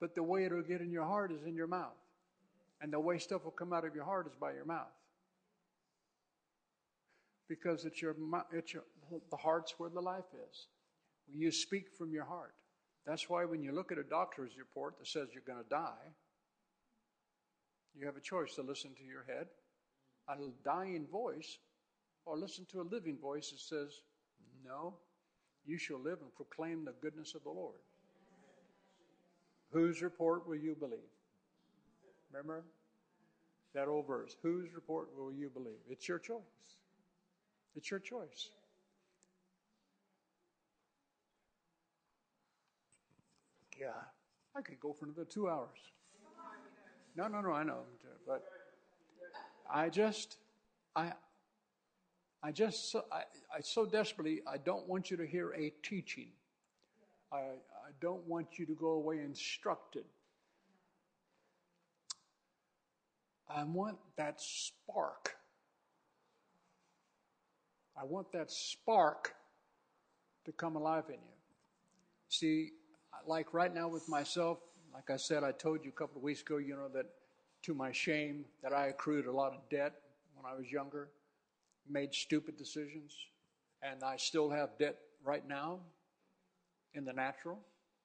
But 0.00 0.14
the 0.14 0.22
way 0.22 0.44
it'll 0.44 0.62
get 0.62 0.80
in 0.80 0.90
your 0.90 1.04
heart 1.04 1.32
is 1.32 1.44
in 1.44 1.54
your 1.54 1.68
mouth. 1.68 1.92
And 2.84 2.92
the 2.92 3.00
way 3.00 3.16
stuff 3.16 3.44
will 3.44 3.50
come 3.50 3.72
out 3.72 3.86
of 3.86 3.94
your 3.94 4.04
heart 4.04 4.26
is 4.26 4.34
by 4.38 4.52
your 4.52 4.66
mouth 4.66 4.92
because 7.48 7.86
it's 7.86 8.02
your, 8.02 8.14
it's 8.52 8.74
your 8.74 8.82
the 9.30 9.38
heart's 9.38 9.72
where 9.78 9.88
the 9.88 10.02
life 10.02 10.28
is. 10.50 10.66
When 11.26 11.40
you 11.40 11.50
speak 11.50 11.86
from 11.96 12.12
your 12.12 12.26
heart. 12.26 12.52
That's 13.06 13.30
why 13.30 13.46
when 13.46 13.62
you 13.62 13.72
look 13.72 13.90
at 13.90 13.96
a 13.96 14.02
doctor's 14.02 14.58
report 14.58 14.98
that 14.98 15.06
says 15.06 15.28
you're 15.32 15.42
going 15.46 15.64
to 15.64 15.70
die, 15.70 16.12
you 17.98 18.04
have 18.04 18.18
a 18.18 18.20
choice 18.20 18.54
to 18.56 18.62
listen 18.62 18.90
to 18.98 19.04
your 19.04 19.24
head, 19.26 19.46
a 20.28 20.36
dying 20.62 21.06
voice, 21.10 21.56
or 22.26 22.36
listen 22.36 22.66
to 22.72 22.82
a 22.82 22.90
living 22.92 23.16
voice 23.16 23.48
that 23.48 23.60
says, 23.60 24.02
No, 24.62 24.92
you 25.64 25.78
shall 25.78 26.00
live 26.00 26.18
and 26.20 26.34
proclaim 26.34 26.84
the 26.84 26.92
goodness 27.00 27.34
of 27.34 27.44
the 27.44 27.50
Lord. 27.50 27.80
Whose 29.70 30.02
report 30.02 30.46
will 30.46 30.56
you 30.56 30.74
believe? 30.78 30.98
Remember 32.30 32.62
that 33.74 33.88
old 33.88 34.06
verse. 34.06 34.36
Whose 34.42 34.72
report 34.74 35.08
will 35.16 35.32
you 35.32 35.50
believe? 35.50 35.78
It's 35.88 36.08
your 36.08 36.18
choice. 36.18 36.40
It's 37.76 37.90
your 37.90 38.00
choice. 38.00 38.50
Yeah, 43.78 43.88
I 44.56 44.62
could 44.62 44.78
go 44.78 44.92
for 44.92 45.06
another 45.06 45.24
two 45.24 45.48
hours. 45.48 45.78
No, 47.16 47.26
no, 47.28 47.40
no, 47.40 47.52
I 47.52 47.62
know, 47.62 47.80
but 48.26 48.44
I 49.72 49.88
just, 49.88 50.36
I, 50.96 51.12
I 52.42 52.50
just, 52.52 52.94
I, 53.12 53.22
I 53.54 53.60
so 53.60 53.86
desperately, 53.86 54.42
I 54.46 54.58
don't 54.58 54.88
want 54.88 55.10
you 55.10 55.16
to 55.16 55.26
hear 55.26 55.52
a 55.54 55.72
teaching. 55.82 56.28
I, 57.32 57.36
I 57.36 57.90
don't 58.00 58.26
want 58.26 58.58
you 58.58 58.66
to 58.66 58.74
go 58.74 58.90
away 58.90 59.18
instructed. 59.18 60.04
I 63.54 63.64
want 63.64 63.98
that 64.16 64.40
spark 64.40 65.36
I 67.96 68.04
want 68.04 68.32
that 68.32 68.50
spark 68.50 69.34
to 70.44 70.52
come 70.52 70.76
alive 70.76 71.04
in 71.08 71.14
you. 71.14 71.36
See, 72.28 72.72
like 73.26 73.54
right 73.54 73.72
now 73.72 73.88
with 73.88 74.08
myself, 74.08 74.58
like 74.92 75.10
I 75.10 75.16
said, 75.16 75.44
I 75.44 75.52
told 75.52 75.84
you 75.84 75.90
a 75.90 75.98
couple 75.98 76.16
of 76.18 76.22
weeks 76.22 76.42
ago, 76.42 76.56
you 76.56 76.74
know, 76.74 76.88
that 76.94 77.06
to 77.62 77.74
my 77.74 77.92
shame, 77.92 78.44
that 78.62 78.72
I 78.72 78.88
accrued 78.88 79.26
a 79.26 79.32
lot 79.32 79.52
of 79.52 79.60
debt 79.70 79.94
when 80.34 80.50
I 80.50 80.56
was 80.56 80.70
younger, 80.70 81.08
made 81.88 82.12
stupid 82.12 82.56
decisions, 82.56 83.16
and 83.82 84.02
I 84.02 84.16
still 84.16 84.50
have 84.50 84.76
debt 84.78 84.98
right 85.24 85.46
now 85.46 85.78
in 86.94 87.04
the 87.04 87.12
natural. 87.12 87.58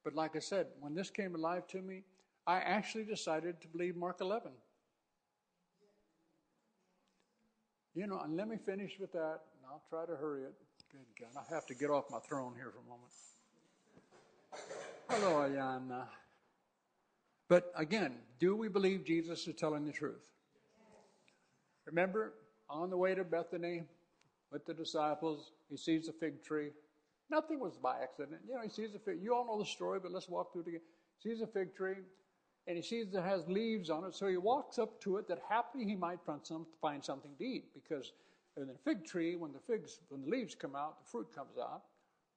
But 0.03 0.15
like 0.15 0.35
I 0.35 0.39
said, 0.39 0.67
when 0.79 0.93
this 0.93 1.09
came 1.09 1.35
alive 1.35 1.67
to 1.67 1.81
me, 1.81 2.03
I 2.47 2.59
actually 2.59 3.03
decided 3.03 3.59
to 3.61 3.67
believe 3.67 3.95
Mark 3.95 4.21
11. 4.21 4.51
You 7.95 8.07
know, 8.07 8.19
and 8.19 8.37
let 8.37 8.47
me 8.47 8.57
finish 8.57 8.93
with 8.99 9.11
that. 9.13 9.39
I'll 9.67 9.83
try 9.89 10.05
to 10.05 10.15
hurry 10.19 10.43
it. 10.43 10.53
Good 10.91 11.05
God. 11.19 11.43
I 11.49 11.53
have 11.53 11.65
to 11.67 11.75
get 11.75 11.89
off 11.89 12.05
my 12.09 12.19
throne 12.19 12.53
here 12.55 12.71
for 12.71 12.79
a 12.79 12.89
moment. 12.89 13.11
Hello, 15.09 15.47
Ayana. 15.47 16.07
But 17.47 17.71
again, 17.75 18.15
do 18.39 18.55
we 18.55 18.67
believe 18.67 19.05
Jesus 19.05 19.47
is 19.47 19.55
telling 19.55 19.85
the 19.85 19.91
truth? 19.91 20.27
Remember, 21.85 22.33
on 22.69 22.89
the 22.89 22.97
way 22.97 23.15
to 23.15 23.23
Bethany 23.23 23.83
with 24.51 24.65
the 24.65 24.73
disciples, 24.73 25.51
he 25.69 25.77
sees 25.77 26.07
a 26.07 26.13
fig 26.13 26.43
tree. 26.43 26.69
Nothing 27.31 27.59
was 27.59 27.77
by 27.77 28.01
accident. 28.01 28.41
You 28.47 28.55
know, 28.55 28.61
he 28.61 28.69
sees 28.69 28.95
a 28.95 28.99
fig. 28.99 29.19
You 29.21 29.35
all 29.35 29.45
know 29.45 29.59
the 29.59 29.65
story, 29.65 29.99
but 30.01 30.11
let's 30.11 30.29
walk 30.29 30.53
through 30.53 30.63
it 30.63 30.67
again. 30.69 30.81
He 31.19 31.29
sees 31.29 31.41
a 31.41 31.47
fig 31.47 31.75
tree, 31.75 31.95
and 32.67 32.77
he 32.77 32.83
sees 32.83 33.07
it 33.13 33.21
has 33.21 33.47
leaves 33.47 33.89
on 33.89 34.05
it. 34.05 34.13
So 34.13 34.27
he 34.27 34.37
walks 34.37 34.77
up 34.77 34.99
to 35.01 35.17
it 35.17 35.27
that 35.27 35.41
happily 35.49 35.85
he 35.85 35.95
might 35.95 36.19
find, 36.25 36.41
some, 36.43 36.67
find 36.81 37.03
something 37.03 37.31
to 37.37 37.43
eat 37.43 37.73
because 37.73 38.13
in 38.57 38.67
the 38.67 38.75
fig 38.83 39.05
tree, 39.05 39.35
when 39.35 39.51
the 39.51 39.59
figs, 39.59 39.99
when 40.09 40.21
the 40.21 40.29
leaves 40.29 40.55
come 40.55 40.75
out, 40.75 40.99
the 40.99 41.09
fruit 41.09 41.33
comes 41.33 41.57
out. 41.59 41.83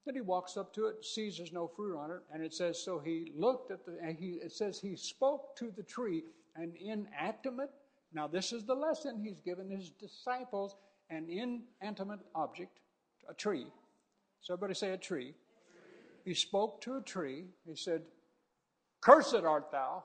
Then 0.04 0.14
he 0.14 0.20
walks 0.20 0.56
up 0.56 0.74
to 0.74 0.86
it, 0.86 1.04
sees 1.04 1.36
there's 1.36 1.52
no 1.52 1.68
fruit 1.68 1.96
on 1.96 2.10
it, 2.10 2.20
and 2.32 2.42
it 2.42 2.52
says, 2.52 2.82
so 2.82 2.98
he 2.98 3.32
looked 3.36 3.70
at 3.70 3.84
the, 3.84 3.98
and 4.02 4.16
he, 4.16 4.32
it 4.42 4.52
says 4.52 4.80
he 4.80 4.96
spoke 4.96 5.54
to 5.56 5.72
the 5.76 5.82
tree, 5.82 6.24
an 6.56 6.72
inanimate. 6.80 7.70
Now, 8.12 8.26
this 8.26 8.52
is 8.52 8.64
the 8.64 8.74
lesson 8.74 9.22
he's 9.22 9.38
given 9.44 9.70
his 9.70 9.90
disciples 9.90 10.76
an 11.08 11.28
inanimate 11.28 12.20
object, 12.34 12.80
a 13.28 13.34
tree. 13.34 13.66
So, 14.40 14.54
everybody 14.54 14.74
say 14.74 14.90
a 14.90 14.96
tree. 14.96 15.34
He 16.24 16.34
spoke 16.34 16.80
to 16.82 16.96
a 16.96 17.02
tree. 17.02 17.44
He 17.66 17.76
said, 17.76 18.02
Cursed 19.00 19.34
art 19.34 19.70
thou. 19.70 20.04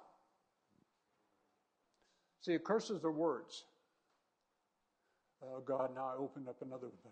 See, 2.47 2.57
curses 2.57 3.03
are 3.03 3.11
words. 3.11 3.65
Oh, 5.43 5.59
God, 5.59 5.89
now 5.93 6.13
I 6.13 6.17
opened 6.17 6.47
up 6.47 6.55
another 6.61 6.87
thing. 7.03 7.11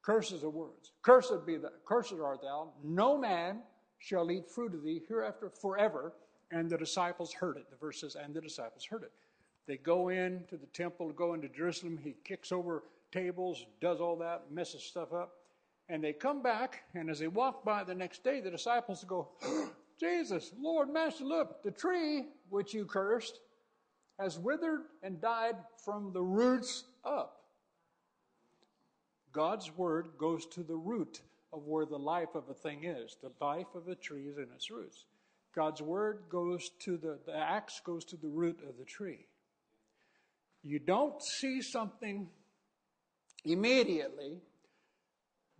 Curses 0.00 0.42
are 0.42 0.48
words. 0.48 0.92
Cursed 1.02 1.44
be 1.44 1.58
the 1.58 1.70
cursed 1.84 2.14
art 2.14 2.40
thou. 2.40 2.70
No 2.82 3.18
man 3.18 3.60
shall 3.98 4.30
eat 4.30 4.48
fruit 4.48 4.72
of 4.72 4.82
thee 4.82 5.02
hereafter 5.06 5.50
forever. 5.50 6.14
And 6.50 6.70
the 6.70 6.78
disciples 6.78 7.34
heard 7.34 7.58
it. 7.58 7.68
The 7.68 7.76
verse 7.76 8.00
says, 8.00 8.16
and 8.16 8.32
the 8.32 8.40
disciples 8.40 8.86
heard 8.86 9.02
it. 9.02 9.12
They 9.66 9.76
go 9.76 10.08
in 10.08 10.44
to 10.48 10.56
the 10.56 10.66
temple, 10.68 11.12
go 11.12 11.34
into 11.34 11.48
Jerusalem. 11.50 11.98
He 12.02 12.14
kicks 12.24 12.52
over 12.52 12.84
tables, 13.12 13.66
does 13.82 14.00
all 14.00 14.16
that, 14.16 14.50
messes 14.50 14.82
stuff 14.82 15.12
up. 15.12 15.34
And 15.90 16.02
they 16.02 16.14
come 16.14 16.42
back, 16.42 16.84
and 16.94 17.10
as 17.10 17.18
they 17.18 17.28
walk 17.28 17.66
by 17.66 17.84
the 17.84 17.94
next 17.94 18.24
day, 18.24 18.40
the 18.40 18.50
disciples 18.50 19.04
go, 19.06 19.28
Jesus, 19.98 20.52
Lord, 20.58 20.92
Master, 20.92 21.24
look, 21.24 21.62
the 21.62 21.70
tree 21.70 22.26
which 22.48 22.74
you 22.74 22.84
cursed 22.84 23.38
has 24.18 24.38
withered 24.38 24.82
and 25.02 25.20
died 25.20 25.56
from 25.84 26.12
the 26.12 26.22
roots 26.22 26.84
up. 27.04 27.42
God's 29.32 29.70
word 29.76 30.10
goes 30.18 30.46
to 30.46 30.62
the 30.62 30.76
root 30.76 31.20
of 31.52 31.66
where 31.66 31.86
the 31.86 31.98
life 31.98 32.34
of 32.34 32.48
a 32.48 32.54
thing 32.54 32.84
is. 32.84 33.16
The 33.22 33.32
life 33.40 33.74
of 33.74 33.88
a 33.88 33.94
tree 33.94 34.26
is 34.26 34.36
in 34.36 34.46
its 34.54 34.70
roots. 34.70 35.04
God's 35.54 35.82
word 35.82 36.24
goes 36.28 36.70
to 36.80 36.96
the, 36.96 37.18
the 37.26 37.36
axe 37.36 37.80
goes 37.84 38.04
to 38.06 38.16
the 38.16 38.28
root 38.28 38.60
of 38.68 38.76
the 38.78 38.84
tree. 38.84 39.26
You 40.62 40.78
don't 40.78 41.22
see 41.22 41.62
something 41.62 42.28
immediately, 43.44 44.40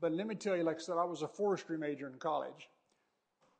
but 0.01 0.13
let 0.13 0.27
me 0.27 0.35
tell 0.35 0.57
you, 0.57 0.65
like 0.65 0.77
I 0.77 0.81
said, 0.81 0.97
I 0.99 1.05
was 1.05 1.23
a 1.23 1.29
forestry 1.29 1.79
major 1.79 2.09
in 2.09 2.15
college. 2.15 2.69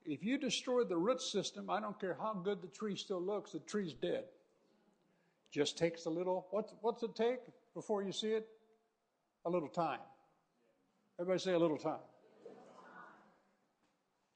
If 0.07 0.23
you 0.23 0.39
destroy 0.39 0.85
the 0.85 0.97
root 0.97 1.21
system, 1.21 1.71
I 1.71 1.81
don't 1.81 1.99
care 1.99 2.17
how 2.21 2.35
good 2.35 2.61
the 2.61 2.69
tree 2.69 2.97
still 2.97 3.23
looks, 3.23 3.53
the 3.53 3.61
tree's 3.61 3.95
dead. 3.95 4.25
Just 5.51 5.79
takes 5.79 6.05
a 6.07 6.11
little, 6.11 6.47
what's, 6.51 6.75
what's 6.81 7.03
it 7.03 7.15
take 7.15 7.41
before 7.75 8.03
you 8.03 8.13
see 8.13 8.33
it? 8.33 8.47
A 9.47 9.51
little 9.51 9.69
time. 9.69 10.01
Everybody 11.19 11.41
say 11.41 11.53
a 11.53 11.59
little 11.59 11.79
time. 11.79 12.01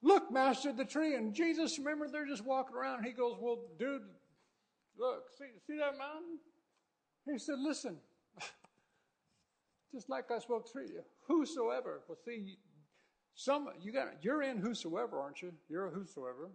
Look, 0.00 0.30
Master, 0.30 0.72
the 0.72 0.84
tree. 0.84 1.16
And 1.16 1.34
Jesus, 1.34 1.78
remember, 1.78 2.08
they're 2.08 2.26
just 2.26 2.44
walking 2.44 2.76
around. 2.76 3.04
He 3.04 3.12
goes, 3.12 3.36
Well, 3.40 3.58
dude, 3.78 4.02
look, 4.96 5.24
see, 5.36 5.46
see 5.66 5.78
that 5.78 5.98
mountain? 5.98 6.38
He 7.26 7.38
said, 7.38 7.58
Listen, 7.58 7.96
just 9.92 10.08
like 10.08 10.30
I 10.30 10.38
spoke 10.38 10.72
to 10.72 10.80
you, 10.80 11.02
whosoever. 11.26 12.02
Well, 12.06 12.18
see, 12.24 12.58
some 13.38 13.68
you 13.80 13.92
got 13.92 14.08
you're 14.20 14.42
in 14.42 14.58
whosoever, 14.58 15.20
aren't 15.20 15.42
you? 15.42 15.52
You're 15.68 15.86
a 15.86 15.90
whosoever. 15.90 16.50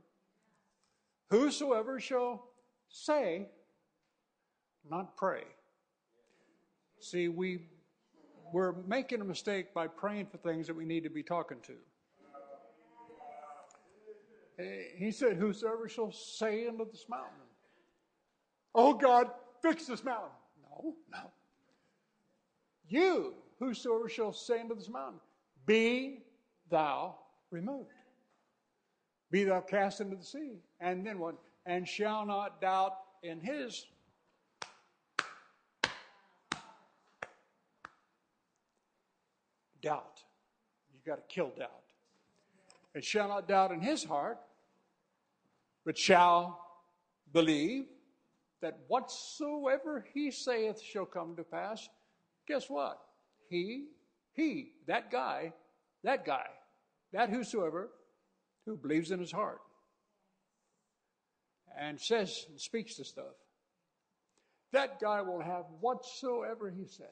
Whosoever 1.29 1.97
shall 2.01 2.49
say, 2.89 3.47
not 4.89 5.15
pray. 5.15 5.43
See, 6.99 7.29
we 7.29 7.61
we're 8.51 8.73
making 8.85 9.21
a 9.21 9.23
mistake 9.23 9.73
by 9.73 9.87
praying 9.87 10.25
for 10.25 10.35
things 10.39 10.67
that 10.67 10.75
we 10.75 10.83
need 10.83 11.05
to 11.05 11.09
be 11.09 11.23
talking 11.23 11.59
to. 11.61 11.73
He 14.97 15.11
said, 15.11 15.37
Whosoever 15.37 15.87
shall 15.87 16.11
say 16.11 16.67
unto 16.67 16.85
this 16.91 17.05
mountain, 17.09 17.47
Oh 18.75 18.93
God, 18.93 19.27
fix 19.61 19.85
this 19.85 20.03
mountain. 20.03 20.31
No, 20.69 20.95
no. 21.13 21.31
You, 22.89 23.35
whosoever 23.57 24.09
shall 24.09 24.33
say 24.33 24.59
unto 24.59 24.75
this 24.75 24.89
mountain, 24.89 25.21
Be 25.65 26.19
thou 26.73 27.15
removed. 27.51 27.91
Be 29.29 29.43
thou 29.43 29.61
cast 29.61 30.01
into 30.01 30.15
the 30.15 30.23
sea. 30.23 30.57
And 30.79 31.05
then 31.05 31.19
what? 31.19 31.35
And 31.67 31.87
shall 31.87 32.25
not 32.25 32.59
doubt 32.59 32.95
in 33.21 33.39
his 33.39 33.85
doubt. 39.83 40.23
You 40.93 40.99
got 41.05 41.15
to 41.17 41.33
kill 41.33 41.51
doubt. 41.57 41.69
And 42.95 43.03
shall 43.03 43.27
not 43.27 43.47
doubt 43.47 43.71
in 43.71 43.79
his 43.79 44.03
heart, 44.03 44.39
but 45.85 45.95
shall 45.95 46.59
believe 47.33 47.85
that 48.61 48.79
whatsoever 48.87 50.05
he 50.11 50.31
saith 50.31 50.81
shall 50.81 51.05
come 51.05 51.35
to 51.35 51.43
pass. 51.43 51.87
Guess 52.47 52.67
what? 52.67 52.99
He, 53.49 53.89
he, 54.33 54.71
that 54.87 55.11
guy, 55.11 55.53
that 56.03 56.25
guy, 56.25 56.47
that 57.13 57.29
whosoever 57.29 57.89
who 58.65 58.75
believes 58.75 59.11
in 59.11 59.19
his 59.19 59.31
heart 59.31 59.61
and 61.79 61.99
says 61.99 62.45
and 62.49 62.59
speaks 62.59 62.95
the 62.95 63.05
stuff, 63.05 63.35
that 64.71 64.99
guy 64.99 65.21
will 65.21 65.41
have 65.41 65.65
whatsoever 65.79 66.69
he 66.69 66.85
says. 66.85 67.07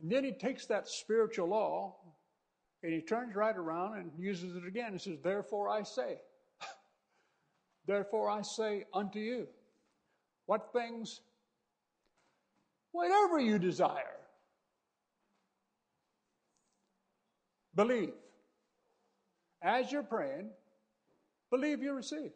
And 0.00 0.10
then 0.10 0.24
he 0.24 0.32
takes 0.32 0.66
that 0.66 0.88
spiritual 0.88 1.48
law 1.48 1.94
and 2.82 2.92
he 2.92 3.00
turns 3.00 3.36
right 3.36 3.56
around 3.56 3.98
and 3.98 4.10
uses 4.18 4.56
it 4.56 4.66
again. 4.66 4.92
He 4.92 4.98
says, 4.98 5.18
Therefore 5.22 5.68
I 5.68 5.84
say, 5.84 6.18
Therefore 7.86 8.28
I 8.28 8.42
say 8.42 8.84
unto 8.92 9.20
you, 9.20 9.46
what 10.46 10.72
things, 10.72 11.20
whatever 12.90 13.38
you 13.38 13.60
desire, 13.60 14.21
believe. 17.82 18.12
As 19.62 19.92
you're 19.92 20.02
praying, 20.02 20.50
believe 21.50 21.82
you 21.82 21.94
receive. 21.94 22.32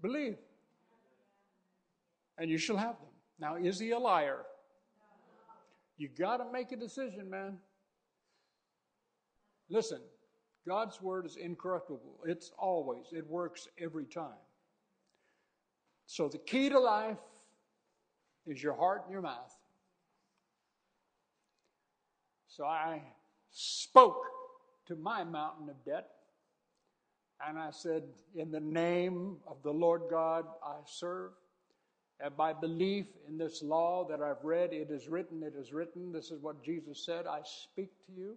Believe. 0.00 0.36
And 2.38 2.50
you 2.50 2.58
shall 2.58 2.76
have 2.76 2.96
them. 2.96 3.08
Now, 3.38 3.56
is 3.56 3.78
he 3.78 3.90
a 3.90 3.98
liar? 3.98 4.42
You 5.96 6.08
got 6.08 6.38
to 6.38 6.52
make 6.52 6.72
a 6.72 6.76
decision, 6.76 7.30
man. 7.30 7.58
Listen, 9.68 10.00
God's 10.66 11.00
word 11.00 11.24
is 11.26 11.36
incorruptible. 11.36 12.20
It's 12.26 12.50
always, 12.58 13.06
it 13.12 13.26
works 13.28 13.68
every 13.78 14.04
time. 14.04 14.42
So 16.06 16.28
the 16.28 16.38
key 16.38 16.68
to 16.68 16.78
life 16.78 17.18
is 18.46 18.62
your 18.62 18.74
heart 18.74 19.02
and 19.04 19.12
your 19.12 19.22
mouth. 19.22 19.56
So 22.56 22.64
I 22.64 23.02
spoke 23.50 24.22
to 24.86 24.94
my 24.94 25.24
mountain 25.24 25.68
of 25.68 25.84
debt 25.84 26.08
and 27.44 27.58
I 27.58 27.70
said, 27.72 28.04
In 28.36 28.52
the 28.52 28.60
name 28.60 29.38
of 29.48 29.56
the 29.64 29.72
Lord 29.72 30.02
God 30.08 30.44
I 30.64 30.76
serve, 30.86 31.32
and 32.20 32.36
by 32.36 32.52
belief 32.52 33.06
in 33.28 33.38
this 33.38 33.60
law 33.60 34.06
that 34.08 34.22
I've 34.22 34.44
read, 34.44 34.72
it 34.72 34.88
is 34.90 35.08
written, 35.08 35.42
it 35.42 35.54
is 35.58 35.72
written. 35.72 36.12
This 36.12 36.30
is 36.30 36.40
what 36.42 36.62
Jesus 36.62 37.04
said. 37.04 37.26
I 37.26 37.40
speak 37.42 37.90
to 38.06 38.12
you 38.16 38.36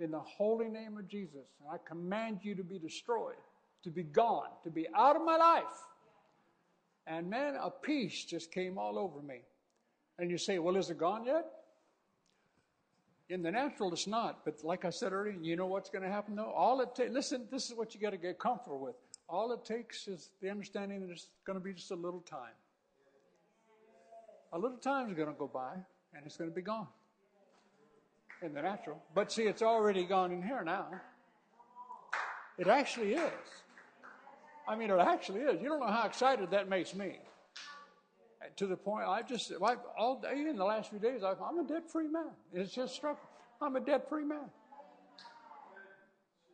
in 0.00 0.10
the 0.10 0.18
holy 0.18 0.68
name 0.68 0.96
of 0.98 1.06
Jesus. 1.06 1.46
And 1.60 1.70
I 1.72 1.76
command 1.88 2.40
you 2.42 2.56
to 2.56 2.64
be 2.64 2.80
destroyed, 2.80 3.36
to 3.84 3.90
be 3.90 4.02
gone, 4.02 4.48
to 4.64 4.70
be 4.70 4.88
out 4.96 5.14
of 5.14 5.24
my 5.24 5.36
life. 5.36 5.62
And 7.06 7.30
man, 7.30 7.54
a 7.54 7.70
peace 7.70 8.24
just 8.24 8.50
came 8.50 8.78
all 8.78 8.98
over 8.98 9.22
me. 9.22 9.42
And 10.18 10.28
you 10.28 10.38
say, 10.38 10.58
well, 10.58 10.74
is 10.74 10.90
it 10.90 10.98
gone 10.98 11.24
yet? 11.24 11.46
In 13.30 13.42
the 13.42 13.50
natural, 13.50 13.92
it's 13.92 14.06
not. 14.06 14.44
But 14.44 14.62
like 14.62 14.84
I 14.84 14.90
said 14.90 15.12
earlier, 15.12 15.36
you 15.40 15.56
know 15.56 15.66
what's 15.66 15.88
going 15.88 16.02
to 16.02 16.10
happen 16.10 16.36
though? 16.36 16.52
All 16.54 16.80
it 16.80 16.94
takes, 16.94 17.12
listen, 17.12 17.46
this 17.50 17.70
is 17.70 17.76
what 17.76 17.94
you 17.94 18.00
got 18.00 18.10
to 18.10 18.16
get 18.16 18.38
comfortable 18.38 18.78
with. 18.78 18.96
All 19.28 19.52
it 19.52 19.64
takes 19.64 20.06
is 20.06 20.30
the 20.42 20.50
understanding 20.50 21.00
that 21.00 21.10
it's 21.10 21.28
going 21.46 21.58
to 21.58 21.64
be 21.64 21.72
just 21.72 21.90
a 21.90 21.96
little 21.96 22.20
time. 22.20 22.52
A 24.52 24.58
little 24.58 24.76
time 24.76 25.08
is 25.08 25.14
going 25.14 25.28
to 25.28 25.34
go 25.34 25.48
by 25.48 25.72
and 26.14 26.26
it's 26.26 26.36
going 26.36 26.50
to 26.50 26.54
be 26.54 26.62
gone 26.62 26.86
in 28.42 28.52
the 28.52 28.62
natural. 28.62 29.02
But 29.14 29.32
see, 29.32 29.44
it's 29.44 29.62
already 29.62 30.04
gone 30.04 30.30
in 30.30 30.42
here 30.42 30.62
now. 30.62 30.86
It 32.58 32.68
actually 32.68 33.14
is. 33.14 33.32
I 34.68 34.76
mean, 34.76 34.90
it 34.90 34.98
actually 35.00 35.40
is. 35.40 35.60
You 35.60 35.68
don't 35.68 35.80
know 35.80 35.86
how 35.90 36.06
excited 36.06 36.50
that 36.50 36.68
makes 36.68 36.94
me. 36.94 37.18
To 38.56 38.66
the 38.66 38.76
point, 38.76 39.04
I 39.06 39.22
just, 39.22 39.52
I, 39.64 39.74
all 39.98 40.20
day 40.20 40.46
in 40.48 40.56
the 40.56 40.64
last 40.64 40.90
few 40.90 41.00
days, 41.00 41.22
I, 41.24 41.32
I'm 41.44 41.58
a 41.58 41.64
debt 41.66 41.90
free 41.90 42.06
man. 42.06 42.30
It's 42.52 42.72
just 42.72 42.94
struck. 42.94 43.18
I'm 43.60 43.74
a 43.74 43.80
debt 43.80 44.08
free 44.08 44.24
man. 44.24 44.48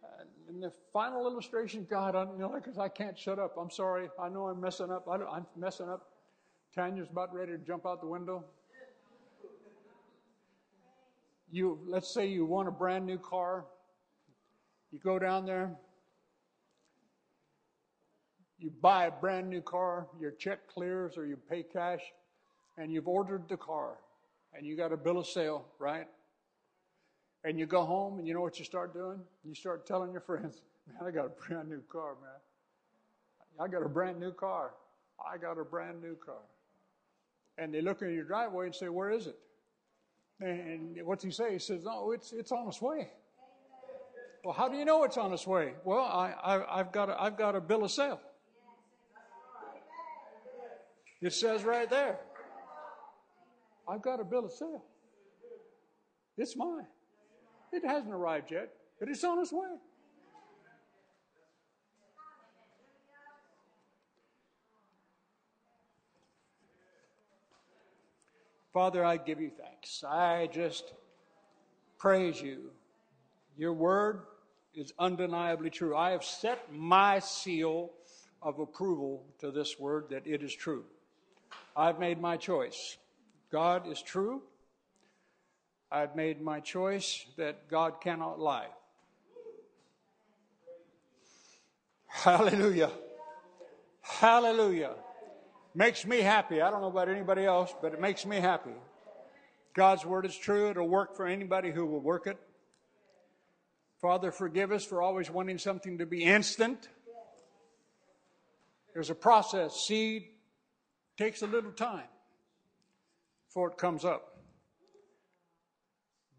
Uh, 0.03 0.25
and 0.49 0.63
the 0.63 0.73
final 0.93 1.27
illustration, 1.27 1.87
God, 1.91 2.17
I, 2.17 2.23
you 2.23 2.39
know, 2.39 2.55
because 2.55 2.79
I 2.79 2.89
can't 2.89 3.19
shut 3.19 3.39
up. 3.39 3.57
I'm 3.61 3.71
sorry. 3.71 4.09
I 4.19 4.31
know 4.31 4.47
I'm 4.47 4.61
messing 4.61 4.91
up. 4.91 5.07
I, 5.09 5.17
I'm 5.17 5.47
messing 5.57 5.91
up. 5.91 6.07
Tanya's 6.75 7.09
about 7.11 7.35
ready 7.35 7.53
to 7.53 7.59
jump 7.59 7.85
out 7.85 8.01
the 8.01 8.07
window. 8.07 8.45
you 11.53 11.79
let's 11.87 12.13
say 12.13 12.27
you 12.27 12.45
want 12.45 12.69
a 12.69 12.71
brand 12.71 13.07
new 13.07 13.19
car. 13.19 13.67
You 14.93 14.99
go 14.99 15.19
down 15.19 15.47
there, 15.47 15.77
you 18.61 18.71
buy 18.83 19.07
a 19.07 19.11
brand 19.11 19.49
new 19.49 19.63
car, 19.63 20.07
your 20.21 20.33
check 20.33 20.69
clears 20.69 21.17
or 21.17 21.27
you 21.27 21.37
pay 21.37 21.63
cash, 21.63 22.03
and 22.77 22.93
you've 22.93 23.09
ordered 23.09 23.49
the 23.49 23.57
car, 23.57 23.95
and 24.55 24.67
you 24.67 24.77
got 24.77 24.93
a 24.93 24.97
bill 24.97 25.19
of 25.19 25.27
sale, 25.27 25.65
right? 25.79 26.07
And 27.43 27.59
you 27.59 27.67
go 27.67 27.85
home, 27.85 28.19
and 28.19 28.29
you 28.29 28.35
know 28.35 28.43
what 28.43 28.59
you 28.59 28.65
start 28.65 28.93
doing? 28.93 29.19
You 29.45 29.55
start 29.55 29.87
telling 29.87 30.13
your 30.13 30.21
friends, 30.21 30.61
Man, 30.87 31.09
I 31.09 31.11
got 31.11 31.27
a 31.27 31.29
brand 31.29 31.69
new 31.69 31.83
car, 31.91 32.15
man. 32.21 32.31
I 33.61 33.69
got 33.69 33.83
a 33.83 33.89
brand 33.89 34.19
new 34.19 34.33
car. 34.33 34.73
I 35.21 35.37
got 35.37 35.59
a 35.59 35.65
brand 35.65 36.03
new 36.03 36.17
car. 36.17 36.43
And 37.59 37.75
they 37.75 37.83
look 37.83 38.01
in 38.03 38.15
your 38.15 38.25
driveway 38.25 38.67
and 38.67 38.75
say, 38.75 38.89
Where 38.89 39.11
is 39.11 39.27
it? 39.27 39.39
And 40.41 40.97
what's 41.05 41.23
he 41.23 41.31
say? 41.31 41.53
He 41.53 41.59
says, 41.59 41.85
No, 41.85 42.13
it's, 42.13 42.33
it's 42.33 42.53
on 42.53 42.67
its 42.69 42.81
way. 42.81 43.11
Well, 44.43 44.55
how 44.55 44.69
do 44.69 44.77
you 44.77 44.87
know 44.87 45.05
it's 45.05 45.19
on 45.19 45.33
its 45.35 45.47
way? 45.47 45.75
Well, 45.85 46.01
I, 46.03 46.33
I, 46.43 46.79
have 46.79 46.93
got 46.93 47.11
a, 47.11 47.21
I've 47.21 47.37
got 47.37 47.55
a 47.55 47.61
bill 47.61 47.85
of 47.85 47.91
sale. 47.91 48.21
It 51.21 51.33
says 51.33 51.65
right 51.65 51.89
there. 51.89 52.19
I've 53.89 54.03
got 54.03 54.21
a 54.21 54.25
bill 54.25 54.45
of 54.45 54.53
sale. 54.53 54.85
It's 56.39 56.57
mine. 56.57 56.87
It 57.73 57.85
hasn't 57.85 58.13
arrived 58.13 58.51
yet, 58.51 58.71
but 58.99 59.09
it's 59.09 59.23
on 59.25 59.39
its 59.39 59.53
way. 59.53 59.69
Father, 68.73 69.05
I 69.05 69.17
give 69.17 69.41
you 69.41 69.51
thanks. 69.51 70.05
I 70.05 70.49
just 70.53 70.93
praise 71.99 72.41
you. 72.41 72.71
Your 73.57 73.73
word 73.73 74.23
is 74.75 74.93
undeniably 74.99 75.71
true. 75.71 75.97
I 75.97 76.11
have 76.11 76.25
set 76.25 76.73
my 76.73 77.19
seal 77.19 77.91
of 78.41 78.61
approval 78.61 79.25
to 79.41 79.51
this 79.51 79.79
word 79.79 80.07
that 80.11 80.27
it 80.27 80.43
is 80.43 80.55
true. 80.55 80.85
I've 81.81 81.99
made 81.99 82.21
my 82.21 82.37
choice. 82.37 82.99
God 83.51 83.89
is 83.89 84.03
true. 84.03 84.43
I've 85.91 86.15
made 86.15 86.43
my 86.43 86.61
choice 86.61 87.25
that 87.39 87.71
God 87.71 88.03
cannot 88.03 88.39
lie. 88.39 88.67
Hallelujah. 92.07 92.91
Hallelujah. 94.03 94.91
Makes 95.75 96.05
me 96.05 96.19
happy. 96.19 96.61
I 96.61 96.71
don't 96.71 96.83
know 96.83 96.89
about 96.89 97.09
anybody 97.09 97.47
else, 97.47 97.73
but 97.81 97.95
it 97.95 98.01
makes 98.01 98.27
me 98.27 98.37
happy. 98.37 98.75
God's 99.73 100.05
word 100.05 100.27
is 100.27 100.37
true. 100.37 100.69
It'll 100.69 100.87
work 100.87 101.17
for 101.17 101.27
anybody 101.27 101.71
who 101.71 101.87
will 101.87 102.03
work 102.03 102.27
it. 102.27 102.37
Father, 104.03 104.31
forgive 104.31 104.71
us 104.71 104.85
for 104.85 105.01
always 105.01 105.31
wanting 105.31 105.57
something 105.57 105.97
to 105.97 106.05
be 106.05 106.25
instant. 106.25 106.91
There's 108.93 109.09
a 109.09 109.15
process. 109.15 109.77
Seed 109.87 110.27
takes 111.21 111.43
a 111.43 111.47
little 111.47 111.73
time 111.73 112.09
before 113.47 113.69
it 113.69 113.77
comes 113.77 114.07
up. 114.07 114.39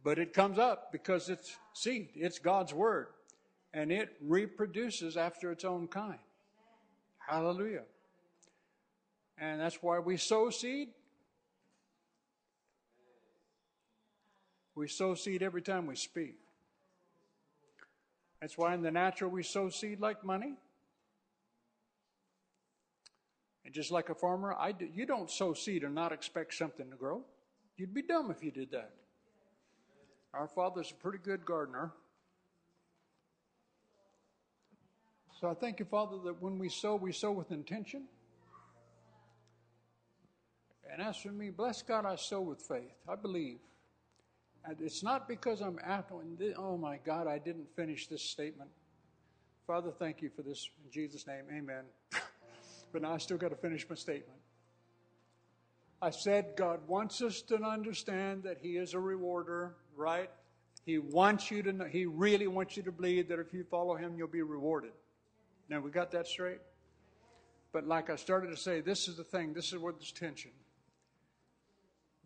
But 0.04 0.18
it 0.18 0.34
comes 0.34 0.58
up 0.58 0.92
because 0.92 1.30
it's 1.30 1.56
seed, 1.74 2.10
it's 2.16 2.40
God's 2.40 2.74
word, 2.74 3.08
and 3.76 3.92
it 3.92 4.10
reproduces 4.20 5.18
after 5.18 5.52
its 5.52 5.64
own 5.64 5.88
kind. 5.88 6.18
Hallelujah. 7.20 7.84
And 9.38 9.62
that's 9.62 9.84
why 9.84 10.00
we 10.00 10.18
sow 10.18 10.50
seed. 10.50 10.90
We 14.74 14.88
sow 14.88 15.14
seed 15.14 15.44
every 15.44 15.62
time 15.62 15.86
we 15.86 15.96
speak. 15.96 16.38
That's 18.40 18.58
why 18.58 18.74
in 18.74 18.82
the 18.82 18.90
natural 18.90 19.30
we 19.30 19.44
sow 19.44 19.70
seed 19.70 20.00
like 20.00 20.24
money. 20.24 20.56
And 23.66 23.74
just 23.74 23.92
like 23.92 24.10
a 24.10 24.16
farmer, 24.16 24.56
I 24.58 24.72
do, 24.72 24.88
you 24.92 25.06
don't 25.06 25.30
sow 25.30 25.54
seed 25.54 25.84
and 25.84 25.94
not 25.94 26.12
expect 26.12 26.54
something 26.54 26.90
to 26.90 26.96
grow. 26.96 27.22
You'd 27.78 27.94
be 27.94 28.02
dumb 28.02 28.32
if 28.32 28.44
you 28.44 28.52
did 28.52 28.72
that. 28.72 28.92
Our 30.34 30.48
Father's 30.48 30.92
a 30.92 30.96
pretty 30.96 31.20
good 31.20 31.46
gardener. 31.46 31.92
So 35.40 35.50
I 35.50 35.54
thank 35.54 35.80
you, 35.80 35.86
Father, 35.86 36.18
that 36.26 36.42
when 36.42 36.60
we 36.60 36.70
sow, 36.70 36.96
we 36.96 37.12
sow 37.12 37.32
with 37.32 37.52
intention. 37.52 38.04
And 40.92 41.02
as 41.02 41.18
for 41.18 41.30
me, 41.30 41.50
bless 41.50 41.82
God, 41.82 42.06
I 42.06 42.16
sow 42.16 42.42
with 42.42 42.62
faith. 42.62 42.94
I 43.10 43.16
believe. 43.16 43.60
And 44.66 44.78
it's 44.80 45.02
not 45.02 45.28
because 45.28 45.62
I'm 45.62 45.80
after, 45.84 46.14
oh, 46.14 46.54
oh 46.58 46.78
my 46.78 47.00
God, 47.04 47.28
I 47.28 47.40
didn't 47.40 47.68
finish 47.76 48.08
this 48.08 48.22
statement. 48.22 48.70
Father, 49.66 49.92
thank 49.98 50.22
you 50.22 50.30
for 50.30 50.44
this. 50.44 50.70
In 50.86 50.92
Jesus' 50.92 51.26
name, 51.26 51.46
amen. 51.52 51.84
but 52.92 53.02
now 53.02 53.14
I 53.14 53.18
still 53.18 53.38
got 53.38 53.50
to 53.50 53.56
finish 53.56 53.88
my 53.90 53.96
statement. 53.96 54.40
I 56.02 56.10
said 56.10 56.54
God 56.56 56.80
wants 56.88 57.22
us 57.22 57.42
to 57.44 57.62
understand 57.62 58.44
that 58.44 58.58
He 58.62 58.78
is 58.78 58.94
a 58.94 59.00
rewarder, 59.00 59.76
right? 59.96 60.30
He 60.86 60.98
wants 60.98 61.52
you 61.52 61.62
to 61.64 61.74
know, 61.74 61.86
He 61.86 62.06
really 62.06 62.48
wants 62.48 62.76
you 62.76 62.84
to 62.84 62.92
believe 62.92 63.28
that 63.30 63.40
if 63.40 63.54
you 63.54 63.64
follow 63.64 63.96
Him, 63.96 64.16
you'll 64.18 64.28
be 64.28 64.42
rewarded. 64.42 64.92
Now, 65.70 65.80
we 65.80 65.92
got 65.92 66.12
that 66.12 66.28
straight? 66.28 66.60
But 67.72 67.88
like 67.88 68.10
I 68.10 68.16
started 68.16 68.48
to 68.48 68.58
say, 68.58 68.82
this 68.82 69.08
is 69.08 69.16
the 69.16 69.24
thing, 69.24 69.54
this 69.54 69.72
is 69.72 69.78
where 69.78 69.94
there's 69.94 70.12
tension 70.12 70.52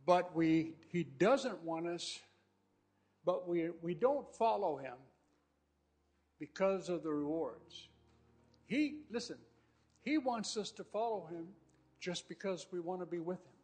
but 0.06 0.36
we 0.36 0.74
he 0.92 1.04
doesn't 1.04 1.62
want 1.64 1.88
us 1.88 2.20
but 3.26 3.48
we 3.48 3.70
we 3.82 3.94
don't 3.94 4.34
follow 4.36 4.78
him 4.78 4.96
because 6.40 6.90
of 6.90 7.04
the 7.04 7.12
rewards 7.12 7.88
he 8.68 8.98
listen 9.10 9.38
he 10.06 10.20
wants 10.20 10.56
us 10.56 10.72
to 10.72 10.84
follow 10.84 11.28
him 11.30 11.48
just 12.00 12.30
because 12.30 12.68
we 12.72 12.80
want 12.80 13.02
to 13.02 13.06
be 13.06 13.20
with 13.20 13.40
him. 13.40 13.56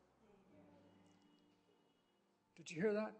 Did 2.57 2.71
you 2.71 2.81
hear 2.81 2.93
that? 2.93 3.13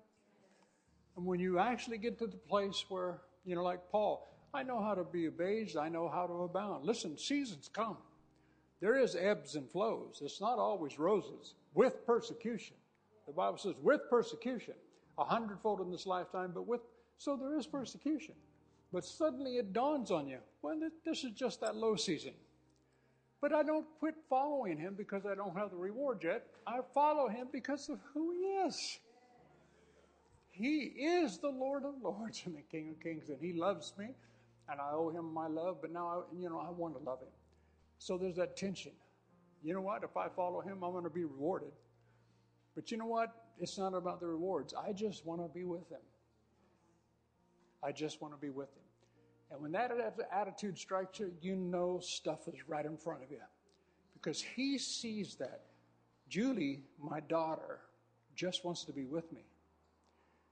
And 1.15 1.26
when 1.26 1.39
you 1.39 1.60
actually 1.60 1.99
get 1.99 2.18
to 2.19 2.27
the 2.27 2.38
place 2.38 2.84
where 2.89 3.22
you 3.45 3.56
know 3.56 3.64
like 3.64 3.80
paul 3.91 4.27
i 4.53 4.64
know 4.64 4.81
how 4.81 4.93
to 4.93 5.03
be 5.03 5.27
abased. 5.27 5.77
I 5.77 5.89
know 5.89 6.10
how 6.10 6.27
to 6.27 6.34
abound. 6.43 6.85
Listen 6.85 7.18
seasons 7.18 7.69
come. 7.72 7.98
There 8.81 8.98
is 8.98 9.15
ebbs 9.15 9.56
and 9.56 9.69
flows. 9.69 10.22
It's 10.23 10.41
not 10.41 10.57
always 10.57 10.99
roses. 10.99 11.53
With 11.73 12.06
persecution. 12.06 12.76
The 13.27 13.34
Bible 13.34 13.57
says, 13.57 13.76
with 13.81 14.02
persecution, 14.10 14.73
a 15.18 15.23
hundredfold 15.23 15.80
in 15.80 15.91
this 15.91 16.06
lifetime, 16.06 16.52
but 16.53 16.68
with, 16.68 16.81
so 17.18 17.38
there 17.38 17.57
is 17.57 17.68
persecution. 17.68 18.34
But 18.91 19.06
suddenly 19.06 19.57
it 19.57 19.72
dawns 19.72 20.11
on 20.11 20.27
you, 20.27 20.39
well, 20.61 20.77
this 21.06 21.23
is 21.23 21.31
just 21.31 21.61
that 21.61 21.76
low 21.76 21.95
season. 21.95 22.34
But 23.41 23.53
I 23.53 23.63
don't 23.63 23.88
quit 23.99 24.15
following 24.30 24.77
him 24.77 24.93
because 24.95 25.26
I 25.26 25.34
don't 25.34 25.57
have 25.57 25.72
the 25.72 25.77
reward 25.77 26.23
yet. 26.23 26.45
I 26.68 26.80
follow 26.93 27.27
him 27.27 27.47
because 27.51 27.89
of 27.89 27.99
who 28.13 28.31
he 28.31 28.68
is. 28.68 28.99
He 30.51 30.80
is 30.80 31.39
the 31.39 31.49
Lord 31.49 31.85
of 31.85 31.95
Lords 32.03 32.43
and 32.45 32.55
the 32.55 32.61
King 32.61 32.89
of 32.91 33.01
Kings, 33.01 33.30
and 33.30 33.39
He 33.41 33.53
loves 33.53 33.93
me, 33.97 34.09
and 34.69 34.80
I 34.80 34.91
owe 34.91 35.09
Him 35.09 35.34
my 35.34 35.47
love. 35.47 35.77
But 35.81 35.91
now, 35.91 36.07
I, 36.07 36.35
you 36.39 36.49
know, 36.49 36.59
I 36.59 36.69
want 36.69 36.97
to 36.97 37.03
love 37.03 37.19
Him. 37.22 37.30
So 37.97 38.18
there's 38.18 38.35
that 38.35 38.57
tension. 38.57 38.91
You 39.63 39.73
know 39.73 39.81
what? 39.81 40.03
If 40.03 40.15
I 40.18 40.27
follow 40.30 40.61
Him, 40.61 40.84
I'm 40.84 40.91
going 40.91 41.05
to 41.05 41.09
be 41.09 41.23
rewarded. 41.23 41.72
But 42.76 42.91
you 42.91 42.97
know 42.97 43.05
what? 43.05 43.34
It's 43.59 43.77
not 43.77 43.93
about 43.93 44.19
the 44.19 44.27
rewards. 44.27 44.73
I 44.73 44.91
just 44.91 45.26
want 45.26 45.41
to 45.41 45.47
be 45.47 45.63
with 45.63 45.89
Him. 45.89 46.01
I 47.84 47.91
just 47.91 48.22
want 48.22 48.34
to 48.34 48.39
be 48.39 48.49
with 48.49 48.69
Him. 48.69 48.84
And 49.52 49.61
when 49.61 49.72
that 49.73 49.91
attitude 50.32 50.78
strikes 50.78 51.19
you, 51.19 51.34
you 51.41 51.56
know 51.56 51.99
stuff 51.99 52.48
is 52.48 52.68
right 52.68 52.86
in 52.86 52.98
front 52.98 53.23
of 53.23 53.32
you. 53.32 53.41
Because 54.14 54.41
He 54.41 54.78
sees 54.78 55.36
that. 55.36 55.61
Julie, 56.30 56.84
my 57.02 57.19
daughter, 57.19 57.80
just 58.36 58.64
wants 58.64 58.86
to 58.86 58.94
be 58.94 59.03
with 59.03 59.32
me. 59.34 59.44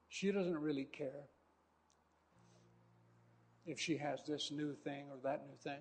She 0.10 0.32
doesn't 0.32 0.58
really 0.58 0.86
care 0.86 1.24
if 3.66 3.80
she 3.80 3.96
has 3.98 4.22
this 4.28 4.52
new 4.52 4.74
thing 4.74 5.06
or 5.10 5.18
that 5.24 5.46
new 5.48 5.56
thing. 5.64 5.80